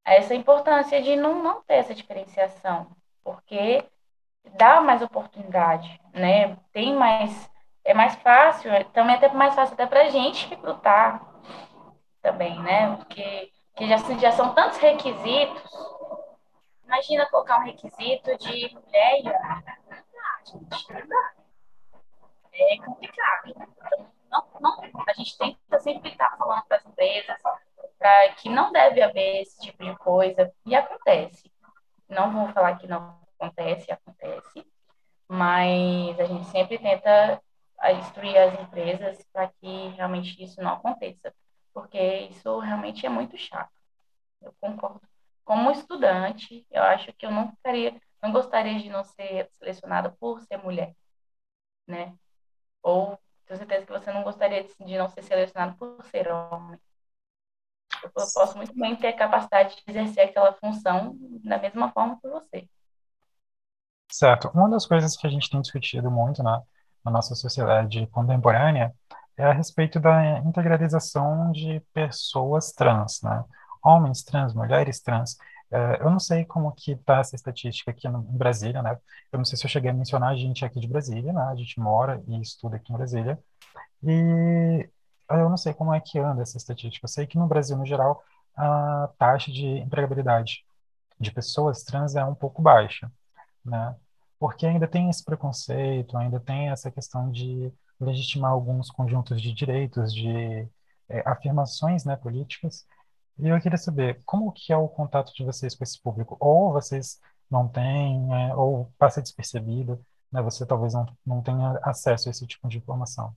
essa 0.05 0.35
importância 0.35 1.03
de 1.03 1.17
não, 1.17 1.43
não 1.43 1.63
ter 1.63 1.75
essa 1.77 1.95
diferenciação, 1.95 2.89
porque 3.25 3.85
dá 4.57 4.81
mais 4.81 5.03
oportunidade, 5.03 6.01
né? 6.13 6.57
Tem 6.73 6.95
mais, 6.95 7.51
é 7.85 7.95
mais 7.95 8.15
fácil, 8.17 8.71
é, 8.73 8.85
também 8.85 9.15
é 9.15 9.19
até 9.19 9.29
mais 9.33 9.55
fácil 9.55 9.75
até 9.75 9.87
para 9.87 10.03
a 10.03 10.11
gente 10.11 10.49
recrutar 10.49 11.23
também, 12.23 12.61
né? 12.63 12.97
Porque 12.97 13.53
que 13.77 13.87
já, 13.87 13.97
já 14.19 14.33
são 14.33 14.55
tantos 14.55 14.79
requisitos 14.79 15.63
Imagina 16.89 17.27
colocar 17.27 17.61
um 17.61 17.65
requisito 17.65 18.35
de 18.39 18.75
mulher 18.75 19.21
e 19.21 19.23
gente, 20.51 20.93
não 20.93 21.07
dá. 21.07 21.33
É 22.55 22.79
complicado. 22.79 23.55
Não, 24.31 24.47
não, 24.59 24.81
a 25.07 25.13
gente 25.13 25.37
que 25.37 25.79
sempre 25.81 26.11
estar 26.11 26.35
falando 26.39 26.65
para 26.65 26.79
as 26.79 26.87
empresas 26.87 27.37
pra, 27.99 28.31
que 28.31 28.49
não 28.49 28.73
deve 28.73 29.03
haver 29.03 29.43
esse 29.43 29.61
tipo 29.61 29.85
de 29.85 29.95
coisa. 29.99 30.51
E 30.65 30.75
acontece. 30.75 31.53
Não 32.09 32.33
vou 32.33 32.49
falar 32.55 32.79
que 32.79 32.87
não 32.87 33.21
acontece, 33.39 33.93
acontece. 33.93 34.67
Mas 35.29 36.19
a 36.19 36.25
gente 36.25 36.47
sempre 36.47 36.79
tenta 36.79 37.41
instruir 37.99 38.37
as 38.39 38.59
empresas 38.61 39.23
para 39.31 39.49
que 39.61 39.89
realmente 39.89 40.43
isso 40.43 40.61
não 40.63 40.73
aconteça. 40.73 41.35
Porque 41.89 42.29
isso 42.31 42.59
realmente 42.59 43.07
é 43.07 43.09
muito 43.09 43.37
chato. 43.39 43.73
Eu 44.43 44.55
concordo 44.61 45.01
como 45.43 45.71
estudante, 45.71 46.67
eu 46.71 46.83
acho 46.83 47.11
que 47.15 47.25
eu 47.25 47.31
não 47.31 47.51
ficaria, 47.51 47.99
não 48.23 48.31
gostaria 48.31 48.79
de 48.79 48.91
não 48.91 49.03
ser 49.03 49.49
selecionada 49.55 50.11
por 50.21 50.43
ser 50.43 50.59
mulher, 50.59 50.95
né? 51.87 52.15
Ou 52.83 53.19
tenho 53.47 53.57
certeza 53.57 53.87
que 53.87 53.93
você 53.93 54.13
não 54.13 54.23
gostaria 54.23 54.63
de 54.63 54.99
não 54.99 55.09
ser 55.09 55.23
selecionado 55.23 55.79
por 55.79 56.05
ser 56.05 56.31
homem. 56.31 56.79
Eu 58.03 58.11
posso 58.11 58.55
muito 58.59 58.75
bem 58.75 58.95
ter 58.95 59.09
a 59.09 59.17
capacidade 59.17 59.77
de 59.77 59.83
exercer 59.87 60.29
aquela 60.29 60.53
função 60.53 61.17
da 61.43 61.57
mesma 61.57 61.91
forma 61.91 62.21
que 62.21 62.29
você. 62.29 62.69
Certo. 64.13 64.51
Uma 64.55 64.69
das 64.69 64.85
coisas 64.85 65.17
que 65.17 65.27
a 65.27 65.31
gente 65.31 65.49
tem 65.49 65.63
discutido 65.63 66.11
muito 66.11 66.43
na, 66.43 66.63
na 67.03 67.11
nossa 67.11 67.35
sociedade 67.35 68.07
contemporânea 68.09 68.95
é 69.39 69.45
a 69.45 69.53
respeito 69.53 70.01
da 70.01 70.39
integralização 70.41 71.53
de 71.53 71.81
pessoas 71.95 72.73
trans, 72.73 73.23
né? 73.23 73.45
homens 73.83 74.23
trans, 74.23 74.55
mulheres 74.55 75.01
trans. 75.01 75.35
Uh, 75.71 76.01
eu 76.01 76.11
não 76.11 76.19
sei 76.19 76.45
como 76.45 76.73
que 76.73 76.93
está 76.93 77.19
essa 77.19 77.37
estatística 77.37 77.91
aqui 77.91 78.09
no, 78.09 78.21
em 78.21 78.37
Brasília, 78.37 78.83
né? 78.83 78.99
Eu 79.31 79.39
não 79.39 79.45
sei 79.45 79.59
se 79.59 79.65
eu 79.65 79.71
cheguei 79.71 79.91
a 79.91 79.95
mencionar 79.95 80.31
a 80.31 80.37
gente 80.37 80.65
aqui 80.65 80.81
de 80.81 80.89
Brasília, 80.89 81.33
né? 81.33 81.43
A 81.43 81.55
gente 81.55 81.79
mora 81.79 82.23
e 82.27 82.41
estuda 82.41 82.77
aqui 82.77 82.93
em 82.93 82.97
Brasília. 82.97 83.39
E 84.03 84.89
eu 85.31 85.51
não 85.51 85.57
sei 85.57 85.75
como 85.75 85.95
é 85.95 86.01
que 86.01 86.19
anda 86.19 86.43
essa 86.43 86.57
estatística. 86.57 87.05
Eu 87.05 87.09
sei 87.09 87.27
que 87.27 87.39
no 87.39 87.47
Brasil, 87.47 87.77
no 87.77 87.87
geral, 87.87 88.23
a 88.57 89.11
taxa 89.19 89.53
de 89.53 89.67
empregabilidade 89.67 90.65
de 91.21 91.31
pessoas 91.31 91.83
trans 91.83 92.17
é 92.17 92.25
um 92.25 92.35
pouco 92.35 92.63
baixa, 92.63 93.11
né? 93.65 93.95
Porque 94.39 94.67
ainda 94.67 94.87
tem 94.87 95.11
esse 95.11 95.25
preconceito, 95.25 96.17
ainda 96.17 96.41
tem 96.41 96.71
essa 96.71 96.91
questão 96.91 97.31
de 97.31 97.73
legitimar 98.01 98.53
alguns 98.53 98.91
conjuntos 98.91 99.41
de 99.43 99.53
direitos, 99.53 100.13
de 100.15 100.29
é, 101.09 101.23
afirmações, 101.27 102.05
né, 102.05 102.17
políticas. 102.17 102.87
E 103.39 103.49
eu 103.49 103.61
queria 103.61 103.79
saber 103.79 104.21
como 104.27 104.53
que 104.53 104.73
é 104.73 104.77
o 104.77 104.89
contato 104.89 105.33
de 105.35 105.45
vocês 105.45 105.75
com 105.75 105.85
esse 105.85 106.01
público? 106.03 106.37
Ou 106.41 106.73
vocês 106.73 107.21
não 107.51 107.69
têm, 107.69 108.21
né, 108.27 108.55
ou 108.57 108.93
passa 108.99 109.23
despercebido, 109.23 110.05
né? 110.33 110.43
Você 110.43 110.67
talvez 110.67 110.93
não, 110.95 111.07
não 111.27 111.43
tenha 111.43 111.79
acesso 111.83 112.29
a 112.29 112.31
esse 112.33 112.47
tipo 112.47 112.69
de 112.69 112.79
informação. 112.79 113.35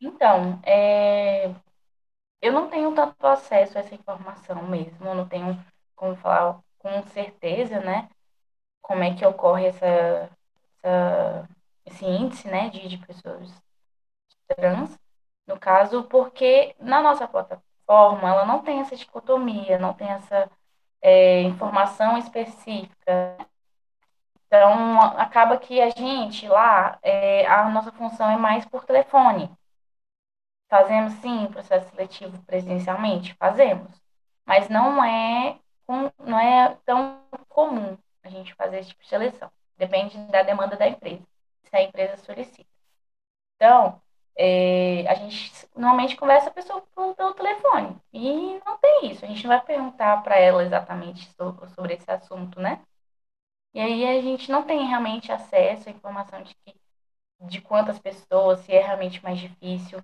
Então, 0.00 0.60
é, 0.64 1.48
eu 2.42 2.52
não 2.52 2.70
tenho 2.70 2.94
tanto 2.94 3.26
acesso 3.26 3.78
a 3.78 3.80
essa 3.82 3.94
informação 3.94 4.62
mesmo, 4.68 5.06
eu 5.06 5.14
não 5.14 5.28
tenho 5.28 5.62
como 5.96 6.16
falar 6.16 6.60
com 6.78 7.02
certeza, 7.08 7.80
né, 7.80 8.08
como 8.82 9.04
é 9.04 9.14
que 9.16 9.26
ocorre 9.26 9.66
essa, 9.68 9.86
essa- 10.84 11.48
esse 11.86 12.04
índice, 12.04 12.48
né, 12.48 12.68
de, 12.70 12.88
de 12.88 12.98
pessoas 12.98 13.50
trans, 14.56 14.98
no 15.46 15.58
caso, 15.58 16.04
porque 16.04 16.74
na 16.80 17.00
nossa 17.02 17.26
plataforma 17.28 18.28
ela 18.28 18.44
não 18.44 18.62
tem 18.62 18.80
essa 18.80 18.96
dicotomia, 18.96 19.78
não 19.78 19.94
tem 19.94 20.08
essa 20.08 20.50
é, 21.00 21.42
informação 21.42 22.18
específica. 22.18 23.38
Então, 24.46 25.00
acaba 25.18 25.58
que 25.58 25.80
a 25.80 25.90
gente 25.90 26.46
lá, 26.48 26.98
é, 27.02 27.46
a 27.46 27.68
nossa 27.70 27.92
função 27.92 28.30
é 28.30 28.36
mais 28.36 28.64
por 28.64 28.84
telefone. 28.84 29.50
Fazemos 30.68 31.12
sim 31.14 31.46
processo 31.48 31.88
seletivo 31.90 32.38
presencialmente? 32.44 33.34
Fazemos. 33.34 33.90
Mas 34.44 34.68
não 34.68 35.02
é, 35.04 35.58
não 36.18 36.38
é 36.38 36.76
tão 36.84 37.22
comum 37.48 37.96
a 38.22 38.28
gente 38.28 38.54
fazer 38.54 38.78
esse 38.80 38.90
tipo 38.90 39.02
de 39.02 39.08
seleção. 39.08 39.50
Depende 39.76 40.16
da 40.28 40.42
demanda 40.42 40.76
da 40.76 40.88
empresa, 40.88 41.22
se 41.68 41.76
a 41.76 41.82
empresa 41.82 42.16
solicita. 42.18 42.68
Então, 43.56 44.00
é, 44.38 45.06
a 45.08 45.14
gente 45.14 45.52
normalmente 45.76 46.16
conversa 46.16 46.48
a 46.50 46.52
pessoa 46.52 46.82
pelo, 46.94 47.14
pelo 47.14 47.34
telefone. 47.34 47.96
E 48.12 48.60
não 48.66 48.78
tem 48.78 49.10
isso. 49.10 49.24
A 49.24 49.28
gente 49.28 49.42
não 49.44 49.50
vai 49.56 49.64
perguntar 49.64 50.22
para 50.22 50.38
ela 50.38 50.64
exatamente 50.64 51.26
so- 51.34 51.56
sobre 51.74 51.94
esse 51.94 52.10
assunto, 52.10 52.60
né? 52.60 52.80
E 53.74 53.80
aí 53.80 54.06
a 54.06 54.20
gente 54.22 54.50
não 54.50 54.64
tem 54.64 54.86
realmente 54.86 55.30
acesso 55.32 55.88
à 55.88 55.92
informação 55.92 56.42
de 56.42 56.54
que, 56.56 56.74
de 57.42 57.60
quantas 57.62 57.98
pessoas, 57.98 58.60
se 58.60 58.72
é 58.74 58.82
realmente 58.82 59.22
mais 59.24 59.38
difícil 59.40 60.02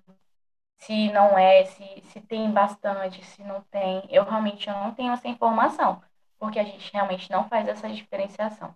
se 0.77 1.11
não 1.11 1.37
é, 1.37 1.65
se, 1.65 2.01
se 2.05 2.21
tem 2.21 2.51
bastante, 2.51 3.23
se 3.25 3.43
não 3.43 3.61
tem. 3.71 4.03
Eu 4.09 4.23
realmente 4.23 4.67
eu 4.69 4.75
não 4.75 4.93
tenho 4.93 5.13
essa 5.13 5.27
informação, 5.27 6.01
porque 6.39 6.59
a 6.59 6.63
gente 6.63 6.91
realmente 6.93 7.31
não 7.31 7.47
faz 7.49 7.67
essa 7.67 7.89
diferenciação. 7.89 8.75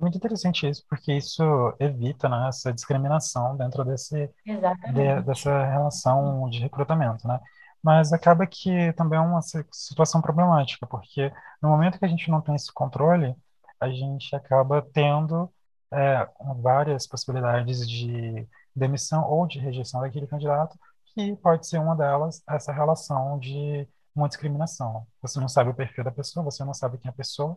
Muito 0.00 0.16
interessante 0.16 0.68
isso, 0.68 0.84
porque 0.88 1.12
isso 1.12 1.42
evita, 1.78 2.28
né, 2.28 2.48
essa 2.48 2.72
discriminação 2.72 3.56
dentro 3.56 3.84
desse, 3.84 4.16
de- 4.16 4.52
Exatamente. 4.52 5.26
dessa 5.26 5.64
relação 5.66 6.48
de 6.50 6.58
recrutamento, 6.60 7.26
né? 7.28 7.38
Mas 7.82 8.12
acaba 8.12 8.46
que 8.46 8.92
também 8.94 9.18
é 9.18 9.22
uma 9.22 9.42
si- 9.42 9.64
situação 9.72 10.22
problemática, 10.22 10.86
porque 10.86 11.32
no 11.62 11.68
momento 11.68 11.98
que 11.98 12.04
a 12.04 12.08
gente 12.08 12.30
não 12.30 12.40
tem 12.40 12.54
esse 12.54 12.72
controle, 12.72 13.34
a 13.80 13.88
gente 13.90 14.34
acaba 14.34 14.82
tendo 14.92 15.50
é, 15.92 16.26
várias 16.62 17.06
possibilidades 17.06 17.88
de 17.88 18.46
demissão 18.74 19.28
ou 19.28 19.46
de 19.46 19.58
rejeição 19.58 20.00
daquele 20.00 20.26
candidato, 20.26 20.78
que 21.14 21.36
pode 21.36 21.66
ser 21.66 21.78
uma 21.78 21.96
delas 21.96 22.42
essa 22.48 22.72
relação 22.72 23.38
de 23.38 23.88
uma 24.14 24.28
discriminação. 24.28 25.06
Você 25.22 25.40
não 25.40 25.48
sabe 25.48 25.70
o 25.70 25.74
perfil 25.74 26.04
da 26.04 26.10
pessoa, 26.10 26.44
você 26.44 26.64
não 26.64 26.74
sabe 26.74 26.98
quem 26.98 27.08
é 27.08 27.12
a 27.12 27.16
pessoa, 27.16 27.56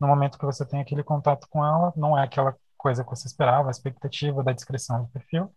no 0.00 0.06
momento 0.08 0.38
que 0.38 0.44
você 0.46 0.66
tem 0.66 0.80
aquele 0.80 1.02
contato 1.04 1.46
com 1.50 1.64
ela, 1.64 1.92
não 1.96 2.18
é 2.18 2.24
aquela 2.24 2.56
coisa 2.76 3.04
que 3.04 3.10
você 3.10 3.26
esperava, 3.28 3.68
a 3.68 3.70
expectativa 3.70 4.42
da 4.44 4.52
descrição 4.52 5.04
do 5.04 5.08
perfil, 5.10 5.52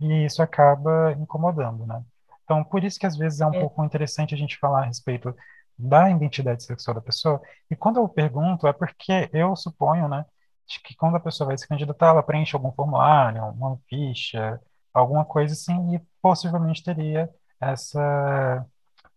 e 0.00 0.24
isso 0.26 0.42
acaba 0.42 1.12
incomodando, 1.12 1.86
né? 1.86 2.02
Então, 2.44 2.64
por 2.64 2.82
isso 2.84 2.98
que 2.98 3.06
às 3.06 3.16
vezes 3.16 3.40
é 3.40 3.46
um 3.46 3.54
É, 3.54 3.58
pouco 3.58 3.84
interessante 3.84 4.34
a 4.34 4.38
gente 4.38 4.58
falar 4.58 4.82
a 4.82 4.86
respeito 4.86 5.34
da 5.78 6.10
identidade 6.10 6.62
sexual 6.64 6.94
da 6.94 7.00
pessoa. 7.00 7.40
E 7.70 7.76
quando 7.76 7.98
eu 7.98 8.08
pergunto, 8.08 8.66
é 8.66 8.72
porque 8.72 9.30
eu 9.32 9.56
suponho, 9.56 10.08
né, 10.08 10.24
de 10.68 10.80
que 10.80 10.94
quando 10.96 11.16
a 11.16 11.20
pessoa 11.20 11.48
vai 11.48 11.58
se 11.58 11.66
candidatar, 11.68 12.08
ela 12.08 12.22
preenche 12.22 12.54
algum 12.56 12.72
formulário, 12.72 13.44
uma 13.50 13.78
ficha, 13.88 14.60
alguma 14.92 15.24
coisa 15.24 15.52
assim, 15.54 15.94
e 15.96 16.00
possivelmente 16.20 16.82
teria 16.84 17.28
essa, 17.60 18.66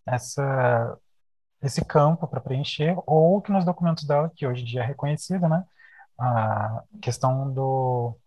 essa, 0.06 0.98
esse 1.62 1.84
campo 1.84 2.28
para 2.28 2.42
preencher, 2.42 2.96
ou 3.06 3.42
que 3.42 3.52
nos 3.52 3.66
documentos 3.66 4.04
dela, 4.06 4.32
que 4.36 4.46
hoje 4.46 4.62
em 4.62 4.66
dia 4.66 4.82
é 4.84 4.86
reconhecido, 4.86 5.48
né, 5.50 5.64
a 6.18 6.84
questão 7.02 7.52
do, 7.52 8.18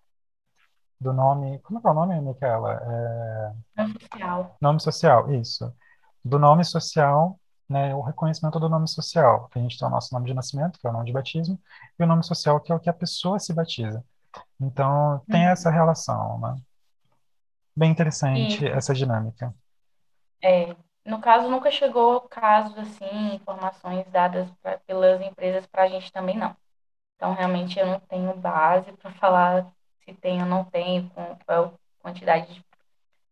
do 1.01 1.13
nome, 1.13 1.59
como 1.61 1.79
é 1.79 1.83
que 1.83 1.89
é 1.89 1.91
o 1.91 1.95
nome, 1.95 2.21
Micaela? 2.21 2.73
É, 2.83 3.53
não 3.77 3.93
social. 3.93 4.57
Nome 4.61 4.81
social, 4.81 5.33
isso. 5.33 5.73
Do 6.25 6.39
nome 6.39 6.65
social, 6.65 7.39
né, 7.69 7.95
o 7.95 8.01
reconhecimento 8.01 8.59
do 8.59 8.69
nome 8.69 8.89
social, 8.89 9.49
que 9.49 9.59
a 9.59 9.63
gente 9.63 9.79
tem 9.79 9.87
o 9.87 9.91
nosso 9.91 10.13
nome 10.13 10.27
de 10.27 10.35
nascimento, 10.35 10.79
que 10.79 10.87
é 10.87 10.91
o 10.91 10.93
nome 10.93 11.07
de 11.07 11.13
batismo, 11.13 11.61
e 11.99 12.03
o 12.03 12.07
nome 12.07 12.25
social, 12.25 12.61
que 12.61 12.73
é 12.73 12.75
o 12.75 12.81
que 12.81 12.91
a 12.91 12.95
pessoa 12.95 13.39
se 13.39 13.53
batiza. 13.53 14.05
Então, 14.61 15.23
tem 15.29 15.47
essa 15.47 15.69
Uhum. 15.69 15.75
relação, 15.75 16.39
né? 16.41 16.57
Bem 17.77 17.93
interessante 17.93 18.65
Isso. 18.65 18.67
essa 18.67 18.93
dinâmica. 18.93 19.55
É, 20.43 20.75
no 21.09 21.21
caso, 21.21 21.49
nunca 21.51 21.71
chegou 21.71 22.21
casos 22.23 22.77
assim, 22.79 23.35
informações 23.35 24.07
dadas 24.11 24.51
pra, 24.63 24.79
pelas 24.81 25.21
empresas 25.23 25.67
para 25.67 25.85
a 25.85 25.89
gente 25.89 26.13
também 26.13 26.37
não. 26.37 26.57
Então, 27.17 27.35
realmente, 27.35 27.79
eu 27.79 27.87
não 27.87 28.01
tenho 28.01 28.35
base 28.37 28.93
para 28.95 29.13
falar 29.15 29.73
se 30.05 30.15
tem 30.15 30.43
ou 30.43 30.49
não 30.49 30.65
tem, 30.65 31.09
qual 31.47 31.67
a 32.01 32.03
quantidade, 32.03 32.55
de, 32.55 32.65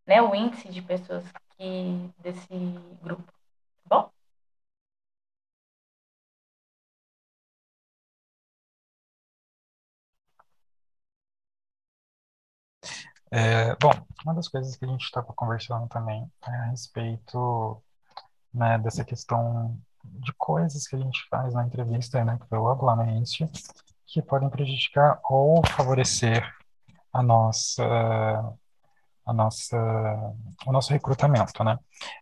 né, 0.06 0.22
o 0.22 0.34
índice 0.34 0.68
de 0.70 0.82
pessoas 0.82 1.24
que 1.58 2.10
desse 2.18 2.48
grupo. 3.02 3.24
Tá 3.88 4.02
bom? 4.02 4.12
É, 13.30 13.74
bom, 13.76 13.92
uma 14.24 14.34
das 14.34 14.48
coisas 14.48 14.76
que 14.76 14.84
a 14.84 14.88
gente 14.88 15.04
estava 15.04 15.32
conversando 15.34 15.88
também 15.88 16.30
é 16.46 16.50
a 16.50 16.64
respeito, 16.66 17.82
né, 18.54 18.78
dessa 18.78 19.04
questão 19.04 19.76
de 20.04 20.32
coisas 20.34 20.86
que 20.86 20.94
a 20.94 20.98
gente 20.98 21.26
faz 21.28 21.52
na 21.54 21.64
entrevista, 21.64 22.24
né, 22.24 22.38
início, 23.08 23.50
que 24.06 24.22
podem 24.22 24.48
prejudicar 24.48 25.18
ou 25.24 25.66
favorecer 25.66 26.48
a 27.12 27.22
nossa 27.22 27.84
a 29.26 29.32
nossa, 29.32 29.76
o 30.64 30.70
nosso 30.70 30.92
recrutamento, 30.92 31.64
né? 31.64 31.76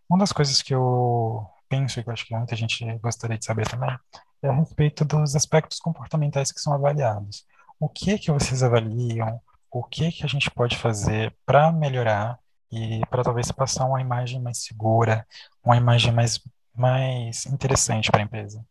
Uma 0.09 0.17
das 0.17 0.31
coisas 0.31 0.63
que 0.63 0.73
eu 0.73 1.47
penso 1.69 1.99
e 1.99 2.03
que 2.03 2.09
eu 2.09 2.13
acho 2.13 2.25
que 2.25 2.35
muita 2.35 2.55
gente 2.55 2.83
gostaria 2.97 3.37
de 3.37 3.45
saber 3.45 3.67
também 3.69 3.95
é 4.41 4.49
a 4.49 4.53
respeito 4.53 5.05
dos 5.05 5.35
aspectos 5.35 5.79
comportamentais 5.79 6.51
que 6.51 6.59
são 6.59 6.73
avaliados. 6.73 7.45
O 7.79 7.87
que 7.87 8.17
que 8.17 8.31
vocês 8.31 8.63
avaliam? 8.63 9.39
O 9.75 9.83
que 9.83 10.09
que 10.09 10.23
a 10.23 10.27
gente 10.27 10.49
pode 10.49 10.77
fazer 10.77 11.35
para 11.45 11.69
melhorar 11.69 12.39
e 12.71 13.01
para 13.09 13.23
talvez 13.25 13.51
passar 13.51 13.83
uma 13.85 13.99
imagem 13.99 14.41
mais 14.41 14.59
segura, 14.63 15.27
uma 15.61 15.75
imagem 15.75 16.13
mais 16.13 16.39
mais 16.73 17.45
interessante 17.45 18.09
para 18.09 18.21
a 18.21 18.23
empresa? 18.23 18.65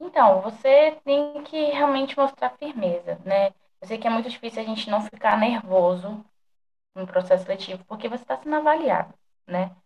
Então, 0.00 0.40
você 0.40 0.92
tem 1.04 1.44
que 1.44 1.56
realmente 1.72 2.16
mostrar 2.16 2.56
firmeza, 2.56 3.20
né? 3.22 3.48
Eu 3.82 3.86
sei 3.86 3.98
que 3.98 4.06
é 4.06 4.10
muito 4.10 4.30
difícil 4.30 4.62
a 4.62 4.64
gente 4.64 4.88
não 4.88 5.02
ficar 5.02 5.36
nervoso 5.38 6.24
no 6.94 7.06
processo 7.06 7.44
seletivo, 7.44 7.84
porque 7.84 8.08
você 8.08 8.22
está 8.24 8.38
sendo 8.38 8.56
avaliado, 8.56 9.12
né? 9.46 9.76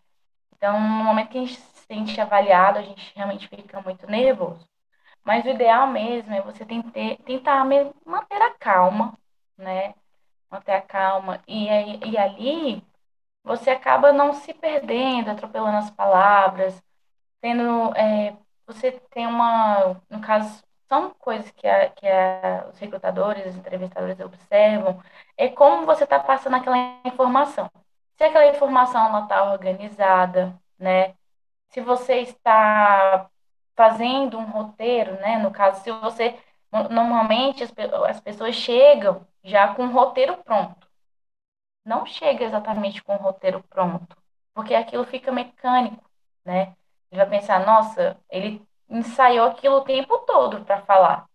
Então, 0.55 0.81
no 0.81 1.05
momento 1.05 1.31
que 1.31 1.39
a 1.39 1.41
gente 1.41 1.57
se 1.57 1.87
sente 1.87 2.21
avaliado, 2.21 2.79
a 2.79 2.83
gente 2.83 3.13
realmente 3.17 3.49
fica 3.49 3.81
muito 3.81 4.07
nervoso. 4.07 4.69
Mas 5.27 5.45
o 5.45 5.49
ideal 5.51 5.89
mesmo 5.89 6.33
é 6.35 6.41
você 6.43 6.65
tentar, 6.65 6.93
tentar 7.25 7.65
manter 8.07 8.43
a 8.43 8.55
calma, 8.55 9.19
né? 9.59 9.95
Manter 10.51 10.73
a 10.73 10.83
calma. 10.83 11.43
E, 11.49 11.67
e 12.11 12.19
ali 12.19 12.83
você 13.45 13.71
acaba 13.71 14.13
não 14.13 14.35
se 14.35 14.55
perdendo, 14.55 15.31
atropelando 15.31 15.79
as 15.79 15.91
palavras, 15.91 16.83
tendo, 17.41 17.95
é, 17.97 18.37
você 18.67 18.93
tem 19.11 19.27
uma, 19.27 20.01
no 20.11 20.21
caso, 20.21 20.65
são 20.89 21.11
coisas 21.15 21.51
que, 21.53 21.67
a, 21.67 21.91
que 21.91 22.07
a, 22.09 22.69
os 22.71 22.79
recrutadores, 22.79 23.47
os 23.47 23.57
entrevistadores 23.57 24.21
observam, 24.21 25.03
é 25.37 25.49
como 25.49 25.87
você 25.87 26.05
está 26.05 26.21
passando 26.21 26.57
aquela 26.57 26.79
informação. 27.05 27.71
Se 28.17 28.25
aquela 28.25 28.47
informação 28.49 29.23
está 29.25 29.45
organizada, 29.53 30.59
né? 30.79 31.15
Se 31.71 31.81
você 31.81 32.21
está 32.23 33.31
fazendo 33.77 34.39
um 34.39 34.45
roteiro, 34.51 35.15
né? 35.21 35.39
No 35.39 35.51
caso, 35.53 35.83
se 35.83 35.91
você 35.93 36.39
normalmente 36.91 37.63
as, 37.63 37.73
as 38.09 38.21
pessoas 38.21 38.55
chegam 38.55 39.27
já 39.45 39.75
com 39.75 39.85
um 39.85 39.93
roteiro 39.93 40.37
pronto. 40.45 40.87
Não 41.85 42.05
chega 42.05 42.45
exatamente 42.45 43.03
com 43.03 43.15
o 43.15 43.19
roteiro 43.19 43.63
pronto, 43.71 44.17
porque 44.55 44.75
aquilo 44.75 45.05
fica 45.05 45.33
mecânico, 45.33 46.05
né? 46.45 46.75
Ele 47.11 47.25
vai 47.25 47.29
pensar, 47.31 47.65
nossa, 47.65 48.19
ele 48.29 48.63
ensaiou 48.89 49.47
aquilo 49.47 49.77
o 49.77 49.85
tempo 49.85 50.19
todo 50.21 50.65
para 50.65 50.83
falar. 50.83 51.29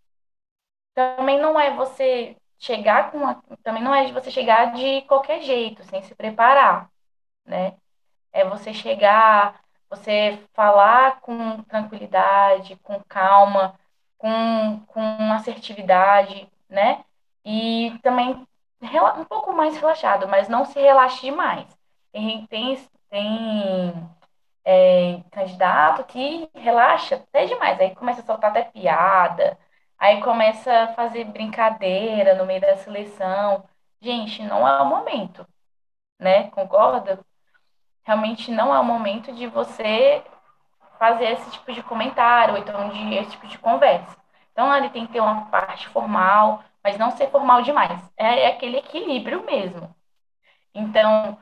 Também 0.94 1.40
não 1.40 1.60
é 1.60 1.74
você 1.76 2.36
chegar 2.60 3.12
com 3.12 3.18
uma, 3.20 3.42
também 3.64 3.82
não 3.84 3.94
é 3.96 4.12
você 4.12 4.30
chegar 4.32 4.74
de 4.74 5.02
qualquer 5.04 5.42
jeito, 5.42 5.84
sem 5.86 6.04
se 6.04 6.14
preparar, 6.16 6.90
né? 7.46 7.78
É 8.34 8.46
você 8.46 8.74
chegar, 8.74 9.62
você 9.92 10.40
falar 10.54 11.22
com 11.22 11.62
tranquilidade, 11.64 12.78
com 12.78 13.02
calma, 13.04 13.80
com, 14.18 14.82
com 14.88 15.34
assertividade, 15.34 16.50
né? 16.70 17.06
E 17.46 18.00
também 18.04 18.48
um 19.20 19.26
pouco 19.26 19.54
mais 19.54 19.78
relaxado, 19.78 20.28
mas 20.28 20.48
não 20.50 20.66
se 20.66 20.80
relaxe 20.80 21.22
demais. 21.22 21.68
Tem, 22.12 22.46
tem, 22.48 22.78
tem 23.10 24.10
é, 24.66 25.22
candidato 25.32 26.04
que 26.06 26.50
relaxa 26.56 27.16
até 27.16 27.46
demais, 27.46 27.80
aí 27.80 27.96
começa 27.96 28.22
a 28.22 28.26
soltar 28.26 28.52
até 28.52 28.64
piada, 28.64 29.58
aí 29.98 30.22
começa 30.24 30.72
a 30.84 30.94
fazer 30.94 31.26
brincadeira 31.26 32.36
no 32.36 32.46
meio 32.46 32.62
da 32.62 32.78
seleção. 32.78 33.68
Gente, 34.02 34.42
não 34.44 34.68
é 34.68 34.82
o 34.82 34.86
momento, 34.86 35.46
né? 36.20 36.50
Concorda? 36.52 37.20
Realmente 38.04 38.52
não 38.52 38.74
é 38.74 38.80
o 38.80 38.84
momento 38.84 39.32
de 39.32 39.48
você 39.48 40.24
fazer 41.00 41.32
esse 41.32 41.52
tipo 41.52 41.72
de 41.74 41.84
comentário, 41.84 42.56
ou 42.56 42.60
então 42.60 42.90
de 42.90 43.16
esse 43.16 43.32
tipo 43.32 43.48
de 43.48 43.58
conversa. 43.58 44.18
Então, 44.52 44.72
ali 44.72 44.90
tem 44.90 45.08
que 45.08 45.14
ter 45.14 45.22
uma 45.22 45.46
parte 45.48 45.88
formal, 45.90 46.64
mas 46.84 46.98
não 46.98 47.12
ser 47.12 47.30
formal 47.30 47.62
demais. 47.62 48.00
É, 48.18 48.42
é 48.42 48.48
aquele 48.48 48.78
equilíbrio 48.78 49.44
mesmo. 49.46 49.96
Então, 50.74 51.38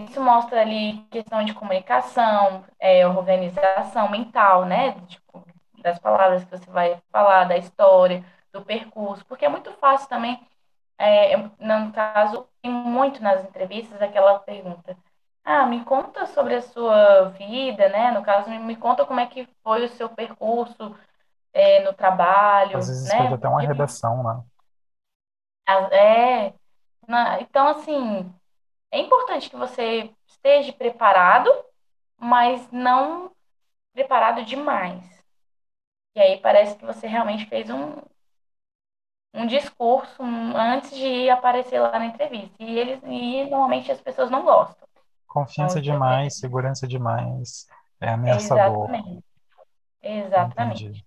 isso 0.00 0.20
mostra 0.20 0.60
ali 0.60 0.98
questão 1.10 1.44
de 1.44 1.54
comunicação, 1.54 2.64
é, 2.78 3.06
organização 3.06 4.08
mental, 4.08 4.64
né? 4.64 4.92
Tipo, 5.06 5.44
das 5.78 5.98
palavras 5.98 6.44
que 6.44 6.50
você 6.50 6.70
vai 6.70 7.00
falar, 7.10 7.44
da 7.44 7.56
história, 7.56 8.24
do 8.52 8.62
percurso, 8.62 9.24
porque 9.26 9.44
é 9.44 9.48
muito 9.48 9.72
fácil 9.74 10.08
também, 10.08 10.40
é, 10.98 11.36
no 11.36 11.92
caso, 11.92 12.46
tem 12.62 12.70
muito 12.70 13.22
nas 13.22 13.44
entrevistas 13.44 14.00
aquela 14.00 14.38
pergunta, 14.40 14.96
ah, 15.44 15.66
me 15.66 15.84
conta 15.84 16.26
sobre 16.26 16.54
a 16.54 16.62
sua 16.62 17.30
vida, 17.30 17.88
né? 17.88 18.10
No 18.12 18.22
caso, 18.22 18.48
me 18.50 18.76
conta 18.76 19.04
como 19.06 19.20
é 19.20 19.26
que 19.26 19.46
foi 19.62 19.84
o 19.84 19.88
seu 19.88 20.08
percurso 20.08 20.96
é, 21.52 21.80
no 21.84 21.94
trabalho, 21.94 22.78
Às 22.78 22.88
vezes 22.88 23.08
né? 23.08 23.16
até 23.32 23.48
uma 23.48 23.62
redação, 23.62 24.22
né? 24.22 24.42
É, 25.92 26.54
na- 27.08 27.40
então, 27.40 27.68
assim, 27.68 28.32
é 28.92 29.00
importante 29.00 29.50
que 29.50 29.56
você 29.56 30.12
esteja 30.26 30.72
preparado, 30.74 31.50
mas 32.18 32.70
não 32.72 33.32
preparado 33.94 34.44
demais. 34.44 35.04
E 36.14 36.20
aí 36.20 36.38
parece 36.40 36.76
que 36.78 36.86
você 36.86 37.06
realmente 37.06 37.44
fez 37.46 37.68
um, 37.70 37.96
um 39.34 39.46
discurso 39.46 40.22
um- 40.22 40.56
antes 40.56 40.90
de 40.96 41.28
aparecer 41.30 41.78
lá 41.80 41.98
na 41.98 42.06
entrevista. 42.06 42.54
E 42.60 42.78
eles, 42.78 43.00
e 43.04 43.44
normalmente 43.50 43.90
as 43.92 44.00
pessoas 44.00 44.30
não 44.30 44.42
gostam. 44.44 44.88
Confiança 45.32 45.80
demais, 45.82 46.38
segurança 46.38 46.86
demais, 46.86 47.66
é 48.00 48.08
é 48.24 48.30
ameaçador. 48.30 48.92
exatamente, 49.10 49.24
exatamente. 50.02 50.84
Entendi. 50.84 51.04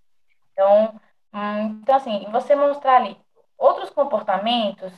Então, 0.53 0.99
hum, 1.33 1.81
então 1.81 1.95
assim, 1.95 2.25
você 2.31 2.55
mostrar 2.55 2.97
ali 2.97 3.19
outros 3.57 3.89
comportamentos, 3.91 4.93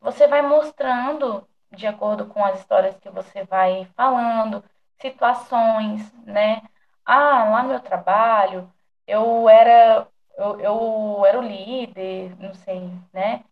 você 0.00 0.28
vai 0.28 0.42
mostrando 0.42 1.48
de 1.72 1.86
acordo 1.86 2.26
com 2.28 2.44
as 2.44 2.60
histórias 2.60 2.96
que 2.98 3.10
você 3.10 3.44
vai 3.46 3.86
falando, 3.96 4.64
situações, 5.00 6.12
né? 6.24 6.62
Ah, 7.04 7.50
lá 7.50 7.62
no 7.62 7.70
meu 7.70 7.80
trabalho, 7.80 8.72
eu 9.06 9.48
era 9.48 10.08
eu, 10.38 10.60
eu 10.60 11.26
era 11.26 11.38
o 11.38 11.42
líder, 11.42 12.36
não 12.40 12.54
sei, 12.54 12.80
né? 13.12 13.44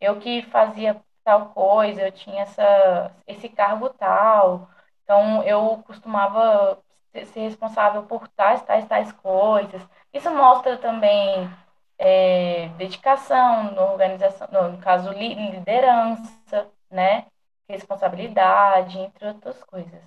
Eu 0.00 0.20
que 0.20 0.42
fazia 0.44 1.02
tal 1.28 1.50
coisa, 1.50 2.02
eu 2.02 2.12
tinha 2.12 2.42
essa, 2.42 3.12
esse 3.26 3.48
cargo 3.50 3.90
tal, 3.90 4.70
então 5.04 5.42
eu 5.44 5.82
costumava 5.86 6.78
ser 7.12 7.40
responsável 7.40 8.04
por 8.04 8.26
tais, 8.28 8.62
tais, 8.62 8.86
tais 8.86 9.12
coisas. 9.12 9.82
Isso 10.12 10.30
mostra 10.30 10.78
também 10.78 11.50
é, 11.98 12.68
dedicação, 12.78 13.72
no 13.72 13.82
organização, 13.82 14.48
no, 14.72 14.78
caso, 14.78 15.10
li- 15.12 15.34
liderança, 15.34 16.70
né? 16.90 17.26
Responsabilidade, 17.68 18.98
entre 18.98 19.26
outras 19.28 19.62
coisas. 19.64 20.00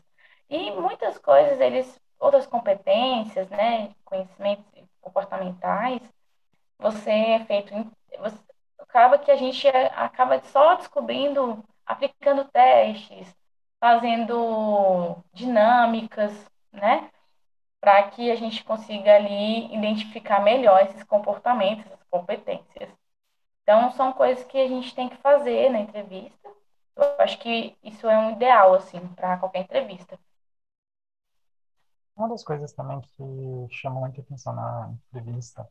E 0.49 0.71
muitas 0.71 1.17
coisas, 1.19 1.59
eles, 1.59 1.99
outras 2.19 2.47
competências, 2.47 3.49
né? 3.49 3.91
Conhecimentos 4.05 4.65
comportamentais, 5.01 6.01
você 6.79 7.11
é 7.11 7.45
feito, 7.45 7.73
você, 8.19 8.37
acaba 8.91 9.17
que 9.17 9.31
a 9.31 9.37
gente 9.37 9.65
é- 9.67 9.87
acaba 9.95 10.39
só 10.41 10.75
descobrindo, 10.75 11.63
aplicando 11.85 12.45
testes, 12.45 13.33
fazendo 13.79 15.17
dinâmicas, 15.33 16.33
né? 16.71 17.09
para 17.79 18.11
que 18.11 18.29
a 18.29 18.35
gente 18.35 18.63
consiga 18.63 19.15
ali 19.15 19.73
identificar 19.73 20.39
melhor 20.39 20.83
esses 20.83 21.03
comportamentos, 21.03 21.83
essas 21.87 22.07
competências. 22.11 22.89
Então, 23.63 23.91
são 23.93 24.13
coisas 24.13 24.43
que 24.45 24.57
a 24.57 24.67
gente 24.67 24.93
tem 24.93 25.09
que 25.09 25.17
fazer 25.17 25.69
na 25.71 25.79
entrevista. 25.79 26.49
Eu 26.95 27.15
acho 27.19 27.39
que 27.39 27.75
isso 27.81 28.07
é 28.07 28.17
um 28.19 28.31
ideal, 28.31 28.75
assim, 28.75 28.99
para 29.15 29.37
qualquer 29.37 29.61
entrevista. 29.61 30.19
Uma 32.15 32.29
das 32.29 32.43
coisas 32.43 32.71
também 32.73 33.01
que 33.01 33.67
chama 33.71 34.01
muita 34.01 34.21
atenção 34.21 34.53
na 34.53 34.93
entrevista 35.09 35.67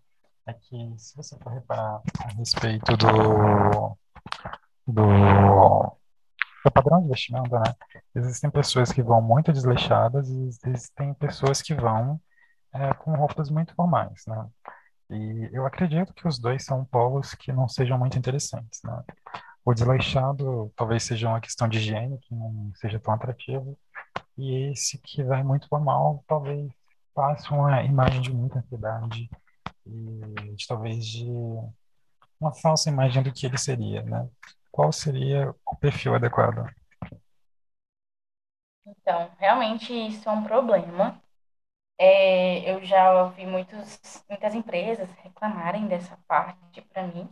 é 0.47 0.53
que, 0.53 0.95
se 0.99 1.16
você 1.16 1.36
for 1.38 1.53
reparar 1.53 2.01
a 2.24 2.28
respeito 2.34 2.97
do, 2.97 3.97
do, 4.86 5.97
do 6.64 6.70
padrão 6.72 7.03
de 7.03 7.09
vestimenta, 7.09 7.59
né? 7.59 7.74
Existem 8.14 8.51
pessoas 8.51 8.93
que 8.93 9.03
vão 9.03 9.20
muito 9.20 9.53
desleixadas 9.53 10.28
e 10.28 10.49
existem 10.49 11.14
pessoas 11.14 11.62
que 11.62 11.74
vão 11.74 12.20
é, 12.72 12.93
com 12.95 13.14
roupas 13.14 13.51
muito 13.51 13.74
formais, 13.74 14.24
né? 14.26 14.47
E 15.11 15.51
eu 15.53 15.66
acredito 15.66 16.14
que 16.14 16.26
os 16.26 16.38
dois 16.38 16.64
são 16.64 16.84
polos 16.84 17.34
que 17.34 17.53
não 17.53 17.68
sejam 17.68 17.99
muito 17.99 18.16
interessantes, 18.18 18.80
né? 18.84 19.03
O 19.64 19.74
desleixado 19.74 20.72
talvez 20.76 21.03
seja 21.03 21.28
uma 21.28 21.41
questão 21.41 21.68
de 21.68 21.78
higiene, 21.78 22.18
que 22.18 22.34
não 22.34 22.72
seja 22.76 22.99
tão 22.99 23.12
atrativo, 23.12 23.78
e 24.38 24.70
esse 24.70 24.99
que 24.99 25.22
vai 25.22 25.43
muito 25.43 25.68
formal 25.68 26.24
talvez 26.26 26.70
passe 27.14 27.51
uma 27.51 27.82
imagem 27.82 28.22
de 28.22 28.32
muita 28.32 28.61
ansiedade 28.61 29.28
e 29.91 30.55
de, 30.55 30.66
talvez 30.66 31.05
de 31.07 31.26
uma 32.41 32.53
falsa 32.53 32.91
imagem 32.91 33.22
do 33.22 33.32
que 33.32 33.47
ele 33.47 33.59
seria, 33.59 34.03
né? 34.03 34.28
Qual 34.70 34.93
seria 34.93 35.55
o 35.66 35.76
perfil 35.76 36.14
adequado? 36.14 36.64
Então, 38.86 39.30
realmente 39.38 39.93
isso 39.93 40.28
é 40.28 40.32
um 40.32 40.45
problema. 40.45 41.20
É, 41.99 42.70
eu 42.72 42.84
já 42.84 43.24
ouvi 43.24 43.47
muitos, 43.47 44.24
muitas 44.28 44.55
empresas 44.55 45.11
reclamarem 45.22 45.88
dessa 45.88 46.16
parte 46.28 46.82
para 46.82 47.05
mim. 47.07 47.28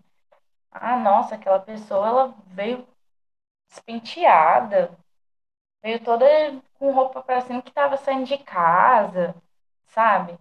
Ah, 0.72 0.98
nossa, 0.98 1.36
aquela 1.36 1.61
pessoa 1.61 2.06
ela 2.09 2.36
veio 2.48 2.86
despenteada, 3.70 4.96
veio 5.82 6.02
toda 6.04 6.26
com 6.78 6.92
roupa 6.92 7.24
cima 7.42 7.62
que 7.62 7.70
estava 7.70 7.96
saindo 7.96 8.26
de 8.26 8.38
casa, 8.38 9.34
sabe? 9.86 10.38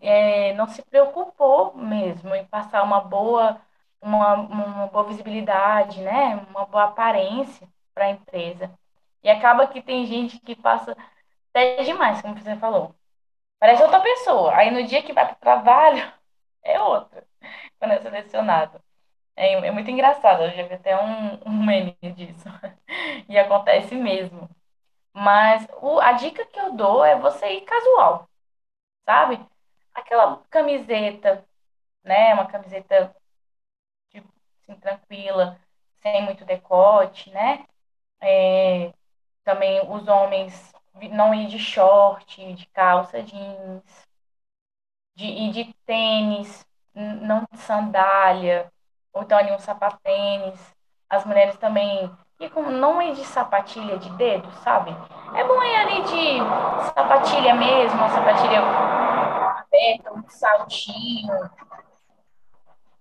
É, 0.00 0.52
não 0.54 0.66
se 0.68 0.82
preocupou 0.82 1.74
mesmo 1.76 2.34
em 2.34 2.44
passar 2.46 2.82
uma 2.84 3.00
boa, 3.00 3.60
uma, 4.00 4.34
uma 4.34 4.86
boa 4.88 5.04
visibilidade, 5.04 6.00
né? 6.02 6.36
Uma 6.50 6.66
boa 6.66 6.84
aparência 6.84 7.68
para 7.94 8.06
a 8.06 8.10
empresa. 8.10 8.70
E 9.22 9.28
acaba 9.30 9.66
que 9.66 9.82
tem 9.82 10.06
gente 10.06 10.38
que 10.40 10.54
passa 10.54 10.96
até 11.50 11.82
demais, 11.84 12.22
como 12.22 12.36
você 12.38 12.56
falou. 12.56 12.94
Parece 13.60 13.82
outra 13.82 14.00
pessoa. 14.02 14.54
Aí 14.56 14.70
no 14.70 14.84
dia 14.86 15.02
que 15.02 15.12
vai 15.12 15.26
para 15.26 15.34
o 15.36 15.40
trabalho, 15.40 16.12
é 16.64 16.80
outra, 16.82 17.26
quando 17.78 17.92
é 17.92 18.00
selecionado. 18.02 18.80
É, 19.36 19.54
é 19.54 19.70
muito 19.72 19.90
engraçado, 19.90 20.44
eu 20.44 20.52
já 20.52 20.64
vi 20.66 20.74
até 20.74 20.96
um, 21.02 21.36
um 21.46 21.64
meme 21.66 21.96
disso. 22.16 22.44
E 23.28 23.38
acontece 23.38 23.94
mesmo. 23.96 24.48
Mas 25.14 25.66
o, 25.82 26.00
a 26.00 26.12
dica 26.14 26.44
que 26.46 26.58
eu 26.60 26.72
dou 26.76 27.04
é 27.04 27.18
você 27.18 27.46
ir 27.54 27.62
casual, 27.62 28.28
sabe? 29.06 29.38
Aquela 29.94 30.42
camiseta, 30.50 31.44
né? 32.04 32.34
Uma 32.34 32.46
camiseta 32.46 33.14
tipo, 34.10 34.28
assim, 34.62 34.78
tranquila, 34.80 35.60
sem 36.02 36.22
muito 36.24 36.44
decote, 36.44 37.30
né? 37.30 37.66
É, 38.20 38.92
também 39.44 39.80
os 39.90 40.08
homens 40.08 40.72
não 41.12 41.34
ir 41.34 41.48
de 41.48 41.58
short, 41.58 42.54
de 42.54 42.66
calça 42.68 43.22
jeans, 43.22 44.06
de 45.14 45.26
ir 45.26 45.50
de 45.52 45.74
tênis, 45.86 46.66
não 46.94 47.46
de 47.50 47.58
sandália, 47.58 48.70
ou 49.12 49.22
então 49.22 49.38
ali 49.38 49.52
um 49.52 49.58
sapatênis. 49.58 50.74
As 51.08 51.24
mulheres 51.24 51.56
também 51.58 52.10
E 52.40 52.48
com, 52.50 52.62
não 52.62 53.00
é 53.00 53.12
de 53.12 53.24
sapatilha 53.24 53.96
de 53.98 54.10
dedo, 54.16 54.50
sabe? 54.64 54.90
É 55.36 55.44
bom 55.44 55.62
ir 55.62 55.76
ali 55.76 56.02
de 56.02 56.38
sapatilha 56.94 57.54
mesmo, 57.54 57.96
uma 57.98 58.08
sapatilha 58.08 58.60
aberta, 59.74 60.12
um 60.12 60.28
saltinho. 60.28 61.50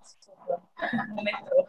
Desculpa, 0.02 0.62
no 1.10 1.24
metrô. 1.24 1.68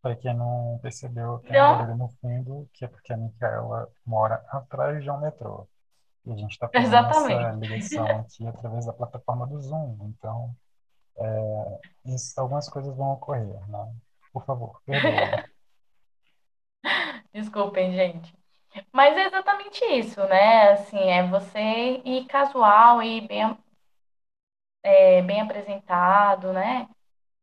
Para 0.00 0.16
quem 0.16 0.34
não 0.34 0.78
percebeu, 0.80 1.38
tem 1.40 1.50
então, 1.50 1.74
um 1.74 1.78
barulho 1.78 1.96
no 1.96 2.08
fundo, 2.20 2.70
que 2.72 2.84
é 2.84 2.88
porque 2.88 3.12
a 3.12 3.16
Micaela 3.16 3.88
mora 4.06 4.44
atrás 4.48 5.02
de 5.02 5.10
um 5.10 5.20
metrô. 5.20 5.68
E 6.24 6.32
a 6.32 6.36
gente 6.36 6.52
está 6.52 6.68
fazendo 6.68 6.86
exatamente. 6.86 7.32
essa 7.32 7.56
ligação 7.56 8.20
aqui 8.20 8.46
através 8.46 8.86
da 8.86 8.92
plataforma 8.92 9.46
do 9.46 9.60
Zoom. 9.60 9.96
Então, 10.02 10.54
é, 11.16 11.80
isso, 12.06 12.38
algumas 12.40 12.68
coisas 12.68 12.94
vão 12.96 13.12
ocorrer, 13.12 13.68
né? 13.68 13.94
Por 14.32 14.44
favor, 14.44 14.80
perdoe. 14.84 15.44
Desculpem, 17.32 17.92
gente. 17.92 18.38
Mas 18.92 19.16
é 19.16 19.26
exatamente 19.26 19.82
isso, 19.86 20.20
né? 20.26 20.72
Assim, 20.72 20.98
é 20.98 21.26
você 21.26 22.02
ir 22.04 22.26
casual 22.26 23.02
e 23.02 23.20
bem, 23.26 23.56
é, 24.82 25.22
bem 25.22 25.40
apresentado, 25.40 26.52
né? 26.52 26.88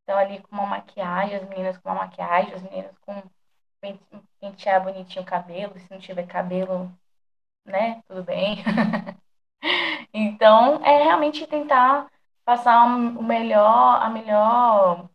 Então, 0.04 0.18
ali 0.18 0.42
com 0.44 0.56
uma 0.56 0.66
maquiagem, 0.68 1.38
as 1.38 1.50
meninas 1.50 1.78
com 1.80 1.90
uma 1.90 2.06
maquiagem, 2.06 2.54
as 2.54 2.64
meninas 2.64 2.98
com 3.00 3.14
pentear 4.40 4.84
bonitinho 4.84 5.24
o 5.24 5.26
cabelo, 5.28 5.78
se 5.80 5.92
não 5.92 6.00
tiver 6.00 6.26
cabelo, 6.28 6.92
né? 7.66 8.02
Tudo 8.08 8.24
bem. 8.24 8.58
então, 10.14 10.84
é 10.86 11.04
realmente 11.04 11.46
tentar 11.48 12.08
passar 12.46 12.86
o 12.86 13.24
melhor, 13.24 14.02
a 14.02 14.10
melhor, 14.10 15.10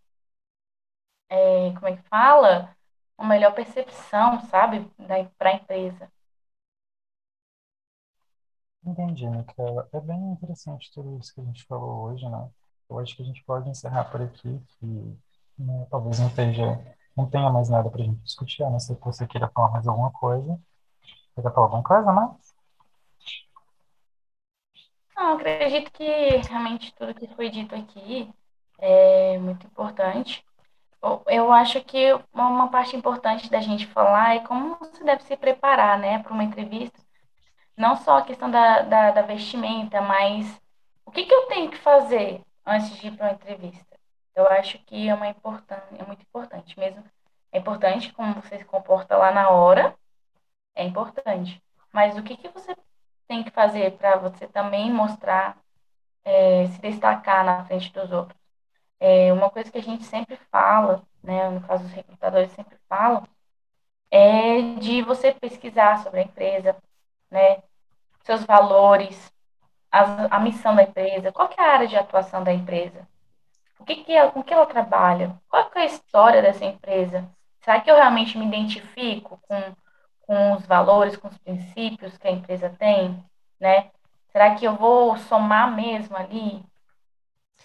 é, 1.29 1.73
como 1.75 1.89
é 1.89 1.97
que 1.97 2.03
fala? 2.09 2.77
Uma 3.21 3.29
melhor 3.29 3.55
percepção, 3.55 4.41
sabe, 4.49 4.85
para 5.39 5.51
a 5.51 5.53
empresa. 5.55 6.11
Entendi, 8.85 9.27
Micaela. 9.29 9.89
É 9.93 10.01
bem 10.01 10.33
interessante 10.33 10.91
tudo 10.93 11.19
isso 11.19 11.35
que 11.35 11.41
a 11.41 11.45
gente 11.45 11.65
falou 11.67 12.05
hoje, 12.11 12.29
né? 12.29 12.51
Eu 12.89 12.99
acho 12.99 13.15
que 13.17 13.23
a 13.23 13.27
gente 13.27 13.45
pode 13.45 13.69
encerrar 13.69 14.05
por 14.11 14.23
aqui, 14.23 14.59
que 14.79 14.87
né, 15.59 15.87
talvez 15.91 16.19
não, 16.19 16.29
esteja, 16.29 16.63
não 17.17 17.29
tenha 17.29 17.51
mais 17.51 17.69
nada 17.69 17.91
para 17.91 18.01
a 18.03 18.05
gente 18.05 18.21
discutir, 18.23 18.65
a 18.65 18.71
não 18.71 18.81
ser 18.81 18.97
que 18.97 19.05
você 19.05 19.27
queira 19.27 19.49
falar 19.51 19.71
mais 19.71 19.87
alguma 19.87 20.11
coisa. 20.13 20.59
Você 21.37 21.43
quer 21.43 21.55
falar 21.55 21.67
alguma 21.67 21.83
coisa 21.85 22.13
mais? 22.13 22.55
Não, 25.17 25.35
acredito 25.35 25.91
que 25.93 26.05
realmente 26.49 26.93
tudo 26.95 27.15
que 27.15 27.29
foi 27.37 27.49
dito 27.51 27.75
aqui 27.77 28.33
é 28.79 29.39
muito 29.39 29.67
importante. 29.67 30.45
Eu 31.27 31.53
acho 31.53 31.83
que 31.85 32.13
uma 32.33 32.69
parte 32.69 32.97
importante 32.97 33.51
da 33.51 33.61
gente 33.61 33.87
falar 33.87 34.37
é 34.37 34.41
como 34.41 34.77
você 34.77 35.03
deve 35.03 35.23
se 35.25 35.37
preparar, 35.37 35.99
né, 35.99 36.19
para 36.23 36.33
uma 36.33 36.45
entrevista. 36.45 36.99
Não 37.77 37.97
só 37.97 38.19
a 38.19 38.23
questão 38.23 38.51
da, 38.51 38.83
da, 38.83 39.11
da 39.11 39.23
vestimenta, 39.23 40.01
mas 40.03 40.61
o 41.07 41.11
que, 41.11 41.25
que 41.25 41.35
eu 41.35 41.47
tenho 41.47 41.71
que 41.71 41.79
fazer 41.79 42.43
antes 42.67 42.97
de 42.97 43.09
ir 43.09 43.17
para 43.17 43.27
uma 43.27 43.33
entrevista. 43.35 43.99
Eu 44.35 44.47
acho 44.49 44.79
que 44.81 45.09
é, 45.09 45.15
uma 45.15 45.29
importante, 45.29 46.01
é 46.01 46.05
muito 46.05 46.23
importante 46.23 46.79
mesmo. 46.79 47.05
É 47.53 47.59
importante 47.59 48.13
como 48.13 48.35
você 48.35 48.59
se 48.59 48.65
comporta 48.65 49.17
lá 49.17 49.33
na 49.33 49.51
hora, 49.51 49.97
é 50.75 50.85
importante. 50.85 51.63
Mas 51.93 52.17
o 52.17 52.23
que, 52.23 52.37
que 52.37 52.49
você 52.49 52.77
tem 53.29 53.43
que 53.43 53.51
fazer 53.51 53.97
para 53.99 54.17
você 54.17 54.47
também 54.47 54.93
mostrar, 54.93 55.59
é, 56.25 56.67
se 56.69 56.81
destacar 56.81 57.45
na 57.45 57.65
frente 57.65 57.93
dos 57.93 58.13
outros? 58.13 58.40
É, 59.01 59.33
uma 59.33 59.51
coisa 59.51 59.71
que 59.71 59.79
a 59.79 59.83
gente 59.83 60.05
sempre 60.05 60.37
fala, 60.53 61.03
né, 61.23 61.49
no 61.51 61.61
caso 61.63 61.85
os 61.85 61.93
recrutadores 61.93 62.53
sempre 62.53 62.77
falam, 62.89 63.27
é 64.11 64.63
de 64.81 65.03
você 65.03 65.33
pesquisar 65.33 66.03
sobre 66.03 66.21
a 66.21 66.25
empresa, 66.25 66.77
né, 67.31 67.63
seus 68.25 68.45
valores, 68.45 69.33
a, 69.93 70.37
a 70.37 70.41
missão 70.41 70.75
da 70.77 70.85
empresa, 70.85 71.33
qual 71.33 71.51
é 71.59 71.63
a 71.63 71.73
área 71.73 71.89
de 71.89 71.97
atuação 71.97 72.45
da 72.45 72.53
empresa, 72.53 73.07
o 73.79 73.85
que, 73.85 73.97
que 74.05 74.13
ela, 74.13 74.31
com 74.33 74.43
que 74.43 74.53
ela 74.55 74.67
trabalha, 74.67 75.37
qual 75.49 75.71
é 75.77 75.81
a 75.81 75.85
história 75.87 76.43
dessa 76.43 76.65
empresa, 76.65 77.29
será 77.61 77.81
que 77.81 77.91
eu 77.91 77.97
realmente 77.97 78.39
me 78.39 78.47
identifico 78.47 79.41
com, 79.49 79.75
com 80.23 80.53
os 80.55 80.67
valores, 80.67 81.17
com 81.17 81.29
os 81.29 81.39
princípios 81.39 82.17
que 82.19 82.29
a 82.29 82.33
empresa 82.33 82.71
tem, 82.79 83.25
né? 83.61 83.91
Será 84.33 84.55
que 84.55 84.65
eu 84.65 84.77
vou 84.77 85.17
somar 85.17 85.75
mesmo 85.75 86.17
ali? 86.17 86.65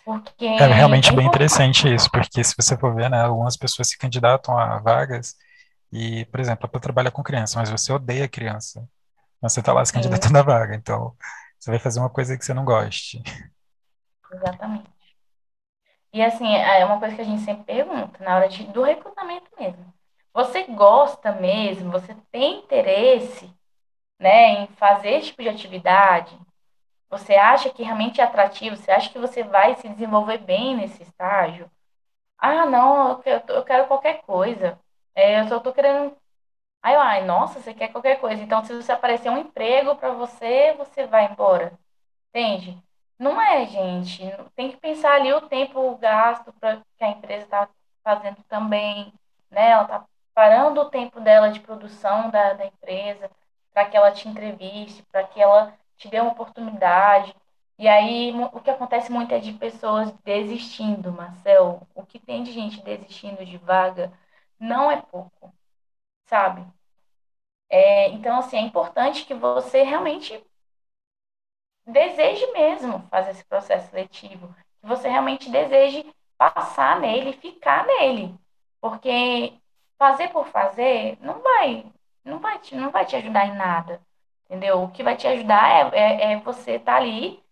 Porque 0.05 0.45
é 0.45 0.67
realmente 0.67 1.09
é 1.09 1.15
bem 1.15 1.25
interessante 1.25 1.91
isso, 1.91 2.09
porque 2.11 2.43
se 2.43 2.53
você 2.55 2.77
for 2.77 2.93
ver, 2.93 3.09
né, 3.09 3.23
algumas 3.23 3.57
pessoas 3.57 3.89
se 3.89 3.97
candidatam 3.97 4.55
a 4.55 4.77
vagas 4.77 5.35
e, 5.91 6.25
por 6.25 6.39
exemplo, 6.39 6.69
para 6.69 6.79
trabalhar 6.79 7.09
com 7.09 7.23
criança, 7.23 7.57
mas 7.57 7.71
você 7.71 7.91
odeia 7.91 8.27
criança, 8.27 8.87
mas 9.41 9.51
você 9.51 9.61
está 9.61 9.73
lá 9.73 9.83
se 9.83 9.91
candidatando 9.91 10.37
a 10.37 10.43
vaga, 10.43 10.75
então 10.75 11.15
você 11.59 11.71
vai 11.71 11.79
fazer 11.79 11.99
uma 11.99 12.09
coisa 12.09 12.37
que 12.37 12.45
você 12.45 12.53
não 12.53 12.63
goste. 12.63 13.23
Exatamente. 14.31 14.93
E 16.13 16.21
assim, 16.21 16.55
é 16.55 16.85
uma 16.85 16.99
coisa 16.99 17.15
que 17.15 17.21
a 17.21 17.25
gente 17.25 17.43
sempre 17.43 17.63
pergunta 17.63 18.23
na 18.23 18.35
hora 18.35 18.47
de, 18.47 18.63
do 18.67 18.83
recrutamento 18.83 19.49
mesmo. 19.59 19.91
Você 20.33 20.63
gosta 20.65 21.31
mesmo, 21.31 21.91
você 21.91 22.15
tem 22.31 22.59
interesse, 22.59 23.51
né, 24.19 24.61
em 24.61 24.67
fazer 24.67 25.09
esse 25.13 25.27
tipo 25.27 25.41
de 25.41 25.49
atividade? 25.49 26.37
Você 27.09 27.35
acha 27.35 27.69
que 27.69 27.83
realmente 27.83 28.21
é 28.21 28.23
atrativo? 28.23 28.75
Você 28.77 28.91
acha 28.91 29.09
que 29.11 29.19
você 29.19 29.43
vai 29.43 29.75
se 29.75 29.87
desenvolver 29.89 30.39
bem 30.39 30.75
nesse 30.75 31.03
estágio? 31.03 31.69
Ah, 32.37 32.65
não, 32.65 33.21
eu, 33.25 33.63
quero 33.65 33.87
qualquer 33.87 34.21
coisa. 34.23 34.79
É, 35.15 35.41
eu 35.41 35.47
só 35.47 35.57
estou 35.57 35.73
querendo 35.73 36.15
Aí 36.81 36.95
ai, 36.95 37.25
nossa, 37.25 37.59
você 37.59 37.73
quer 37.73 37.89
qualquer 37.91 38.19
coisa. 38.21 38.41
Então, 38.43 38.63
se 38.63 38.73
você 38.75 38.91
aparecer 38.91 39.29
um 39.29 39.37
emprego 39.39 39.95
para 39.95 40.11
você, 40.11 40.73
você 40.77 41.07
vai 41.07 41.25
embora. 41.31 41.73
Entende? 42.29 42.77
Não 43.19 43.41
é, 43.41 43.65
gente. 43.65 44.21
Tem 44.55 44.71
que 44.71 44.77
pensar 44.77 45.13
ali 45.15 45.33
o 45.33 45.41
tempo 45.49 45.95
gasto 45.97 46.53
para 46.53 46.77
que 46.97 47.03
a 47.03 47.09
empresa 47.09 47.45
está 47.45 47.69
fazendo 48.03 48.43
também, 48.49 49.11
né? 49.49 49.71
Ela 49.71 49.83
está 49.83 50.05
parando 50.33 50.81
o 50.81 50.89
tempo 50.89 51.19
dela 51.21 51.49
de 51.49 51.59
produção 51.59 52.29
da, 52.29 52.53
da 52.53 52.65
empresa 52.67 53.31
para 53.73 53.85
que 53.89 53.97
ela 53.97 54.11
te 54.11 54.27
entreviste, 54.27 55.03
para 55.11 55.23
que 55.23 55.41
ela 55.41 55.73
dê 56.09 56.19
uma 56.19 56.31
oportunidade. 56.31 57.35
E 57.77 57.87
aí, 57.87 58.33
o 58.53 58.59
que 58.61 58.69
acontece 58.69 59.11
muito 59.11 59.33
é 59.33 59.39
de 59.39 59.53
pessoas 59.53 60.11
desistindo, 60.23 61.11
Marcel. 61.11 61.87
O 61.93 62.05
que 62.05 62.19
tem 62.19 62.43
de 62.43 62.51
gente 62.51 62.81
desistindo 62.81 63.45
de 63.45 63.57
vaga 63.57 64.11
não 64.59 64.91
é 64.91 65.01
pouco, 65.01 65.53
sabe? 66.25 66.65
É, 67.69 68.09
então, 68.09 68.39
assim, 68.39 68.57
é 68.57 68.61
importante 68.61 69.25
que 69.25 69.33
você 69.33 69.83
realmente 69.83 70.41
deseje 71.85 72.45
mesmo 72.51 73.07
fazer 73.09 73.31
esse 73.31 73.45
processo 73.45 73.89
seletivo, 73.89 74.53
que 74.81 74.87
você 74.87 75.07
realmente 75.07 75.49
deseje 75.49 76.05
passar 76.37 76.99
nele, 76.99 77.33
ficar 77.33 77.85
nele, 77.85 78.35
porque 78.81 79.53
fazer 79.97 80.29
por 80.29 80.47
fazer 80.47 81.17
não 81.21 81.41
vai, 81.41 81.85
não 82.23 82.39
vai, 82.39 82.59
te, 82.59 82.75
não 82.75 82.91
vai 82.91 83.05
te 83.05 83.15
ajudar 83.15 83.47
em 83.47 83.55
nada, 83.55 84.01
entendeu? 84.45 84.83
O 84.83 84.91
que 84.91 85.03
vai 85.03 85.15
te 85.17 85.27
ajudar 85.27 85.93
é, 85.93 85.99
é, 85.99 86.33
é 86.33 86.39
você 86.39 86.73
estar 86.73 86.93
tá 86.93 86.97
ali 86.97 87.43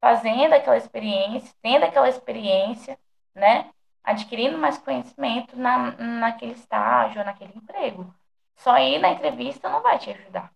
fazendo 0.00 0.54
aquela 0.54 0.76
experiência, 0.76 1.54
tendo 1.62 1.84
aquela 1.84 2.08
experiência, 2.08 2.98
né? 3.34 3.70
Adquirindo 4.04 4.58
mais 4.58 4.78
conhecimento 4.78 5.56
na, 5.56 5.92
naquele 5.92 6.52
estágio, 6.52 7.24
naquele 7.24 7.52
emprego. 7.56 8.14
Só 8.56 8.78
ir 8.78 8.98
na 9.00 9.10
entrevista 9.10 9.68
não 9.68 9.82
vai 9.82 9.98
te 9.98 10.10
ajudar. 10.10 10.52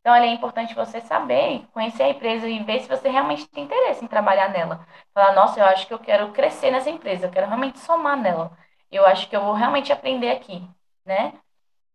Então, 0.00 0.14
é 0.14 0.26
importante 0.28 0.74
você 0.74 1.00
saber, 1.00 1.66
conhecer 1.72 2.04
a 2.04 2.08
empresa 2.10 2.48
e 2.48 2.62
ver 2.62 2.80
se 2.80 2.88
você 2.88 3.08
realmente 3.08 3.48
tem 3.48 3.64
interesse 3.64 4.04
em 4.04 4.08
trabalhar 4.08 4.50
nela. 4.50 4.86
Falar, 5.12 5.34
nossa, 5.34 5.58
eu 5.58 5.66
acho 5.66 5.86
que 5.86 5.92
eu 5.94 5.98
quero 5.98 6.32
crescer 6.32 6.70
nessa 6.70 6.88
empresa, 6.90 7.26
eu 7.26 7.30
quero 7.30 7.48
realmente 7.48 7.80
somar 7.80 8.16
nela. 8.16 8.56
Eu 8.90 9.04
acho 9.04 9.28
que 9.28 9.36
eu 9.36 9.42
vou 9.42 9.52
realmente 9.52 9.92
aprender 9.92 10.30
aqui, 10.30 10.64
né? 11.04 11.32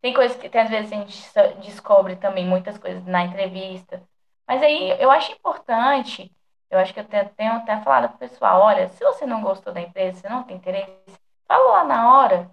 Tem 0.02 0.14
coisas 0.14 0.38
que, 0.38 0.58
às 0.58 0.70
vezes, 0.70 0.92
a 0.92 0.96
gente 0.96 1.62
descobre 1.62 2.16
também 2.16 2.46
muitas 2.46 2.78
coisas 2.78 3.06
na 3.06 3.24
entrevista. 3.26 4.02
Mas 4.48 4.62
aí, 4.64 4.92
eu 5.00 5.12
acho 5.12 5.32
importante, 5.32 6.32
eu 6.70 6.80
acho 6.80 6.94
que 6.94 7.00
eu 7.00 7.06
tenho 7.06 7.54
até 7.54 7.80
falado 7.82 8.08
para 8.10 8.16
o 8.16 8.20
pessoal, 8.20 8.62
olha, 8.62 8.90
se 8.90 9.04
você 9.04 9.26
não 9.26 9.42
gostou 9.42 9.72
da 9.74 9.82
empresa, 9.82 10.20
se 10.22 10.30
não 10.30 10.44
tem 10.44 10.58
interesse, 10.58 10.92
fala 11.48 11.72
lá 11.80 11.84
na 11.84 12.14
hora, 12.20 12.52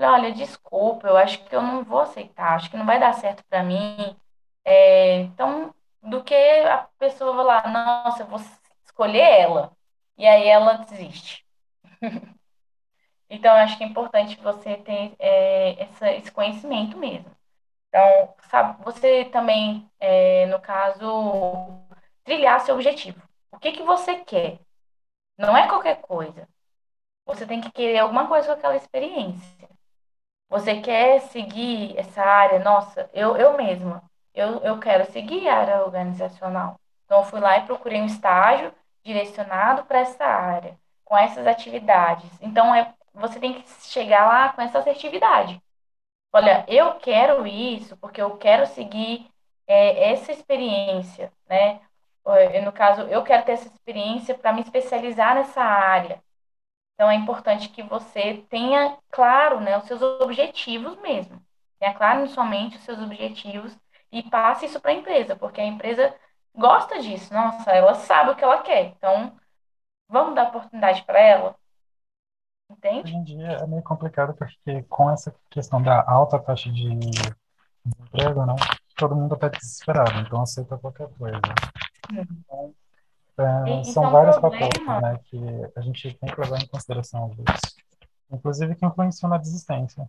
olha, 0.00 0.32
desculpa, 0.32 1.08
eu 1.08 1.16
acho 1.16 1.44
que 1.44 1.54
eu 1.54 1.62
não 1.62 1.84
vou 1.84 2.00
aceitar, 2.00 2.54
acho 2.54 2.70
que 2.70 2.76
não 2.76 2.86
vai 2.86 2.98
dar 3.00 3.12
certo 3.14 3.44
para 3.48 3.62
mim. 3.62 4.16
É, 4.64 5.16
então, 5.20 5.74
do 6.02 6.22
que 6.24 6.34
a 6.34 6.88
pessoa 6.98 7.42
lá, 7.42 7.68
nossa, 7.68 8.22
eu 8.22 8.26
vou 8.26 8.40
escolher 8.86 9.20
ela. 9.20 9.72
E 10.16 10.26
aí 10.26 10.46
ela 10.48 10.74
desiste. 10.78 11.44
então, 13.28 13.54
acho 13.56 13.76
que 13.76 13.84
é 13.84 13.86
importante 13.86 14.40
você 14.40 14.76
ter 14.78 15.14
é, 15.18 15.82
essa, 15.82 16.12
esse 16.12 16.30
conhecimento 16.30 16.96
mesmo. 16.96 17.30
Então, 17.88 18.34
sabe, 18.48 18.82
você 18.84 19.24
também, 19.26 19.90
é, 20.00 20.46
no 20.46 20.60
caso, 20.60 21.80
trilhar 22.24 22.60
seu 22.60 22.74
objetivo. 22.74 23.20
O 23.50 23.58
que, 23.58 23.72
que 23.72 23.82
você 23.82 24.16
quer? 24.16 24.60
Não 25.38 25.56
é 25.56 25.68
qualquer 25.68 26.00
coisa. 26.02 26.48
Você 27.26 27.46
tem 27.46 27.60
que 27.60 27.70
querer 27.72 27.98
alguma 27.98 28.28
coisa 28.28 28.46
com 28.48 28.52
aquela 28.54 28.76
experiência. 28.76 29.68
Você 30.48 30.80
quer 30.80 31.20
seguir 31.22 31.98
essa 31.98 32.22
área? 32.22 32.58
Nossa, 32.60 33.10
eu, 33.12 33.36
eu 33.36 33.56
mesma, 33.56 34.02
eu, 34.34 34.60
eu 34.62 34.78
quero 34.78 35.10
seguir 35.10 35.48
a 35.48 35.58
área 35.58 35.84
organizacional. 35.84 36.78
Então, 37.04 37.18
eu 37.20 37.24
fui 37.24 37.40
lá 37.40 37.58
e 37.58 37.66
procurei 37.66 38.00
um 38.00 38.06
estágio 38.06 38.72
direcionado 39.04 39.84
para 39.84 40.00
essa 40.00 40.24
área, 40.24 40.78
com 41.04 41.16
essas 41.16 41.46
atividades. 41.46 42.30
Então, 42.40 42.74
é, 42.74 42.94
você 43.20 43.40
tem 43.40 43.54
que 43.54 43.68
chegar 43.84 44.26
lá 44.26 44.52
com 44.52 44.62
essa 44.62 44.78
assertividade. 44.78 45.60
Olha, 46.32 46.64
eu 46.68 46.94
quero 46.96 47.46
isso 47.46 47.96
porque 47.98 48.20
eu 48.20 48.36
quero 48.38 48.66
seguir 48.66 49.30
é, 49.66 50.12
essa 50.12 50.32
experiência, 50.32 51.32
né? 51.48 51.80
No 52.64 52.72
caso, 52.72 53.02
eu 53.02 53.22
quero 53.22 53.44
ter 53.44 53.52
essa 53.52 53.68
experiência 53.68 54.36
para 54.36 54.52
me 54.52 54.60
especializar 54.62 55.34
nessa 55.36 55.62
área. 55.62 56.22
Então, 56.94 57.10
é 57.10 57.14
importante 57.14 57.68
que 57.68 57.82
você 57.82 58.44
tenha 58.50 58.96
claro 59.10 59.60
né, 59.60 59.76
os 59.78 59.84
seus 59.84 60.02
objetivos 60.02 60.96
mesmo. 61.00 61.42
Tenha 61.78 61.94
claro 61.94 62.20
na 62.20 62.26
sua 62.28 62.44
mente 62.44 62.76
os 62.76 62.84
seus 62.84 62.98
objetivos 63.00 63.76
e 64.10 64.22
passe 64.22 64.66
isso 64.66 64.80
para 64.80 64.92
a 64.92 64.94
empresa, 64.94 65.36
porque 65.36 65.60
a 65.60 65.64
empresa 65.66 66.14
gosta 66.54 67.00
disso. 67.00 67.32
Nossa, 67.34 67.70
ela 67.72 67.94
sabe 67.94 68.30
o 68.30 68.36
que 68.36 68.44
ela 68.44 68.62
quer. 68.62 68.86
Então, 68.86 69.36
vamos 70.08 70.34
dar 70.34 70.48
oportunidade 70.48 71.04
para 71.04 71.20
ela. 71.20 71.56
Entende? 72.70 73.02
Hoje 73.04 73.14
em 73.16 73.24
dia 73.24 73.46
é 73.48 73.66
meio 73.66 73.82
complicado 73.82 74.34
porque 74.34 74.82
com 74.84 75.10
essa 75.10 75.34
questão 75.50 75.82
da 75.82 76.04
alta 76.08 76.38
taxa 76.38 76.70
de 76.70 76.88
desemprego, 77.84 78.44
né, 78.44 78.54
todo 78.96 79.14
mundo 79.14 79.34
está 79.34 79.48
desesperado, 79.48 80.18
então 80.20 80.42
aceita 80.42 80.76
qualquer 80.78 81.08
coisa. 81.16 81.40
Então, 82.10 82.74
é, 83.38 83.84
são 83.84 84.10
vários 84.10 84.36
fatores, 84.36 84.68
problema 84.68 85.00
né, 85.00 85.20
que 85.24 85.38
a 85.76 85.80
gente 85.80 86.14
tem 86.14 86.34
que 86.34 86.40
levar 86.40 86.62
em 86.62 86.66
consideração 86.66 87.28
vezes. 87.28 87.76
Inclusive 88.30 88.74
que 88.74 88.84
influenciam 88.84 89.30
na 89.30 89.38
desistência. 89.38 90.08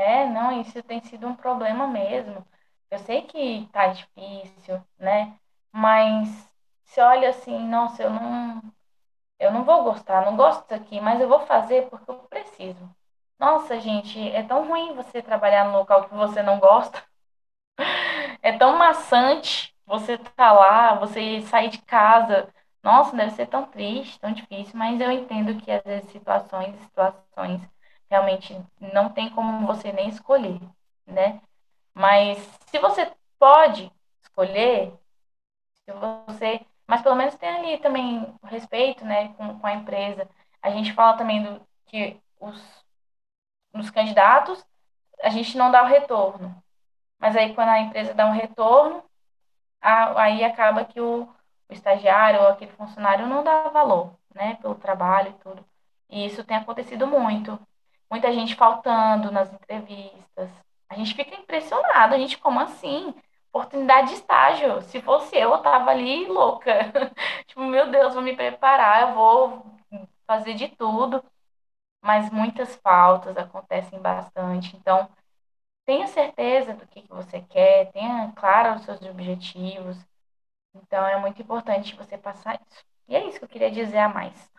é, 0.00 0.26
não, 0.26 0.60
isso 0.60 0.82
tem 0.82 1.00
sido 1.02 1.26
um 1.26 1.36
problema 1.36 1.86
mesmo. 1.86 2.44
Eu 2.90 2.98
sei 3.00 3.22
que 3.22 3.68
tá 3.72 3.88
difícil, 3.88 4.82
né? 4.98 5.38
Mas 5.72 6.28
se 6.84 7.00
olha 7.00 7.30
assim, 7.30 7.58
nossa, 7.68 8.02
eu 8.02 8.10
não, 8.10 8.62
eu 9.40 9.52
não 9.52 9.64
vou 9.64 9.84
gostar, 9.84 10.24
não 10.26 10.36
gosto 10.36 10.62
disso 10.62 10.74
aqui, 10.74 11.00
mas 11.00 11.20
eu 11.20 11.28
vou 11.28 11.40
fazer 11.46 11.88
porque 11.90 12.10
eu 12.10 12.16
preciso. 12.28 12.90
Nossa, 13.40 13.80
gente, 13.80 14.20
é 14.32 14.42
tão 14.44 14.68
ruim 14.68 14.94
você 14.94 15.22
trabalhar 15.22 15.64
num 15.66 15.72
local 15.78 16.08
que 16.08 16.14
você 16.14 16.42
não 16.42 16.60
gosta. 16.60 17.02
É 18.42 18.52
tão 18.56 18.76
maçante 18.76 19.74
você 19.86 20.16
tá 20.18 20.52
lá, 20.52 20.94
você 20.94 21.40
sair 21.42 21.68
de 21.70 21.78
casa. 21.82 22.48
Nossa, 22.82 23.16
deve 23.16 23.32
ser 23.32 23.46
tão 23.46 23.66
triste, 23.66 24.18
tão 24.20 24.32
difícil, 24.32 24.76
mas 24.78 25.00
eu 25.00 25.10
entendo 25.10 25.60
que 25.62 25.70
às 25.70 25.82
vezes 25.82 26.10
situações 26.10 26.74
situações 26.82 27.60
realmente 28.10 28.56
não 28.80 29.08
tem 29.10 29.30
como 29.30 29.66
você 29.66 29.92
nem 29.92 30.08
escolher, 30.08 30.58
né? 31.06 31.40
Mas 31.94 32.38
se 32.70 32.78
você 32.78 33.12
pode 33.38 33.92
escolher, 34.22 34.92
se 35.84 35.92
você, 35.92 36.60
mas 36.90 37.02
pelo 37.02 37.16
menos 37.16 37.36
tem 37.36 37.48
ali 37.50 37.78
também 37.80 38.22
o 38.42 38.46
respeito, 38.48 39.04
né, 39.06 39.30
com, 39.34 39.58
com 39.60 39.68
a 39.68 39.74
empresa. 39.74 40.28
A 40.62 40.70
gente 40.70 40.92
fala 40.94 41.16
também 41.18 41.42
do 41.44 41.60
que 41.86 42.18
os, 42.40 42.84
os 43.74 43.90
candidatos, 43.90 44.64
a 45.22 45.30
gente 45.30 45.56
não 45.58 45.70
dá 45.70 45.82
o 45.84 45.86
retorno. 45.88 46.62
Mas 47.18 47.36
aí 47.36 47.54
quando 47.54 47.70
a 47.70 47.80
empresa 47.80 48.14
dá 48.14 48.26
um 48.26 48.32
retorno, 48.32 49.04
a- 49.80 50.22
aí 50.24 50.44
acaba 50.44 50.84
que 50.84 51.00
o, 51.00 51.24
o 51.24 51.72
estagiário 51.72 52.40
ou 52.40 52.48
aquele 52.48 52.72
funcionário 52.72 53.26
não 53.26 53.44
dá 53.44 53.68
valor, 53.70 54.14
né, 54.34 54.56
pelo 54.56 54.74
trabalho 54.76 55.30
e 55.30 55.34
tudo. 55.44 55.64
E 56.10 56.26
isso 56.26 56.44
tem 56.44 56.56
acontecido 56.56 57.06
muito. 57.06 57.58
Muita 58.10 58.32
gente 58.32 58.56
faltando 58.56 59.30
nas 59.32 59.52
entrevistas. 59.52 60.50
A 60.88 60.94
gente 60.96 61.14
fica 61.14 61.34
impressionado, 61.36 62.14
a 62.14 62.18
gente, 62.18 62.38
como 62.38 62.60
assim? 62.60 63.14
Oportunidade 63.52 64.08
de 64.08 64.14
estágio. 64.14 64.80
Se 64.82 65.02
fosse 65.02 65.36
eu, 65.36 65.50
eu 65.52 65.58
tava 65.62 65.90
ali 65.90 66.26
louca. 66.26 66.72
Tipo, 67.46 67.62
meu 67.62 67.90
Deus, 67.90 68.14
vou 68.14 68.22
me 68.22 68.36
preparar, 68.36 69.08
eu 69.10 69.14
vou 69.14 69.64
fazer 70.26 70.54
de 70.54 70.68
tudo. 70.68 71.24
Mas 72.02 72.30
muitas 72.30 72.76
faltas 72.76 73.36
acontecem 73.36 74.00
bastante. 74.00 74.76
Então, 74.76 75.08
tenha 75.86 76.06
certeza 76.08 76.74
do 76.74 76.86
que 76.88 77.02
que 77.02 77.08
você 77.10 77.40
quer, 77.42 77.92
tenha 77.92 78.32
claro 78.36 78.76
os 78.76 78.84
seus 78.84 79.02
objetivos. 79.02 79.98
Então, 80.74 81.06
é 81.06 81.18
muito 81.20 81.42
importante 81.42 81.96
você 81.96 82.18
passar 82.18 82.60
isso. 82.70 82.84
E 83.08 83.16
é 83.16 83.26
isso 83.28 83.38
que 83.40 83.44
eu 83.46 83.48
queria 83.50 83.70
dizer 83.70 83.98
a 83.98 84.08
mais. 84.08 84.50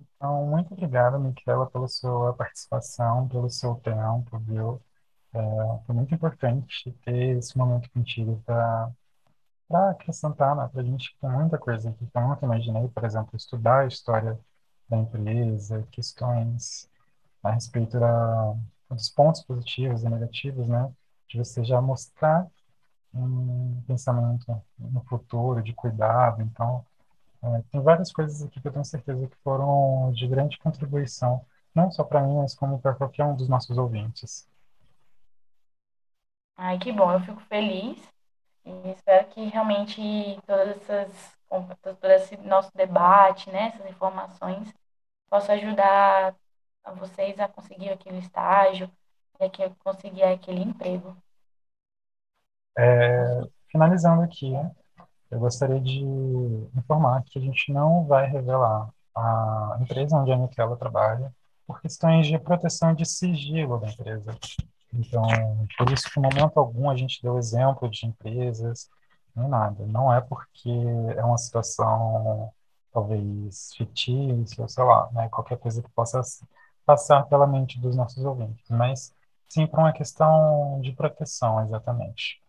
Então, 0.00 0.44
muito 0.46 0.72
obrigado, 0.74 1.18
Michela, 1.20 1.70
pela 1.70 1.86
sua 1.88 2.32
participação, 2.34 3.28
pelo 3.28 3.48
seu 3.48 3.76
tempo, 3.76 4.38
viu? 4.40 4.80
É, 5.34 5.84
foi 5.86 5.94
muito 5.94 6.14
importante 6.14 6.92
ter 7.04 7.38
esse 7.38 7.56
momento 7.58 7.90
contigo 7.90 8.42
para 8.46 8.90
para 9.68 9.90
acrescentar, 9.90 10.54
né, 10.56 10.68
para 10.72 10.82
a 10.82 10.84
gente 10.84 11.16
tem 11.20 11.30
muita 11.30 11.58
coisa 11.58 11.92
que 11.92 12.04
eu 12.04 12.22
nunca 12.28 12.44
imaginei, 12.46 12.88
por 12.88 13.04
exemplo, 13.04 13.36
estudar 13.36 13.80
a 13.80 13.86
história 13.86 14.38
da 14.88 14.96
empresa, 14.98 15.86
questões 15.90 16.88
a 17.42 17.52
respeito 17.52 17.98
da, 17.98 18.54
dos 18.90 19.10
pontos 19.10 19.42
positivos 19.42 20.04
e 20.04 20.08
negativos, 20.08 20.68
né, 20.68 20.92
de 21.28 21.38
você 21.38 21.64
já 21.64 21.80
mostrar 21.80 22.46
um 23.14 23.82
pensamento 23.86 24.46
no 24.78 25.02
futuro, 25.04 25.62
de 25.62 25.72
cuidado. 25.74 26.42
Então, 26.42 26.84
é, 27.42 27.62
tem 27.72 27.80
várias 27.82 28.12
coisas 28.12 28.42
aqui 28.42 28.60
que 28.60 28.68
eu 28.68 28.72
tenho 28.72 28.84
certeza 28.84 29.26
que 29.28 29.36
foram 29.44 30.12
de 30.12 30.26
grande 30.28 30.58
contribuição, 30.58 31.44
não 31.74 31.90
só 31.90 32.04
para 32.04 32.22
mim, 32.22 32.36
mas 32.36 32.54
como 32.54 32.80
para 32.80 32.94
qualquer 32.94 33.24
um 33.24 33.36
dos 33.36 33.48
nossos 33.48 33.78
ouvintes. 33.78 34.48
Ai, 36.56 36.78
que 36.78 36.92
bom, 36.92 37.12
eu 37.12 37.20
fico 37.20 37.40
feliz 37.42 37.98
e 38.64 38.90
espero 38.90 39.26
que 39.28 39.44
realmente 39.46 40.00
todas 40.46 40.68
essas, 40.76 41.36
todo 42.00 42.10
esse 42.12 42.36
nosso 42.38 42.70
debate, 42.74 43.50
né, 43.50 43.68
essas 43.74 43.86
informações 43.90 44.72
possa 45.28 45.52
ajudar 45.54 46.34
a 46.84 46.92
vocês 46.92 47.38
a 47.40 47.48
conseguir 47.48 47.90
aquele 47.90 48.18
estágio 48.18 48.90
e 49.40 49.44
a 49.44 49.70
conseguir 49.82 50.22
aquele 50.22 50.62
emprego. 50.62 51.16
É, 52.78 53.40
finalizando 53.70 54.22
aqui, 54.22 54.52
eu 55.30 55.38
gostaria 55.40 55.80
de 55.80 56.00
informar 56.76 57.22
que 57.24 57.38
a 57.38 57.42
gente 57.42 57.72
não 57.72 58.04
vai 58.04 58.26
revelar 58.26 58.88
a 59.14 59.78
empresa 59.80 60.16
onde 60.16 60.32
a 60.32 60.36
Micaela 60.36 60.76
trabalha 60.76 61.32
por 61.66 61.80
questões 61.80 62.26
de 62.26 62.38
proteção 62.38 62.94
de 62.94 63.04
sigilo 63.06 63.78
da 63.80 63.88
empresa. 63.88 64.38
Então, 64.94 65.66
por 65.76 65.92
isso 65.92 66.10
que, 66.10 66.18
em 66.18 66.22
momento 66.22 66.58
algum, 66.58 66.88
a 66.88 66.96
gente 66.96 67.22
deu 67.22 67.38
exemplo 67.38 67.88
de 67.88 68.06
empresas, 68.06 68.88
nem 69.34 69.48
nada. 69.48 69.84
Não 69.86 70.12
é 70.12 70.20
porque 70.20 70.70
é 71.16 71.24
uma 71.24 71.38
situação, 71.38 72.52
talvez, 72.92 73.74
fictícia, 73.76 74.68
sei 74.68 74.84
lá, 74.84 75.08
né, 75.12 75.28
qualquer 75.28 75.58
coisa 75.58 75.82
que 75.82 75.90
possa 75.90 76.20
passar 76.86 77.24
pela 77.24 77.46
mente 77.46 77.80
dos 77.80 77.96
nossos 77.96 78.24
ouvintes, 78.24 78.64
mas 78.70 79.12
sim 79.48 79.66
por 79.66 79.80
uma 79.80 79.92
questão 79.92 80.80
de 80.82 80.92
proteção, 80.92 81.62
exatamente. 81.62 82.40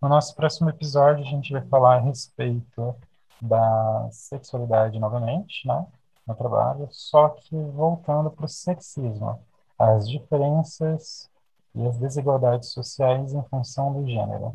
No 0.00 0.08
nosso 0.08 0.34
próximo 0.34 0.68
episódio, 0.68 1.24
a 1.24 1.28
gente 1.28 1.52
vai 1.52 1.62
falar 1.68 1.96
a 1.96 2.00
respeito 2.00 2.94
da 3.40 4.08
sexualidade 4.10 4.98
novamente, 4.98 5.66
né, 5.66 5.86
no 6.26 6.34
trabalho, 6.34 6.88
só 6.90 7.28
que 7.30 7.56
voltando 7.56 8.30
para 8.30 8.46
o 8.46 8.48
sexismo, 8.48 9.40
as 9.78 10.08
diferenças 10.08 11.30
e 11.74 11.86
as 11.86 11.98
desigualdades 11.98 12.70
sociais 12.70 13.32
em 13.32 13.42
função 13.44 13.92
do 13.92 14.06
gênero. 14.06 14.54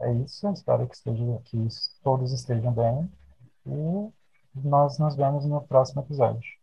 É 0.00 0.12
isso, 0.12 0.48
espero 0.50 0.86
que, 0.86 0.94
esteja, 0.94 1.40
que 1.44 1.68
todos 2.02 2.32
estejam 2.32 2.72
bem 2.72 3.10
e 3.66 4.12
nós 4.54 4.98
nos 4.98 5.16
vemos 5.16 5.44
no 5.44 5.60
próximo 5.62 6.02
episódio. 6.02 6.57